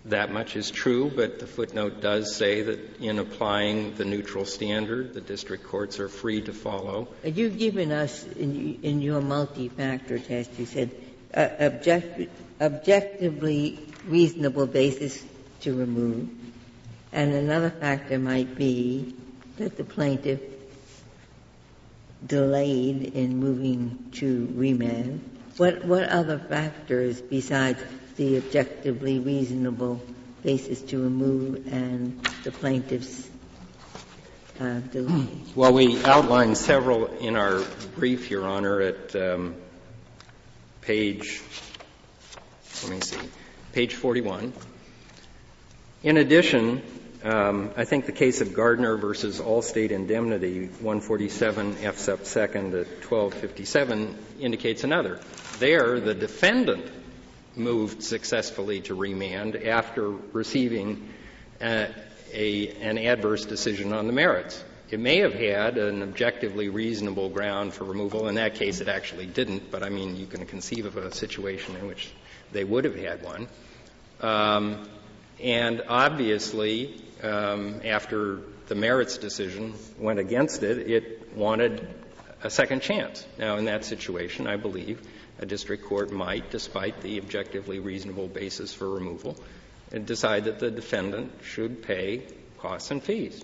That 0.06 0.30
much 0.30 0.54
is 0.54 0.70
true, 0.70 1.10
but 1.14 1.40
the 1.40 1.48
footnote 1.48 2.00
does 2.00 2.34
say 2.34 2.62
that 2.62 3.00
in 3.00 3.18
applying 3.18 3.94
the 3.94 4.04
neutral 4.04 4.44
standard, 4.44 5.14
the 5.14 5.20
district 5.20 5.64
courts 5.64 5.98
are 5.98 6.08
free 6.08 6.40
to 6.42 6.52
follow. 6.52 7.08
You've 7.24 7.58
given 7.58 7.90
us, 7.90 8.24
in, 8.24 8.78
in 8.82 9.02
your 9.02 9.20
multi-factor 9.20 10.20
test, 10.20 10.56
you 10.58 10.66
said 10.66 10.92
uh, 11.34 11.48
object, 11.58 12.30
objectively 12.60 13.80
reasonable 14.06 14.66
basis 14.66 15.22
to 15.62 15.76
remove, 15.76 16.28
and 17.12 17.32
another 17.32 17.70
factor 17.70 18.18
might 18.18 18.54
be 18.54 19.12
that 19.56 19.76
the 19.76 19.84
plaintiff 19.84 20.40
delayed 22.24 23.14
in 23.14 23.38
moving 23.38 24.10
to 24.12 24.48
remand. 24.54 25.38
What, 25.56 25.84
what 25.84 26.08
other 26.08 26.38
factors 26.38 27.20
besides 27.20 27.82
the 28.16 28.38
objectively 28.38 29.18
reasonable 29.18 30.00
basis 30.42 30.80
to 30.82 31.02
remove 31.02 31.66
and 31.72 32.22
the 32.44 32.52
plaintiff's 32.52 33.28
uh, 34.60 34.80
delay? 34.80 35.26
Well, 35.54 35.72
we 35.72 36.02
outlined 36.04 36.56
several 36.58 37.06
in 37.06 37.36
our 37.36 37.62
brief, 37.96 38.30
Your 38.30 38.46
Honor, 38.46 38.80
at 38.80 39.16
um, 39.16 39.54
page, 40.82 41.42
let 42.82 42.92
me 42.92 43.00
see, 43.00 43.18
page 43.72 43.94
41. 43.94 44.52
In 46.02 46.16
addition, 46.18 46.82
um, 47.26 47.72
I 47.76 47.84
think 47.84 48.06
the 48.06 48.12
case 48.12 48.40
of 48.40 48.54
Gardner 48.54 48.96
versus 48.96 49.40
Allstate 49.40 49.90
Indemnity, 49.90 50.66
147 50.66 51.78
F 51.82 51.98
sub 51.98 52.24
second 52.24 52.72
at 52.74 52.86
1257, 52.86 54.16
indicates 54.38 54.84
another. 54.84 55.18
There, 55.58 55.98
the 55.98 56.14
defendant 56.14 56.88
moved 57.56 58.04
successfully 58.04 58.80
to 58.82 58.94
remand 58.94 59.56
after 59.56 60.08
receiving 60.08 61.08
uh, 61.60 61.86
a, 62.32 62.68
an 62.80 62.96
adverse 62.96 63.44
decision 63.44 63.92
on 63.92 64.06
the 64.06 64.12
merits. 64.12 64.62
It 64.88 65.00
may 65.00 65.18
have 65.18 65.34
had 65.34 65.78
an 65.78 66.04
objectively 66.04 66.68
reasonable 66.68 67.28
ground 67.28 67.74
for 67.74 67.82
removal. 67.82 68.28
In 68.28 68.36
that 68.36 68.54
case, 68.54 68.80
it 68.80 68.86
actually 68.86 69.26
didn't, 69.26 69.72
but 69.72 69.82
I 69.82 69.88
mean, 69.88 70.14
you 70.14 70.26
can 70.26 70.46
conceive 70.46 70.86
of 70.86 70.96
a 70.96 71.12
situation 71.12 71.74
in 71.74 71.88
which 71.88 72.08
they 72.52 72.62
would 72.62 72.84
have 72.84 72.94
had 72.94 73.24
one. 73.24 73.48
Um, 74.20 74.88
and 75.42 75.82
obviously, 75.88 77.02
um, 77.22 77.80
after 77.84 78.40
the 78.68 78.74
merits 78.74 79.18
decision 79.18 79.74
went 79.98 80.18
against 80.18 80.62
it, 80.62 80.90
it 80.90 81.36
wanted 81.36 81.86
a 82.42 82.50
second 82.50 82.82
chance. 82.82 83.26
Now, 83.38 83.56
in 83.56 83.66
that 83.66 83.84
situation, 83.84 84.46
I 84.46 84.56
believe 84.56 85.00
a 85.38 85.46
district 85.46 85.84
court 85.84 86.12
might, 86.12 86.50
despite 86.50 87.00
the 87.02 87.18
objectively 87.18 87.78
reasonable 87.78 88.26
basis 88.26 88.72
for 88.72 88.88
removal, 88.88 89.36
decide 90.04 90.44
that 90.44 90.58
the 90.58 90.70
defendant 90.70 91.32
should 91.42 91.82
pay 91.82 92.22
costs 92.58 92.90
and 92.90 93.02
fees. 93.02 93.42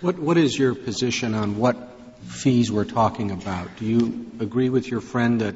What, 0.00 0.18
what 0.18 0.36
is 0.36 0.58
your 0.58 0.74
position 0.74 1.34
on 1.34 1.56
what 1.56 1.76
fees 2.26 2.70
we're 2.70 2.84
talking 2.84 3.30
about? 3.30 3.76
Do 3.76 3.84
you 3.84 4.30
agree 4.40 4.68
with 4.68 4.88
your 4.88 5.00
friend 5.00 5.40
that 5.40 5.54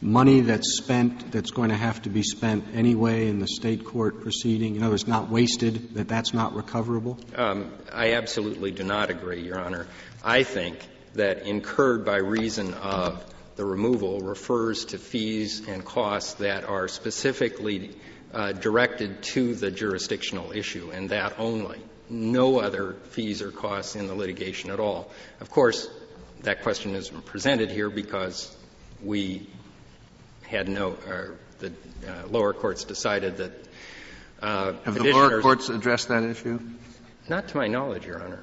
money 0.00 0.40
that's 0.40 0.76
spent, 0.76 1.32
that's 1.32 1.50
going 1.50 1.70
to 1.70 1.76
have 1.76 2.02
to 2.02 2.10
be 2.10 2.22
spent 2.22 2.64
anyway 2.74 3.28
in 3.28 3.38
the 3.38 3.48
state 3.48 3.84
court 3.84 4.20
proceeding, 4.20 4.76
in 4.76 4.82
other 4.82 4.92
words, 4.92 5.06
not 5.06 5.30
wasted, 5.30 5.94
that 5.94 6.08
that's 6.08 6.34
not 6.34 6.54
recoverable? 6.54 7.18
Um, 7.34 7.72
I 7.92 8.14
absolutely 8.14 8.70
do 8.70 8.84
not 8.84 9.10
agree, 9.10 9.42
Your 9.42 9.58
Honor. 9.58 9.86
I 10.24 10.42
think 10.42 10.78
that 11.14 11.46
incurred 11.46 12.04
by 12.04 12.16
reason 12.16 12.74
of 12.74 13.24
the 13.56 13.64
removal 13.64 14.20
refers 14.20 14.86
to 14.86 14.98
fees 14.98 15.66
and 15.66 15.84
costs 15.84 16.34
that 16.34 16.64
are 16.64 16.88
specifically 16.88 17.96
uh, 18.34 18.52
directed 18.52 19.22
to 19.22 19.54
the 19.54 19.70
jurisdictional 19.70 20.52
issue 20.52 20.90
and 20.92 21.10
that 21.10 21.38
only. 21.38 21.80
No 22.08 22.60
other 22.60 22.94
fees 23.10 23.42
or 23.42 23.50
costs 23.50 23.96
in 23.96 24.06
the 24.06 24.14
litigation 24.14 24.70
at 24.70 24.78
all. 24.78 25.10
Of 25.40 25.50
course, 25.50 25.88
that 26.42 26.62
question 26.62 26.94
isn't 26.94 27.24
presented 27.24 27.70
here 27.70 27.90
because 27.90 28.54
we 29.02 29.48
had 30.48 30.68
no, 30.68 30.96
or 31.06 31.38
the 31.58 31.72
uh, 32.06 32.26
lower 32.28 32.52
courts 32.52 32.84
decided 32.84 33.38
that. 33.38 33.52
Uh, 34.40 34.74
Have 34.84 34.94
the 34.94 35.04
lower 35.04 35.40
courts 35.40 35.68
addressed 35.68 36.08
that 36.08 36.22
issue? 36.22 36.60
Not 37.28 37.48
to 37.48 37.56
my 37.56 37.68
knowledge, 37.68 38.06
Your 38.06 38.22
Honor. 38.22 38.42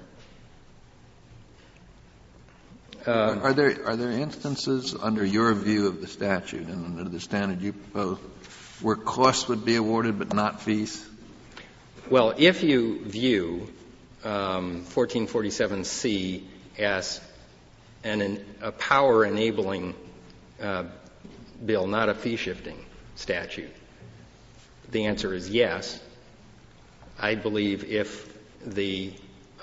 Uh, 3.06 3.40
are 3.42 3.54
there 3.54 3.86
are 3.86 3.98
there 3.98 4.12
instances 4.12 4.96
under 5.00 5.26
your 5.26 5.54
view 5.54 5.88
of 5.88 6.00
the 6.00 6.08
statute 6.08 6.68
and 6.68 6.86
under 6.86 7.10
the 7.10 7.20
standard 7.20 7.62
you 7.62 7.74
propose 7.74 8.18
where 8.82 8.96
costs 8.96 9.50
would 9.50 9.66
be 9.66 9.76
awarded 9.76 10.18
but 10.18 10.34
not 10.34 10.62
fees? 10.62 11.06
Well, 12.10 12.34
if 12.38 12.64
you 12.64 13.04
view 13.04 13.68
um, 14.24 14.86
1447C 14.86 16.44
as 16.78 17.20
an, 18.04 18.44
a 18.62 18.72
power 18.72 19.26
enabling 19.26 19.96
uh, 20.62 20.86
bill, 21.64 21.88
not 21.88 22.10
a 22.10 22.14
fee 22.14 22.36
shifting 22.36 22.86
statute, 23.16 23.74
the 24.92 25.06
answer 25.06 25.34
is 25.34 25.50
yes. 25.50 26.00
I 27.20 27.36
believe 27.36 27.84
if 27.86 28.32
the 28.66 29.14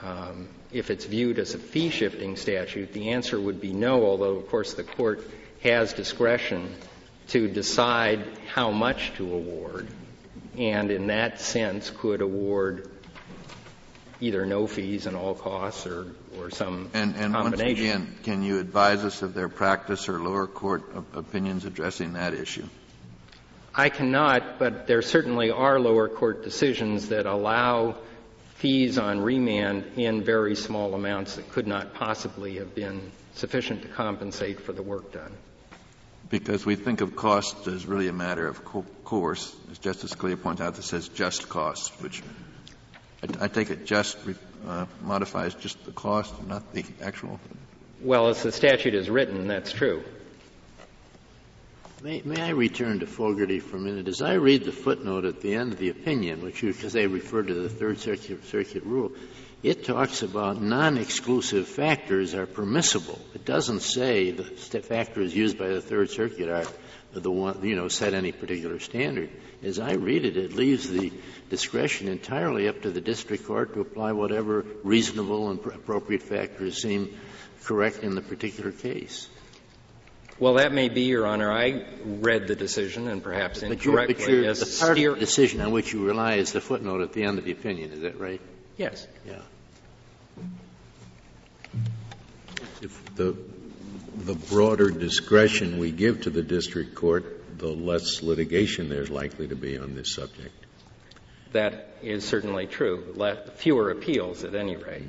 um, 0.03 0.49
if 0.73 0.91
it's 0.91 1.05
viewed 1.05 1.39
as 1.39 1.55
a 1.55 1.59
fee 1.59 1.91
shifting 1.91 2.37
statute, 2.37 2.93
the 2.93 3.11
answer 3.11 3.39
would 3.41 3.61
be 3.61 3.73
no, 3.73 4.05
although, 4.07 4.37
of 4.37 4.49
course, 4.49 4.75
the 4.75 4.85
court 4.85 5.29
has 5.63 5.93
discretion 5.93 6.75
to 7.29 7.49
decide 7.49 8.25
how 8.47 8.71
much 8.71 9.13
to 9.17 9.35
award, 9.35 9.89
and 10.57 10.91
in 10.91 11.09
that 11.09 11.41
sense 11.41 11.91
could 11.91 12.21
award 12.23 12.91
either 14.21 14.45
no 14.47 14.67
fees 14.67 15.07
and 15.07 15.17
all 15.17 15.35
costs 15.35 15.87
or, 15.87 16.07
or 16.39 16.51
some 16.51 16.91
and, 16.95 17.17
and 17.17 17.33
combination. 17.35 17.67
once 17.67 17.79
again, 17.81 18.19
can 18.23 18.43
you 18.43 18.59
advise 18.59 19.05
us 19.05 19.23
of 19.23 19.35
their 19.35 19.49
practice 19.49 20.09
or 20.09 20.21
lower 20.21 20.47
court 20.47 20.83
opinions 21.15 21.65
addressing 21.65 22.15
that 22.15 22.35
issue? 22.35 22.67
I 23.75 23.89
cannot, 23.89 24.59
but 24.59 24.87
there 24.87 25.03
certainly 25.03 25.51
are 25.51 25.79
lower 25.79 26.09
court 26.09 26.43
decisions 26.43 27.09
that 27.11 27.27
allow 27.27 27.97
fees 28.57 28.99
on 28.99 29.21
remand 29.21 29.85
in 29.97 30.23
very 30.23 30.55
small 30.55 30.95
amounts 30.95 31.37
that 31.37 31.49
could 31.51 31.67
not 31.67 31.95
possibly 31.95 32.57
have 32.57 32.75
been 32.75 33.11
sufficient 33.35 33.83
to 33.83 33.89
compensate 33.89 34.61
for 34.61 34.73
the 34.73 34.83
work 34.83 35.13
done. 35.13 35.33
Because 36.29 36.67
we 36.67 36.77
think 36.77 37.01
of 37.01 37.17
cost 37.17 37.67
as 37.67 37.87
really 37.87 38.09
a 38.09 38.13
matter 38.13 38.47
of 38.47 38.65
co- 38.65 38.85
course, 39.05 39.55
as 39.71 39.79
Justice 39.79 40.13
Scalia 40.13 40.41
points 40.41 40.61
out, 40.61 40.75
that 40.75 40.83
says 40.83 41.09
just 41.09 41.49
cost, 41.49 41.93
which 42.03 42.23
I, 43.23 43.45
I 43.45 43.49
take 43.49 43.71
it 43.71 43.87
just 43.87 44.19
uh, 44.67 44.87
modifies 45.03 45.55
just 45.55 45.85
the 45.85 45.93
cost, 45.93 46.35
not 46.47 46.73
the 46.73 46.85
actual. 47.03 47.39
Well, 48.01 48.29
as 48.29 48.43
the 48.43 48.53
statute 48.53 48.95
is 48.95 49.11
written, 49.11 49.49
that's 49.49 49.73
true. 49.73 50.03
May, 52.03 52.23
may, 52.25 52.41
I 52.41 52.51
return 52.51 53.01
to 53.01 53.07
Fogarty 53.07 53.61
for 53.61 53.77
a 53.77 53.81
minute? 53.81 54.09
As 54.09 54.23
I 54.23 54.35
read 54.35 54.65
the 54.65 54.73
footnote 54.73 55.27
at 55.27 55.43
the 55.43 55.55
end 55.55 55.75
of 55.75 55.79
the 55.79 55.91
opinion, 55.91 56.43
which 56.43 56.63
you, 56.63 56.73
because 56.73 56.95
they 56.95 57.07
refer 57.07 57.43
to 57.43 57.53
the 57.53 57.69
Third 57.69 57.99
Circuit, 57.99 58.43
Circuit 58.47 58.85
rule, 58.85 59.13
it 59.63 59.85
talks 59.85 60.23
about 60.23 60.63
non-exclusive 60.63 61.69
factors 61.69 62.35
are 62.35 62.47
permissible. 62.47 63.19
It 63.35 63.45
doesn't 63.45 63.81
say 63.81 64.31
the 64.31 64.45
factors 64.45 65.37
used 65.37 65.59
by 65.59 65.69
the 65.69 65.83
Third 65.83 66.09
Circuit 66.09 66.49
are 66.49 66.65
the 67.13 67.31
one, 67.31 67.65
you 67.65 67.77
know, 67.77 67.89
set 67.89 68.15
any 68.15 68.33
particular 68.33 68.79
standard. 68.79 69.31
As 69.63 69.79
I 69.79 69.93
read 69.93 70.25
it, 70.25 70.37
it 70.37 70.53
leaves 70.53 70.89
the 70.89 71.13
discretion 71.49 72.09
entirely 72.09 72.69
up 72.69 72.83
to 72.83 72.91
the 72.91 73.01
district 73.01 73.47
court 73.47 73.75
to 73.75 73.81
apply 73.81 74.13
whatever 74.13 74.65
reasonable 74.83 75.51
and 75.51 75.59
appropriate 75.67 76.23
factors 76.23 76.81
seem 76.81 77.17
correct 77.65 77.99
in 77.99 78.15
the 78.15 78.23
particular 78.23 78.73
case. 78.73 79.29
Well, 80.39 80.55
that 80.55 80.73
may 80.73 80.89
be, 80.89 81.03
Your 81.03 81.27
Honor. 81.27 81.53
I 81.53 81.85
read 82.03 82.47
the 82.47 82.57
decision, 82.57 83.09
and 83.09 83.23
perhaps 83.23 83.63
incorrectly, 83.63 84.15
but 84.15 84.27
you're, 84.27 84.45
as 84.47 84.61
the 84.61 84.87
part 84.87 84.99
of 84.99 85.15
the 85.15 85.21
decision 85.21 85.61
on 85.61 85.71
which 85.71 85.93
you 85.93 86.07
rely 86.07 86.37
is 86.37 86.53
the 86.53 86.63
footnote 86.63 87.03
at 87.03 87.13
the 87.13 87.25
end 87.25 87.39
of 87.39 87.45
the 87.45 87.53
opinion. 87.53 87.93
Is 87.93 88.01
that 88.01 88.19
right? 88.19 88.41
Yes. 88.79 89.07
Yeah. 89.27 89.43
If 92.83 93.15
the 93.15 93.37
the 94.27 94.35
broader 94.35 94.91
discretion 94.91 95.79
we 95.79 95.91
give 95.93 96.23
to 96.23 96.31
the 96.31 96.43
district 96.43 96.95
court, 96.95 97.59
the 97.59 97.69
less 97.69 98.23
litigation 98.23 98.89
there's 98.89 99.11
likely 99.11 99.49
to 99.49 99.57
be 99.57 99.79
on 99.79 99.95
this 99.95 100.15
subject. 100.15 100.55
That 101.53 101.97
is 102.03 102.25
certainly 102.25 102.67
true. 102.67 103.15
Fewer 103.57 103.91
appeals, 103.91 104.45
at 104.45 104.55
any 104.55 104.77
rate. 104.77 105.03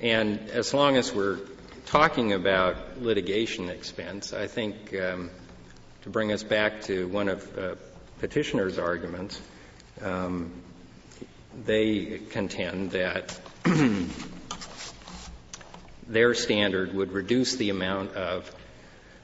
And 0.00 0.50
as 0.50 0.74
long 0.74 0.96
as 0.96 1.12
we're 1.12 1.38
talking 1.86 2.32
about 2.32 3.00
litigation 3.00 3.68
expense, 3.68 4.32
I 4.32 4.46
think 4.46 4.94
um, 4.94 5.30
to 6.02 6.10
bring 6.10 6.32
us 6.32 6.42
back 6.42 6.82
to 6.82 7.06
one 7.08 7.28
of 7.28 7.58
uh, 7.58 7.74
petitioner's 8.18 8.78
arguments, 8.78 9.40
um, 10.02 10.52
they 11.64 12.20
contend 12.30 12.92
that 12.92 13.38
their 16.10 16.34
standard 16.34 16.92
would 16.92 17.12
reduce 17.12 17.56
the 17.56 17.70
amount 17.70 18.14
of 18.14 18.50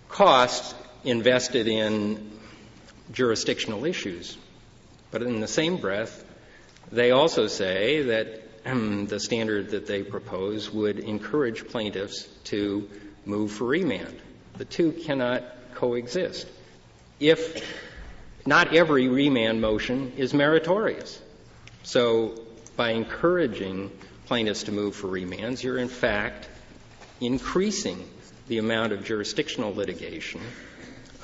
cost 0.09 0.75
invested 1.05 1.67
in 1.67 2.31
jurisdictional 3.13 3.85
issues. 3.85 4.37
But 5.11 5.23
in 5.23 5.41
the 5.41 5.49
same 5.49 5.79
breath, 5.79 6.25
they 6.93 7.11
also 7.11 7.49
say 7.49 8.03
that 8.03 8.43
um, 8.65 9.07
the 9.07 9.21
standard 9.21 9.71
that 9.71 9.87
they 9.87 10.03
propose 10.03 10.71
would 10.71 10.99
encourage 10.99 11.67
plaintiffs 11.69 12.25
to 12.45 12.89
move 13.25 13.53
for 13.53 13.65
remand. 13.65 14.17
The 14.57 14.65
two 14.65 14.93
cannot 14.93 15.45
coexist. 15.75 16.47
If 17.19 17.65
not 18.47 18.75
every 18.75 19.09
remand 19.09 19.61
motion 19.61 20.13
is 20.17 20.33
meritorious. 20.33 21.21
So 21.83 22.41
by 22.77 22.91
encouraging 22.91 23.91
plaintiffs 24.27 24.65
to 24.65 24.73
move 24.73 24.95
for 24.95 25.09
remands, 25.09 25.63
you're 25.63 25.79
in 25.79 25.89
fact 25.89 26.49
increasing 27.21 28.09
the 28.49 28.59
amount 28.59 28.93
of 28.93 29.05
jurisdictional 29.05 29.75
litigation 29.75 30.41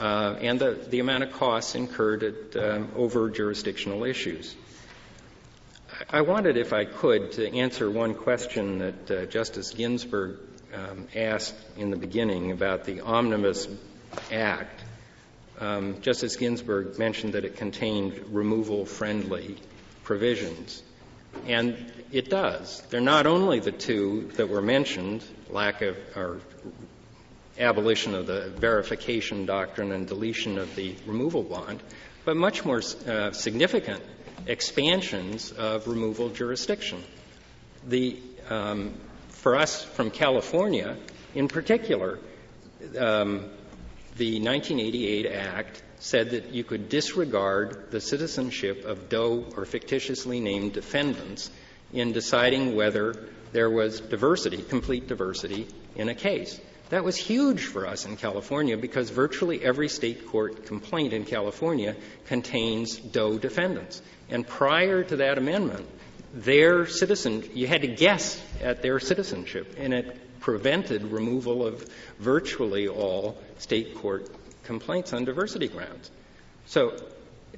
uh, 0.00 0.36
and 0.40 0.58
the, 0.58 0.72
the, 0.88 1.00
amount 1.00 1.22
of 1.22 1.32
costs 1.32 1.74
incurred 1.74 2.22
at, 2.22 2.56
um, 2.56 2.90
over 2.96 3.30
jurisdictional 3.30 4.04
issues. 4.04 4.56
I 6.10 6.22
wanted, 6.22 6.56
if 6.56 6.72
I 6.72 6.84
could, 6.84 7.32
to 7.32 7.54
answer 7.54 7.90
one 7.90 8.14
question 8.14 8.78
that 8.78 9.10
uh, 9.10 9.26
Justice 9.26 9.70
Ginsburg 9.70 10.38
um, 10.74 11.06
asked 11.14 11.54
in 11.76 11.90
the 11.90 11.96
beginning 11.96 12.50
about 12.50 12.84
the 12.84 13.02
Omnibus 13.02 13.68
Act. 14.32 14.82
Um, 15.60 16.00
Justice 16.00 16.36
Ginsburg 16.36 16.98
mentioned 16.98 17.34
that 17.34 17.44
it 17.44 17.56
contained 17.56 18.18
removal 18.30 18.84
friendly 18.86 19.56
provisions. 20.02 20.82
And 21.46 21.92
it 22.12 22.28
does. 22.28 22.82
They're 22.90 23.00
not 23.00 23.26
only 23.26 23.60
the 23.60 23.72
two 23.72 24.30
that 24.34 24.48
were 24.48 24.62
mentioned, 24.62 25.24
lack 25.50 25.82
of 25.82 25.96
or 26.14 26.40
abolition 27.58 28.14
of 28.14 28.26
the 28.26 28.50
verification 28.56 29.46
doctrine 29.46 29.92
and 29.92 30.06
deletion 30.06 30.58
of 30.58 30.74
the 30.74 30.94
removal 31.06 31.42
bond, 31.42 31.82
but 32.24 32.36
much 32.36 32.64
more 32.64 32.82
uh, 33.06 33.32
significant 33.32 34.02
expansions 34.46 35.52
of 35.52 35.86
removal 35.86 36.28
jurisdiction. 36.28 37.02
The, 37.86 38.18
um, 38.48 38.94
for 39.28 39.56
us 39.56 39.82
from 39.82 40.10
California, 40.10 40.96
in 41.34 41.48
particular, 41.48 42.18
um, 42.98 43.50
the 44.16 44.40
1988 44.40 45.26
Act 45.26 45.82
said 46.02 46.30
that 46.30 46.52
you 46.52 46.64
could 46.64 46.88
disregard 46.88 47.92
the 47.92 48.00
citizenship 48.00 48.84
of 48.84 49.08
doe 49.08 49.46
or 49.56 49.64
fictitiously 49.64 50.40
named 50.40 50.72
defendants 50.72 51.48
in 51.92 52.10
deciding 52.10 52.74
whether 52.74 53.28
there 53.52 53.70
was 53.70 54.00
diversity, 54.00 54.62
complete 54.62 55.06
diversity, 55.06 55.68
in 55.94 56.08
a 56.08 56.14
case. 56.14 56.60
That 56.88 57.04
was 57.04 57.16
huge 57.16 57.66
for 57.66 57.86
us 57.86 58.04
in 58.04 58.16
California 58.16 58.76
because 58.76 59.10
virtually 59.10 59.64
every 59.64 59.88
state 59.88 60.26
court 60.26 60.66
complaint 60.66 61.12
in 61.12 61.24
California 61.24 61.94
contains 62.26 62.96
doe 62.96 63.38
defendants. 63.38 64.02
And 64.28 64.44
prior 64.46 65.04
to 65.04 65.16
that 65.16 65.38
amendment, 65.38 65.86
their 66.34 66.86
citizen, 66.86 67.44
you 67.54 67.68
had 67.68 67.82
to 67.82 67.88
guess 67.88 68.42
at 68.60 68.82
their 68.82 68.98
citizenship, 68.98 69.76
and 69.78 69.94
it 69.94 70.40
prevented 70.40 71.04
removal 71.04 71.64
of 71.64 71.88
virtually 72.18 72.88
all 72.88 73.38
state 73.58 73.94
court 73.94 74.28
complaints 74.64 75.12
on 75.12 75.24
diversity 75.24 75.68
grounds. 75.68 76.10
So 76.66 76.96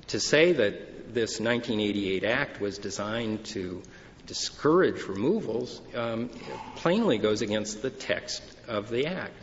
to 0.09 0.21
say 0.21 0.53
that 0.53 1.15
this 1.15 1.41
1988 1.41 2.25
Act 2.25 2.61
was 2.61 2.79
designed 2.79 3.45
to 3.47 3.83
discourage 4.27 5.03
removals 5.05 5.81
um, 5.95 6.31
plainly 6.77 7.19
goes 7.19 7.43
against 7.43 7.83
the 7.83 7.91
text 7.91 8.43
of 8.67 8.89
the 8.89 9.07
Act. 9.07 9.35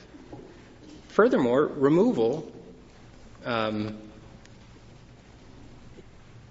Furthermore, 1.09 1.65
removal 1.65 2.51
um, 3.45 3.97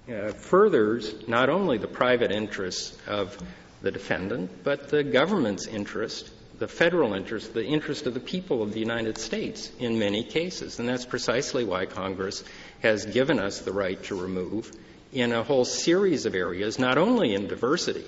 uh, 0.08 0.32
furthers 0.32 1.14
not 1.28 1.48
only 1.48 1.78
the 1.78 1.88
private 1.88 2.30
interests 2.30 2.96
of 3.06 3.36
the 3.82 3.90
defendant, 3.90 4.62
but 4.62 4.88
the 4.88 5.02
government's 5.02 5.66
interest, 5.66 6.30
the 6.60 6.68
federal 6.68 7.14
interest, 7.14 7.54
the 7.54 7.64
interest 7.64 8.06
of 8.06 8.12
the 8.12 8.20
people 8.20 8.62
of 8.62 8.74
the 8.74 8.78
United 8.78 9.16
States 9.16 9.72
in 9.78 9.98
many 9.98 10.22
cases. 10.22 10.78
And 10.78 10.86
that's 10.86 11.06
precisely 11.06 11.64
why 11.64 11.86
Congress 11.86 12.44
has 12.82 13.06
given 13.06 13.38
us 13.40 13.60
the 13.60 13.72
right 13.72 14.00
to 14.04 14.14
remove 14.14 14.70
in 15.10 15.32
a 15.32 15.42
whole 15.42 15.64
series 15.64 16.26
of 16.26 16.34
areas, 16.34 16.78
not 16.78 16.98
only 16.98 17.34
in 17.34 17.48
diversity, 17.48 18.04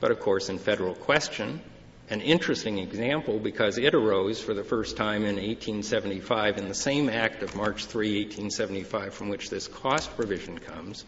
but 0.00 0.10
of 0.10 0.20
course 0.20 0.48
in 0.48 0.58
federal 0.58 0.94
question. 0.94 1.60
An 2.08 2.22
interesting 2.22 2.78
example 2.78 3.38
because 3.38 3.76
it 3.76 3.94
arose 3.94 4.40
for 4.40 4.54
the 4.54 4.64
first 4.64 4.96
time 4.96 5.24
in 5.24 5.36
1875 5.36 6.56
in 6.56 6.68
the 6.68 6.74
same 6.74 7.10
act 7.10 7.42
of 7.42 7.54
March 7.54 7.84
3, 7.84 8.24
1875, 8.24 9.12
from 9.12 9.28
which 9.28 9.50
this 9.50 9.68
cost 9.68 10.16
provision 10.16 10.58
comes. 10.58 11.04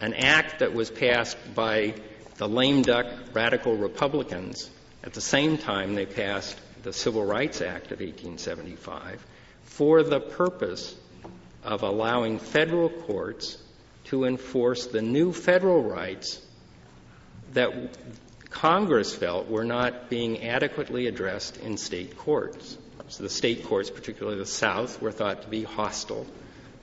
An 0.00 0.14
act 0.14 0.58
that 0.58 0.74
was 0.74 0.90
passed 0.90 1.38
by 1.54 1.94
the 2.36 2.48
lame 2.48 2.82
duck 2.82 3.06
radical 3.32 3.76
Republicans 3.76 4.70
at 5.02 5.12
the 5.12 5.20
same 5.20 5.58
time 5.58 5.94
they 5.94 6.06
passed 6.06 6.58
the 6.82 6.92
Civil 6.92 7.24
Rights 7.24 7.60
Act 7.60 7.92
of 7.92 8.00
1875 8.00 9.24
for 9.62 10.02
the 10.02 10.20
purpose 10.20 10.94
of 11.62 11.82
allowing 11.82 12.38
federal 12.38 12.88
courts 12.88 13.58
to 14.04 14.24
enforce 14.24 14.86
the 14.86 15.02
new 15.02 15.32
federal 15.32 15.82
rights 15.82 16.40
that 17.52 17.72
Congress 18.50 19.14
felt 19.14 19.48
were 19.48 19.64
not 19.64 20.10
being 20.10 20.42
adequately 20.42 21.06
addressed 21.06 21.56
in 21.56 21.76
state 21.76 22.16
courts. 22.16 22.76
So 23.08 23.22
the 23.22 23.30
state 23.30 23.64
courts, 23.64 23.90
particularly 23.90 24.38
the 24.38 24.46
South, 24.46 25.00
were 25.00 25.12
thought 25.12 25.42
to 25.42 25.48
be 25.48 25.62
hostile 25.62 26.26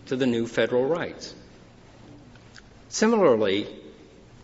to 0.07 0.15
the 0.15 0.25
new 0.25 0.47
federal 0.47 0.85
rights. 0.85 1.33
Similarly, 2.89 3.67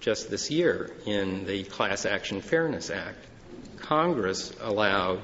just 0.07 0.29
this 0.29 0.49
year 0.49 0.89
in 1.05 1.45
the 1.45 1.65
Class 1.65 2.05
Action 2.05 2.39
Fairness 2.39 2.89
Act, 2.89 3.25
Congress 3.79 4.53
allowed 4.61 5.19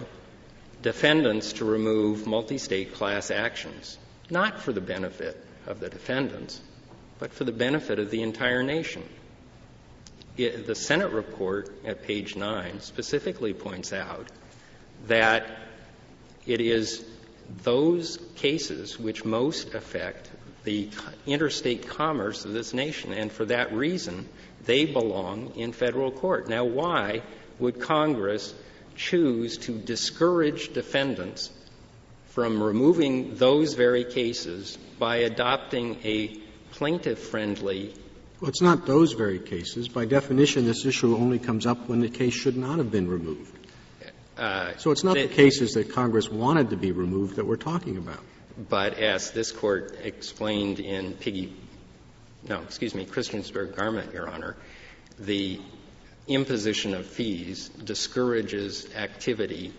defendants 0.82 1.54
to 1.54 1.64
remove 1.64 2.28
multi 2.28 2.58
state 2.58 2.94
class 2.94 3.32
actions, 3.32 3.98
not 4.30 4.60
for 4.60 4.74
the 4.74 4.82
benefit 4.82 5.42
of 5.68 5.80
the 5.80 5.90
defendants, 5.90 6.60
but 7.18 7.32
for 7.32 7.46
the 7.46 7.52
benefit 7.54 7.98
of 7.98 8.12
the 8.12 8.24
entire 8.24 8.62
nation. 8.62 9.04
It, 10.36 10.68
the 10.68 10.76
Senate 10.76 11.12
report 11.12 11.74
at 11.86 12.04
page 12.04 12.36
9 12.36 12.82
specifically 12.82 13.54
points 13.54 13.94
out 13.94 14.28
that 15.08 15.46
it 16.46 16.60
is 16.60 17.06
those 17.64 18.20
cases 18.36 19.00
which 19.00 19.24
most 19.24 19.76
affect 19.76 20.30
the 20.66 20.90
interstate 21.26 21.88
commerce 21.88 22.44
of 22.44 22.52
this 22.52 22.74
nation, 22.74 23.14
and 23.14 23.32
for 23.32 23.46
that 23.46 23.74
reason, 23.74 24.28
they 24.66 24.86
belong 24.86 25.54
in 25.56 25.72
federal 25.72 26.12
court. 26.12 26.48
Now, 26.48 26.66
why 26.66 27.22
would 27.60 27.80
Congress 27.80 28.54
choose 28.96 29.58
to 29.58 29.78
discourage 29.78 30.74
defendants 30.74 31.50
from 32.28 32.62
removing 32.62 33.36
those 33.36 33.74
very 33.74 34.04
cases 34.04 34.78
by 35.00 35.18
adopting 35.18 35.98
a 36.04 36.40
plaintiff 36.72 37.20
friendly 37.20 37.94
Well, 38.42 38.50
it's 38.50 38.62
not 38.62 38.86
those 38.86 39.14
very 39.14 39.40
cases. 39.40 39.88
By 39.88 40.06
definition, 40.06 40.66
this 40.66 40.86
issue 40.86 41.16
only 41.16 41.40
comes 41.40 41.66
up 41.66 41.88
when 41.88 42.00
the 42.00 42.10
case 42.10 42.34
should 42.34 42.58
not 42.58 42.78
have 42.80 42.92
been 42.92 43.08
removed. 43.08 43.58
Uh, 44.38 44.76
so 44.78 44.92
it's 44.92 45.04
not 45.04 45.14
the, 45.14 45.28
the 45.28 45.34
cases 45.34 45.74
that 45.74 45.94
Congress 45.94 46.30
wanted 46.30 46.72
to 46.72 46.76
be 46.76 46.92
removed 46.92 47.36
that 47.36 47.46
we're 47.46 47.56
talking 47.56 47.98
about. 47.98 48.20
But 48.58 49.00
as 49.00 49.32
this 49.32 49.52
Court 49.52 49.96
explained 50.04 50.80
in 50.80 51.14
Piggie, 51.14 51.54
no, 52.48 52.62
excuse 52.62 52.94
me, 52.94 53.06
Christiansburg 53.06 53.76
Garment, 53.76 54.14
Your 54.14 54.30
Honor, 54.30 54.56
the 55.20 55.60
imposition 56.28 56.94
of 56.94 57.06
fees 57.06 57.70
discourages 57.70 58.94
activity 58.96 59.74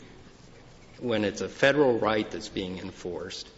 when 1.00 1.24
it's 1.24 1.40
a 1.40 1.48
federal 1.48 1.98
right 1.98 2.30
that's 2.30 2.48
being 2.48 2.78
enforced, 2.78 3.48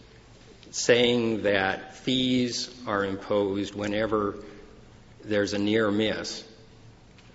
saying 0.71 1.43
that 1.43 1.95
fees 1.95 2.69
are 2.85 3.05
imposed 3.05 3.75
whenever 3.75 4.35
there's 5.23 5.53
a 5.53 5.57
near 5.57 5.91
miss, 5.91 6.43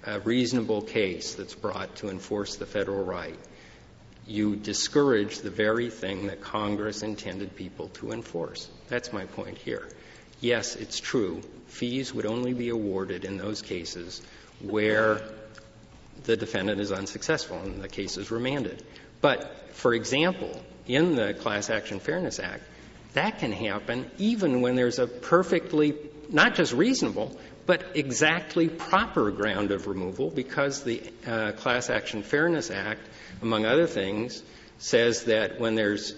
a 0.04 0.20
reasonable 0.20 0.82
case 0.82 1.34
that's 1.34 1.54
brought 1.54 1.94
to 1.96 2.08
enforce 2.08 2.56
the 2.56 2.66
federal 2.66 3.04
right, 3.04 3.38
you 4.26 4.56
discourage 4.56 5.40
the 5.40 5.50
very 5.50 5.90
thing 5.90 6.26
that 6.26 6.40
Congress 6.40 7.02
intended 7.02 7.56
people 7.56 7.88
to 7.88 8.12
enforce. 8.12 8.68
That's 8.88 9.12
my 9.12 9.26
point 9.26 9.58
here. 9.58 9.88
Yes, 10.40 10.76
it's 10.76 10.98
true. 10.98 11.42
Fees 11.72 12.12
would 12.12 12.26
only 12.26 12.52
be 12.52 12.68
awarded 12.68 13.24
in 13.24 13.38
those 13.38 13.62
cases 13.62 14.20
where 14.60 15.22
the 16.24 16.36
defendant 16.36 16.80
is 16.80 16.92
unsuccessful 16.92 17.58
and 17.58 17.82
the 17.82 17.88
case 17.88 18.18
is 18.18 18.30
remanded. 18.30 18.84
But, 19.22 19.70
for 19.72 19.94
example, 19.94 20.62
in 20.86 21.16
the 21.16 21.32
Class 21.32 21.70
Action 21.70 21.98
Fairness 21.98 22.38
Act, 22.38 22.62
that 23.14 23.38
can 23.38 23.52
happen 23.52 24.10
even 24.18 24.60
when 24.60 24.76
there's 24.76 24.98
a 24.98 25.06
perfectly, 25.06 25.94
not 26.28 26.54
just 26.54 26.74
reasonable, 26.74 27.40
but 27.64 27.82
exactly 27.94 28.68
proper 28.68 29.30
ground 29.30 29.70
of 29.70 29.86
removal 29.86 30.28
because 30.28 30.84
the 30.84 31.02
uh, 31.26 31.52
Class 31.52 31.88
Action 31.88 32.22
Fairness 32.22 32.70
Act, 32.70 33.00
among 33.40 33.64
other 33.64 33.86
things, 33.86 34.42
says 34.78 35.24
that 35.24 35.58
when 35.58 35.74
there's 35.74 36.14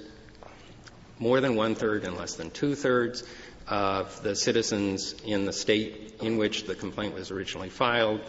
more 1.20 1.40
than 1.40 1.54
one 1.54 1.76
third 1.76 2.04
and 2.04 2.16
less 2.16 2.34
than 2.34 2.50
two 2.50 2.74
thirds 2.74 3.22
of 3.66 4.22
the 4.22 4.36
citizens 4.36 5.14
in 5.24 5.44
the 5.44 5.52
state 5.52 6.16
in 6.20 6.36
which 6.36 6.64
the 6.64 6.74
complaint 6.74 7.14
was 7.14 7.30
originally 7.30 7.70
filed, 7.70 8.20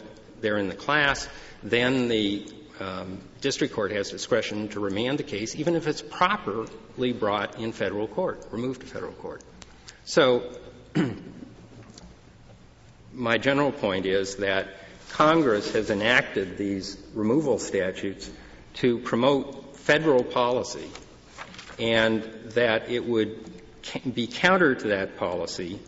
they're 0.42 0.58
in 0.58 0.70
the 0.70 0.76
class, 0.76 1.28
then 1.64 2.08
the 2.08 2.48
um, 2.80 3.20
district 3.42 3.74
court 3.74 3.92
has 3.92 4.10
discretion 4.10 4.68
to 4.70 4.80
remand 4.80 5.18
the 5.18 5.24
case, 5.24 5.56
even 5.56 5.76
if 5.76 5.88
it's 5.88 6.02
properly 6.02 7.14
brought 7.14 7.60
in 7.60 7.72
federal 7.72 8.08
court, 8.08 8.46
removed 8.52 8.82
to 8.82 8.88
federal 8.88 9.14
court. 9.14 9.42
So, 10.04 10.52
my 13.14 13.38
general 13.38 13.72
point 13.72 14.06
is 14.06 14.38
that 14.38 14.68
Congress 15.12 15.74
has 15.74 15.90
enacted 15.90 16.58
these 16.58 16.98
removal 17.14 17.60
statutes 17.60 18.30
to 18.76 19.00
promote 19.00 19.78
federal 19.78 20.24
policy, 20.24 20.90
and 21.80 22.24
that 22.52 22.90
it 22.90 23.06
would 23.06 23.55
be 24.14 24.28
counter 24.28 24.76
to 24.76 24.88
that 24.90 25.18
policy 25.18 25.80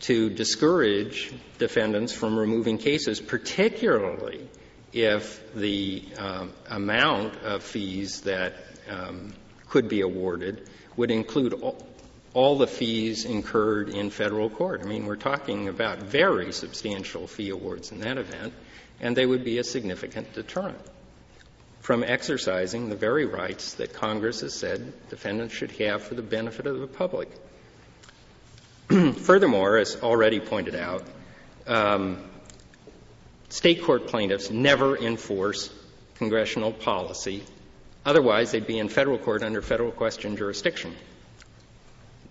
to 0.00 0.30
discourage 0.30 1.32
defendants 1.58 2.12
from 2.12 2.36
removing 2.36 2.78
cases, 2.78 3.20
particularly 3.20 4.48
if 4.92 5.54
the 5.54 6.04
um, 6.18 6.52
amount 6.68 7.36
of 7.42 7.62
fees 7.62 8.22
that 8.22 8.54
um, 8.90 9.32
could 9.68 9.88
be 9.88 10.00
awarded 10.00 10.68
would 10.96 11.10
include 11.10 11.54
all, 11.54 11.86
all, 12.34 12.58
the 12.58 12.66
fees 12.66 13.24
incurred 13.24 13.88
in 13.88 14.10
federal 14.10 14.50
court. 14.50 14.82
I 14.82 14.86
mean, 14.86 15.06
we're 15.06 15.16
talking 15.16 15.68
about 15.68 15.98
very 16.00 16.52
substantial 16.52 17.26
fee 17.26 17.50
awards 17.50 17.92
in 17.92 18.00
that 18.00 18.18
event, 18.18 18.52
and 19.00 19.16
they 19.16 19.24
would 19.24 19.44
be 19.44 19.58
a 19.58 19.64
significant 19.64 20.32
deterrent 20.32 20.80
from 21.82 22.04
exercising 22.04 22.88
the 22.88 22.96
very 22.96 23.26
rights 23.26 23.74
that 23.74 23.92
Congress 23.92 24.40
has 24.40 24.54
said 24.54 24.92
defendants 25.10 25.52
should 25.52 25.72
have 25.72 26.02
for 26.02 26.14
the 26.14 26.22
benefit 26.22 26.66
of 26.66 26.78
the 26.78 26.86
public. 26.86 27.28
Furthermore, 29.16 29.78
as 29.78 29.96
already 30.00 30.38
pointed 30.38 30.76
out, 30.76 31.02
um, 31.66 32.18
state 33.48 33.82
court 33.82 34.06
plaintiffs 34.06 34.48
never 34.48 34.96
enforce 34.96 35.70
congressional 36.14 36.72
policy. 36.72 37.42
Otherwise, 38.06 38.52
they'd 38.52 38.66
be 38.66 38.78
in 38.78 38.88
federal 38.88 39.18
court 39.18 39.42
under 39.42 39.60
federal 39.60 39.90
question 39.90 40.36
jurisdiction. 40.36 40.94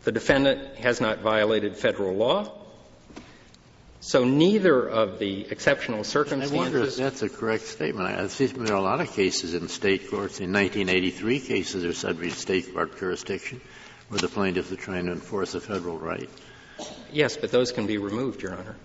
The 0.06 0.14
defendant 0.14 0.78
has 0.78 1.02
not 1.02 1.20
violated 1.20 1.76
federal 1.76 2.16
law. 2.16 2.52
So 4.04 4.24
neither 4.24 4.90
of 4.90 5.20
the 5.20 5.46
exceptional 5.52 6.04
circumstances. 6.04 6.52
I 6.52 6.58
wonder 6.58 6.84
if 6.84 6.96
that's 6.96 7.22
a 7.22 7.30
correct 7.30 7.66
statement. 7.66 8.32
Seems 8.32 8.54
to 8.54 8.60
there 8.60 8.74
are 8.74 8.78
a 8.78 8.82
lot 8.82 9.00
of 9.00 9.12
cases 9.14 9.54
in 9.54 9.68
state 9.68 10.10
courts. 10.10 10.40
In 10.40 10.52
1983 10.52 11.40
cases 11.40 11.86
are 11.86 11.94
subject 11.94 12.34
to 12.34 12.40
state 12.40 12.74
court 12.74 12.98
jurisdiction 12.98 13.62
where 14.10 14.20
the 14.20 14.28
plaintiffs 14.28 14.72
are 14.72 14.76
trying 14.76 15.06
to 15.06 15.12
enforce 15.12 15.54
a 15.54 15.62
federal 15.62 16.00
right. 16.00 16.30
Yes, 17.14 17.38
but 17.38 17.52
those 17.52 17.72
can 17.72 17.86
be 17.86 18.00
removed, 18.00 18.42
Your 18.42 18.54
Honor. 18.54 18.76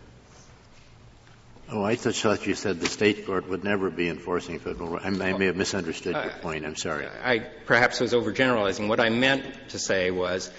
Oh, 1.69 1.83
I 1.83 1.97
thought 1.97 2.47
you 2.47 2.55
said 2.55 2.81
the 2.81 2.87
state 2.87 3.27
court 3.27 3.49
would 3.49 3.65
never 3.65 3.91
be 3.91 4.09
enforcing 4.09 4.61
federal. 4.61 4.99
I, 4.99 5.07
I 5.07 5.11
may 5.11 5.47
have 5.47 5.57
misunderstood 5.57 6.15
your 6.15 6.31
uh, 6.31 6.39
point. 6.39 6.65
I'm 6.65 6.77
sorry. 6.77 7.09
I 7.25 7.39
perhaps 7.41 7.99
was 7.99 8.13
overgeneralizing. 8.13 8.87
What 8.87 9.01
I 9.01 9.09
meant 9.09 9.71
to 9.71 9.79
say 9.79 10.13
was, 10.13 10.53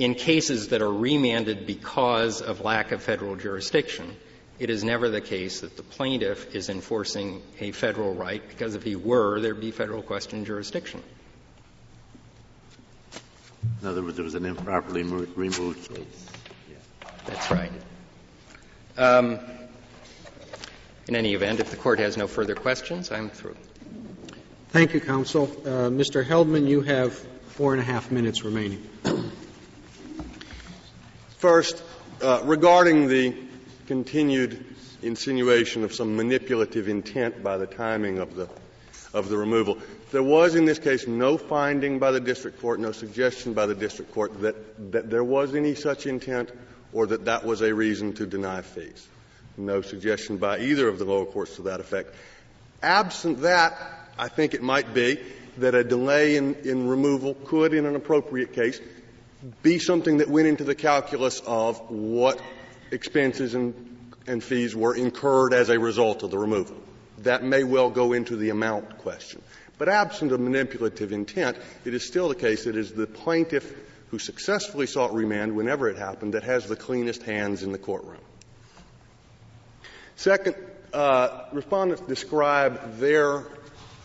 in 0.00 0.14
cases 0.14 0.68
that 0.68 0.80
are 0.80 0.90
remanded 0.90 1.66
because 1.66 2.40
of 2.40 2.62
lack 2.62 2.90
of 2.90 3.02
federal 3.02 3.36
jurisdiction, 3.36 4.16
it 4.58 4.70
is 4.70 4.82
never 4.82 5.10
the 5.10 5.20
case 5.20 5.60
that 5.60 5.76
the 5.76 5.82
plaintiff 5.82 6.54
is 6.54 6.70
enforcing 6.70 7.42
a 7.60 7.70
federal 7.72 8.14
right, 8.14 8.42
because 8.48 8.74
if 8.74 8.82
he 8.82 8.96
were, 8.96 9.40
there'd 9.40 9.60
be 9.60 9.70
federal 9.70 10.00
question 10.00 10.46
jurisdiction. 10.46 11.02
In 13.82 13.88
other 13.88 14.02
words, 14.02 14.18
it 14.18 14.22
was 14.22 14.34
an 14.34 14.46
improperly 14.46 15.02
removed 15.02 15.94
case. 15.94 16.26
That's 17.26 17.50
right. 17.50 17.70
Um, 18.96 19.38
in 21.08 21.14
any 21.14 21.34
event, 21.34 21.60
if 21.60 21.70
the 21.70 21.76
court 21.76 21.98
has 21.98 22.16
no 22.16 22.26
further 22.26 22.54
questions, 22.54 23.12
I'm 23.12 23.28
through. 23.28 23.56
Thank 24.70 24.94
you, 24.94 25.00
counsel. 25.00 25.44
Uh, 25.62 25.90
Mr. 25.90 26.24
Heldman, 26.24 26.66
you 26.66 26.80
have 26.80 27.12
four 27.48 27.74
and 27.74 27.82
a 27.82 27.84
half 27.84 28.10
minutes 28.10 28.44
remaining. 28.44 28.82
First, 31.40 31.82
uh, 32.20 32.42
regarding 32.44 33.08
the 33.08 33.34
continued 33.86 34.62
insinuation 35.02 35.84
of 35.84 35.94
some 35.94 36.14
manipulative 36.14 36.86
intent 36.86 37.42
by 37.42 37.56
the 37.56 37.66
timing 37.66 38.18
of 38.18 38.36
the 38.36 38.46
of 39.14 39.30
the 39.30 39.38
removal. 39.38 39.78
There 40.12 40.22
was 40.22 40.54
in 40.54 40.66
this 40.66 40.78
case 40.78 41.06
no 41.06 41.38
finding 41.38 41.98
by 41.98 42.10
the 42.10 42.20
district 42.20 42.60
court, 42.60 42.78
no 42.78 42.92
suggestion 42.92 43.54
by 43.54 43.64
the 43.64 43.74
district 43.74 44.12
court 44.12 44.42
that, 44.42 44.92
that 44.92 45.08
there 45.08 45.24
was 45.24 45.54
any 45.54 45.74
such 45.74 46.04
intent 46.04 46.50
or 46.92 47.06
that 47.06 47.24
that 47.24 47.46
was 47.46 47.62
a 47.62 47.74
reason 47.74 48.12
to 48.16 48.26
deny 48.26 48.60
fees. 48.60 49.08
No 49.56 49.80
suggestion 49.80 50.36
by 50.36 50.58
either 50.58 50.88
of 50.88 50.98
the 50.98 51.06
lower 51.06 51.24
courts 51.24 51.56
to 51.56 51.62
that 51.62 51.80
effect. 51.80 52.14
Absent 52.82 53.40
that, 53.40 53.78
I 54.18 54.28
think 54.28 54.52
it 54.52 54.62
might 54.62 54.92
be 54.92 55.18
that 55.56 55.74
a 55.74 55.82
delay 55.82 56.36
in, 56.36 56.54
in 56.56 56.86
removal 56.86 57.32
could, 57.32 57.72
in 57.72 57.86
an 57.86 57.96
appropriate 57.96 58.52
case, 58.52 58.78
be 59.62 59.78
something 59.78 60.18
that 60.18 60.28
went 60.28 60.48
into 60.48 60.64
the 60.64 60.74
calculus 60.74 61.40
of 61.46 61.90
what 61.90 62.40
expenses 62.90 63.54
and, 63.54 64.14
and 64.26 64.42
fees 64.42 64.74
were 64.74 64.94
incurred 64.94 65.54
as 65.54 65.68
a 65.68 65.78
result 65.78 66.22
of 66.22 66.30
the 66.30 66.38
removal. 66.38 66.76
That 67.18 67.42
may 67.42 67.64
well 67.64 67.90
go 67.90 68.12
into 68.12 68.36
the 68.36 68.50
amount 68.50 68.98
question. 68.98 69.42
But 69.78 69.88
absent 69.88 70.32
of 70.32 70.40
manipulative 70.40 71.12
intent, 71.12 71.56
it 71.84 71.94
is 71.94 72.06
still 72.06 72.28
the 72.28 72.34
case 72.34 72.64
that 72.64 72.76
it 72.76 72.78
is 72.78 72.92
the 72.92 73.06
plaintiff 73.06 73.72
who 74.08 74.18
successfully 74.18 74.86
sought 74.86 75.14
remand 75.14 75.56
whenever 75.56 75.88
it 75.88 75.96
happened 75.96 76.34
that 76.34 76.42
has 76.42 76.66
the 76.66 76.76
cleanest 76.76 77.22
hands 77.22 77.62
in 77.62 77.72
the 77.72 77.78
courtroom. 77.78 78.20
Second, 80.16 80.56
uh, 80.92 81.44
respondents 81.52 82.02
describe 82.02 82.98
their, 82.98 83.46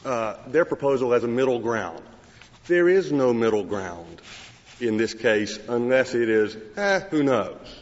uh, 0.05 0.35
their 0.47 0.63
proposal 0.63 1.13
as 1.13 1.23
a 1.23 1.27
middle 1.27 1.59
ground. 1.59 2.01
There 2.67 2.87
is 2.87 3.11
no 3.11 3.33
middle 3.33 3.63
ground 3.63 4.21
in 4.79 4.97
this 4.97 5.13
case 5.13 5.59
unless 5.67 6.13
it 6.13 6.29
is, 6.29 6.57
eh, 6.75 6.99
who 7.09 7.23
knows. 7.23 7.81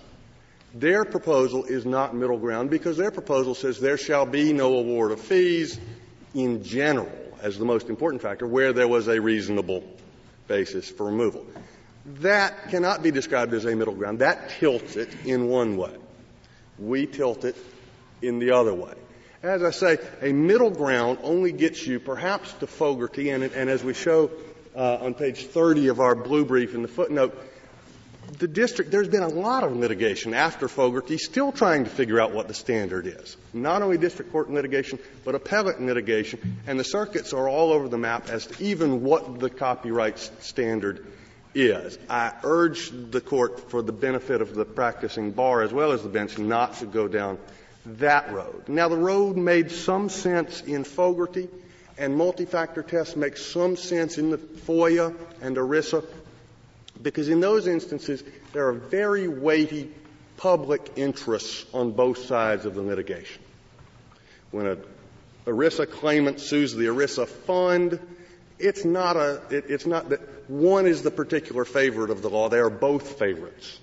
Their 0.73 1.05
proposal 1.05 1.65
is 1.65 1.85
not 1.85 2.15
middle 2.15 2.37
ground 2.37 2.69
because 2.69 2.97
their 2.97 3.11
proposal 3.11 3.53
says 3.53 3.79
there 3.79 3.97
shall 3.97 4.25
be 4.25 4.53
no 4.53 4.77
award 4.77 5.11
of 5.11 5.21
fees 5.21 5.79
in 6.33 6.63
general 6.63 7.11
as 7.41 7.57
the 7.57 7.65
most 7.65 7.89
important 7.89 8.21
factor 8.21 8.47
where 8.47 8.73
there 8.73 8.87
was 8.87 9.07
a 9.07 9.19
reasonable 9.21 9.83
basis 10.47 10.89
for 10.89 11.05
removal. 11.07 11.45
That 12.05 12.69
cannot 12.69 13.03
be 13.03 13.11
described 13.11 13.53
as 13.53 13.65
a 13.65 13.75
middle 13.75 13.93
ground. 13.93 14.19
That 14.19 14.49
tilts 14.49 14.95
it 14.95 15.09
in 15.25 15.47
one 15.47 15.77
way. 15.77 15.95
We 16.79 17.05
tilt 17.05 17.45
it 17.45 17.55
in 18.21 18.39
the 18.39 18.51
other 18.51 18.73
way. 18.73 18.93
As 19.43 19.61
I 19.61 19.71
say, 19.71 19.97
a 20.21 20.31
middle 20.31 20.71
ground 20.71 21.19
only 21.21 21.51
gets 21.51 21.85
you 21.85 21.99
perhaps 21.99 22.51
to 22.53 22.67
Fogerty, 22.67 23.29
and, 23.29 23.43
and 23.43 23.69
as 23.69 23.83
we 23.83 23.93
show 23.93 24.31
uh, 24.75 24.97
on 25.01 25.13
page 25.13 25.45
30 25.45 25.87
of 25.87 25.99
our 25.99 26.15
blue 26.15 26.45
brief 26.45 26.75
in 26.75 26.81
the 26.81 26.87
footnote, 26.87 27.37
the 28.39 28.47
district, 28.47 28.89
there's 28.89 29.07
been 29.07 29.23
a 29.23 29.27
lot 29.27 29.63
of 29.63 29.75
litigation 29.75 30.33
after 30.33 30.67
Fogerty 30.67 31.17
still 31.17 31.51
trying 31.51 31.83
to 31.83 31.89
figure 31.89 32.19
out 32.19 32.31
what 32.31 32.47
the 32.47 32.53
standard 32.53 33.05
is. 33.05 33.37
Not 33.53 33.81
only 33.81 33.97
district 33.97 34.31
court 34.31 34.49
litigation, 34.49 34.99
but 35.23 35.35
appellate 35.35 35.81
litigation, 35.81 36.57
and 36.65 36.79
the 36.79 36.83
circuits 36.83 37.33
are 37.33 37.47
all 37.47 37.71
over 37.71 37.87
the 37.87 37.97
map 37.97 38.29
as 38.29 38.47
to 38.47 38.63
even 38.63 39.03
what 39.03 39.39
the 39.39 39.49
copyright 39.49 40.19
standard 40.19 41.05
is. 41.53 41.99
I 42.09 42.33
urge 42.43 42.91
the 42.91 43.21
court, 43.21 43.69
for 43.69 43.81
the 43.81 43.91
benefit 43.91 44.41
of 44.41 44.55
the 44.55 44.65
practicing 44.65 45.31
bar 45.31 45.61
as 45.61 45.71
well 45.71 45.91
as 45.91 46.01
the 46.01 46.09
bench, 46.09 46.37
not 46.37 46.75
to 46.75 46.85
go 46.85 47.07
down 47.07 47.37
that 47.85 48.31
road. 48.31 48.69
Now, 48.69 48.87
the 48.87 48.97
road 48.97 49.37
made 49.37 49.71
some 49.71 50.09
sense 50.09 50.61
in 50.61 50.83
Fogerty, 50.83 51.49
and 51.97 52.15
multi-factor 52.15 52.83
tests 52.83 53.15
make 53.15 53.37
some 53.37 53.75
sense 53.75 54.17
in 54.17 54.29
the 54.29 54.37
FOIA 54.37 55.15
and 55.41 55.55
ERISA, 55.55 56.05
because 57.01 57.29
in 57.29 57.39
those 57.39 57.67
instances, 57.67 58.23
there 58.53 58.67
are 58.67 58.73
very 58.73 59.27
weighty 59.27 59.91
public 60.37 60.91
interests 60.95 61.65
on 61.73 61.91
both 61.91 62.25
sides 62.25 62.65
of 62.65 62.75
the 62.75 62.81
litigation. 62.81 63.41
When 64.51 64.65
an 64.67 64.83
ERISA 65.45 65.91
claimant 65.91 66.39
sues 66.39 66.73
the 66.73 66.85
ERISA 66.85 67.27
fund, 67.27 67.99
it's 68.59 68.85
not 68.85 69.17
a, 69.17 69.41
it, 69.49 69.65
it's 69.69 69.85
not 69.85 70.09
that 70.09 70.21
one 70.49 70.85
is 70.85 71.01
the 71.01 71.11
particular 71.11 71.65
favorite 71.65 72.09
of 72.09 72.21
the 72.21 72.29
law. 72.29 72.49
They 72.49 72.59
are 72.59 72.69
both 72.69 73.19
favorites. 73.19 73.79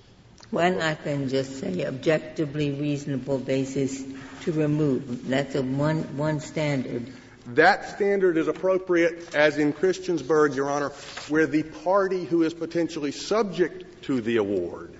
Why 0.50 0.70
not 0.70 1.04
then 1.04 1.28
just 1.28 1.60
say 1.60 1.86
objectively 1.86 2.72
reasonable 2.72 3.38
basis 3.38 4.02
to 4.42 4.52
remove? 4.52 5.28
That's 5.28 5.54
a 5.54 5.62
one, 5.62 6.16
one 6.16 6.40
standard. 6.40 7.12
That 7.46 7.90
standard 7.96 8.36
is 8.36 8.48
appropriate, 8.48 9.34
as 9.34 9.58
in 9.58 9.72
Christiansburg, 9.72 10.54
Your 10.54 10.70
Honor, 10.70 10.90
where 11.28 11.46
the 11.46 11.62
party 11.62 12.24
who 12.24 12.42
is 12.42 12.54
potentially 12.54 13.12
subject 13.12 14.02
to 14.04 14.20
the 14.20 14.36
award 14.36 14.94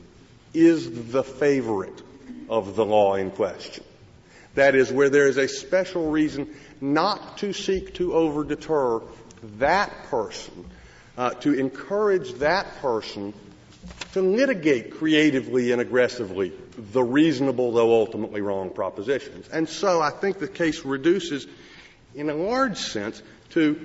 is 0.53 1.11
the 1.13 1.23
favorite 1.23 2.03
of 2.49 2.77
the 2.77 2.85
law 2.85 3.15
in 3.15 3.31
question. 3.31 3.85
That 4.55 4.75
is, 4.75 4.91
where 4.91 5.11
there 5.11 5.29
is 5.29 5.37
a 5.37 5.47
special 5.47 6.11
reason 6.11 6.55
not 6.81 7.39
to 7.39 7.53
seek 7.53 7.95
to 7.95 8.11
overdeter 8.11 9.07
that 9.59 9.91
person, 10.05 10.65
uh, 11.17 11.31
to 11.31 11.55
encourage 11.55 12.33
that 12.35 12.67
person 12.81 13.33
to 14.13 14.23
litigate 14.23 14.93
creatively 14.93 15.71
and 15.73 15.81
aggressively 15.81 16.53
the 16.77 17.03
reasonable, 17.03 17.73
though 17.73 17.93
ultimately 17.93 18.41
wrong 18.41 18.71
propositions. 18.71 19.49
And 19.49 19.69
so 19.69 20.01
I 20.01 20.11
think 20.11 20.39
the 20.39 20.49
case 20.49 20.85
reduces, 20.85 21.47
in 22.15 22.31
a 22.31 22.35
large 22.35 22.77
sense, 22.77 23.23
to 23.51 23.85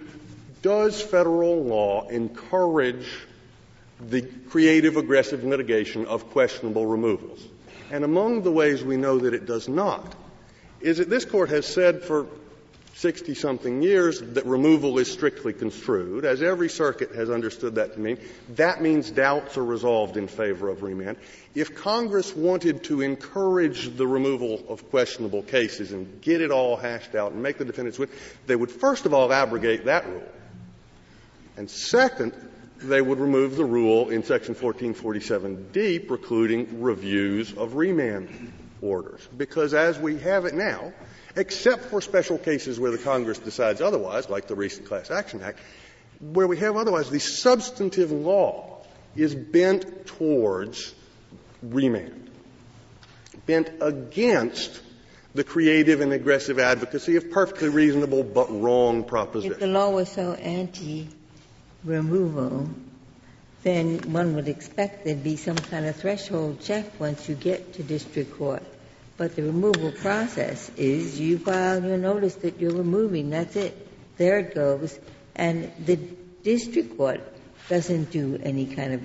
does 0.62 1.02
federal 1.02 1.64
law 1.64 2.08
encourage 2.08 3.08
the 4.00 4.22
creative, 4.50 4.98
aggressive 4.98 5.44
litigation 5.44 6.06
of 6.06 6.30
questionable 6.32 6.86
removals? 6.86 7.46
And 7.92 8.04
among 8.04 8.42
the 8.42 8.52
ways 8.52 8.84
we 8.84 8.98
know 8.98 9.20
that 9.20 9.34
it 9.34 9.46
does 9.46 9.70
not 9.70 10.16
is 10.82 10.98
that 10.98 11.10
this 11.10 11.26
court 11.26 11.50
has 11.50 11.66
said 11.66 12.04
for 12.04 12.28
60 12.96 13.34
something 13.36 13.82
years 13.82 14.22
that 14.22 14.46
removal 14.46 15.00
is 15.00 15.12
strictly 15.12 15.52
construed, 15.52 16.24
as 16.24 16.42
every 16.42 16.70
circuit 16.70 17.14
has 17.14 17.30
understood 17.30 17.76
that 17.76 17.94
to 17.94 18.00
mean. 18.00 18.18
That 18.56 18.82
means 18.82 19.12
doubts 19.12 19.58
are 19.58 19.66
resolved 19.66 20.16
in 20.16 20.30
favor 20.30 20.70
of 20.70 20.82
remand. 20.82 21.18
If 21.56 21.76
Congress 21.76 22.34
wanted 22.34 22.86
to 22.86 23.02
encourage 23.02 23.98
the 23.98 24.08
removal 24.08 24.64
of 24.70 24.90
questionable 24.90 25.44
cases 25.44 25.92
and 25.92 26.22
get 26.22 26.40
it 26.40 26.52
all 26.52 26.78
hashed 26.78 27.16
out 27.16 27.34
and 27.34 27.44
make 27.44 27.58
the 27.58 27.66
defendants 27.66 28.00
win, 28.00 28.08
they 28.48 28.56
would 28.56 28.72
first 28.72 29.06
of 29.06 29.14
all 29.14 29.32
abrogate 29.32 29.86
that 29.86 30.08
rule. 30.08 30.30
And 31.58 31.70
second, 31.70 32.34
they 32.78 33.02
would 33.02 33.20
remove 33.20 33.58
the 33.58 33.66
rule 33.66 34.10
in 34.10 34.24
section 34.24 34.56
1447D 34.56 36.08
precluding 36.08 36.82
reviews 36.82 37.54
of 37.58 37.76
remand 37.76 38.54
orders. 38.82 39.28
Because 39.36 39.74
as 39.74 40.00
we 40.00 40.18
have 40.20 40.46
it 40.46 40.54
now, 40.54 40.94
except 41.36 41.86
for 41.86 42.02
special 42.02 42.38
cases 42.38 42.80
where 42.80 42.92
the 42.92 42.98
Congress 42.98 43.40
decides 43.40 43.82
otherwise, 43.82 44.30
like 44.30 44.48
the 44.48 44.56
recent 44.56 44.88
Class 44.88 45.12
Action 45.12 45.42
Act, 45.42 45.60
where 46.20 46.48
we 46.48 46.58
have 46.58 46.78
otherwise, 46.78 47.10
the 47.10 47.20
substantive 47.20 48.12
law 48.12 48.82
is 49.16 49.36
bent 49.36 50.06
towards 50.06 50.94
remand, 51.62 52.30
bent 53.46 53.70
against 53.82 54.82
the 55.34 55.44
creative 55.44 56.00
and 56.02 56.14
aggressive 56.14 56.60
advocacy 56.60 57.18
of 57.18 57.32
perfectly 57.32 57.70
reasonable 57.70 58.24
but 58.24 58.50
wrong 58.50 59.04
propositions. 59.04 59.56
If 59.56 59.60
the 59.60 59.68
law 59.68 59.90
was 59.90 60.08
so 60.10 60.32
anti-removal, 60.34 62.70
then 63.64 64.14
one 64.14 64.36
would 64.36 64.48
expect 64.48 65.04
there'd 65.04 65.24
be 65.24 65.36
some 65.36 65.58
kind 65.58 65.86
of 65.86 65.98
threshold 65.98 66.62
check 66.62 66.98
once 67.00 67.28
you 67.28 67.36
get 67.36 67.74
to 67.74 67.84
district 67.84 68.38
court. 68.38 68.64
But 69.18 69.36
the 69.36 69.44
removal 69.44 69.92
process 69.92 70.70
is 70.76 71.20
you 71.20 71.38
file 71.38 71.82
your 71.84 71.98
notice 71.98 72.36
that 72.36 72.60
you're 72.60 72.76
removing. 72.76 73.30
That's 73.30 73.56
it. 73.56 73.88
There 74.18 74.40
it 74.40 74.54
goes. 74.54 74.98
And 75.36 75.72
the 75.86 75.96
district 76.44 76.98
court 76.98 77.22
doesn't 77.70 78.12
do 78.12 78.40
any 78.44 78.66
kind 78.66 78.94
of 78.94 79.02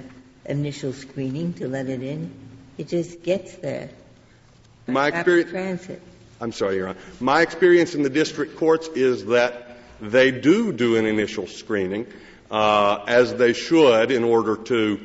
initial 0.47 0.93
screening 0.93 1.55
to 1.55 1.69
let 1.69 1.89
it 1.89 2.03
in. 2.03 2.33
It 2.77 2.89
just 2.89 3.23
gets 3.23 3.55
there. 3.57 3.91
My 4.87 5.09
experience, 5.09 5.51
transit. 5.51 6.03
I'm 6.41 6.53
sorry, 6.53 6.77
Your 6.77 6.89
Honor. 6.89 6.99
My 7.21 7.43
experience 7.43 7.95
in 7.95 8.03
the 8.03 8.11
district 8.11 8.57
courts 8.57 8.89
is 8.89 9.27
that 9.27 9.77
they 10.01 10.31
do 10.33 10.73
do 10.73 10.97
an 10.97 11.07
initial 11.07 11.47
screening, 11.47 12.07
uh, 12.51 13.05
as 13.07 13.35
they 13.35 13.53
should 13.53 14.11
in 14.11 14.25
order 14.25 14.57
to 14.57 15.01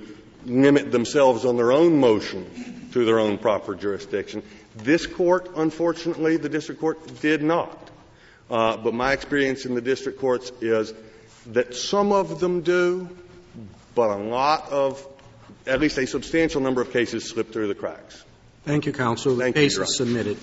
limit 0.45 0.91
themselves 0.91 1.45
on 1.45 1.57
their 1.57 1.71
own 1.71 1.99
motion 1.99 2.89
to 2.93 3.05
their 3.05 3.19
own 3.19 3.37
proper 3.37 3.75
jurisdiction. 3.75 4.41
This 4.75 5.07
court, 5.07 5.51
unfortunately, 5.55 6.37
the 6.37 6.49
district 6.49 6.81
court 6.81 7.21
did 7.21 7.41
not. 7.41 7.89
Uh, 8.49 8.77
but 8.77 8.93
my 8.93 9.13
experience 9.13 9.65
in 9.65 9.73
the 9.73 9.81
district 9.81 10.19
courts 10.19 10.51
is 10.61 10.93
that 11.47 11.75
some 11.75 12.11
of 12.11 12.39
them 12.39 12.61
do, 12.61 13.09
but 13.95 14.09
a 14.09 14.21
lot 14.21 14.69
of, 14.69 15.05
at 15.65 15.79
least 15.79 15.97
a 15.97 16.05
substantial 16.05 16.61
number 16.61 16.81
of 16.81 16.91
cases 16.91 17.27
slip 17.29 17.51
through 17.51 17.67
the 17.67 17.75
cracks. 17.75 18.23
Thank 18.65 18.85
you, 18.85 18.93
counsel. 18.93 19.35
The 19.35 19.43
Thank 19.43 19.55
case 19.55 19.77
you, 19.77 19.83
is 19.83 19.97
submitted. 19.97 20.37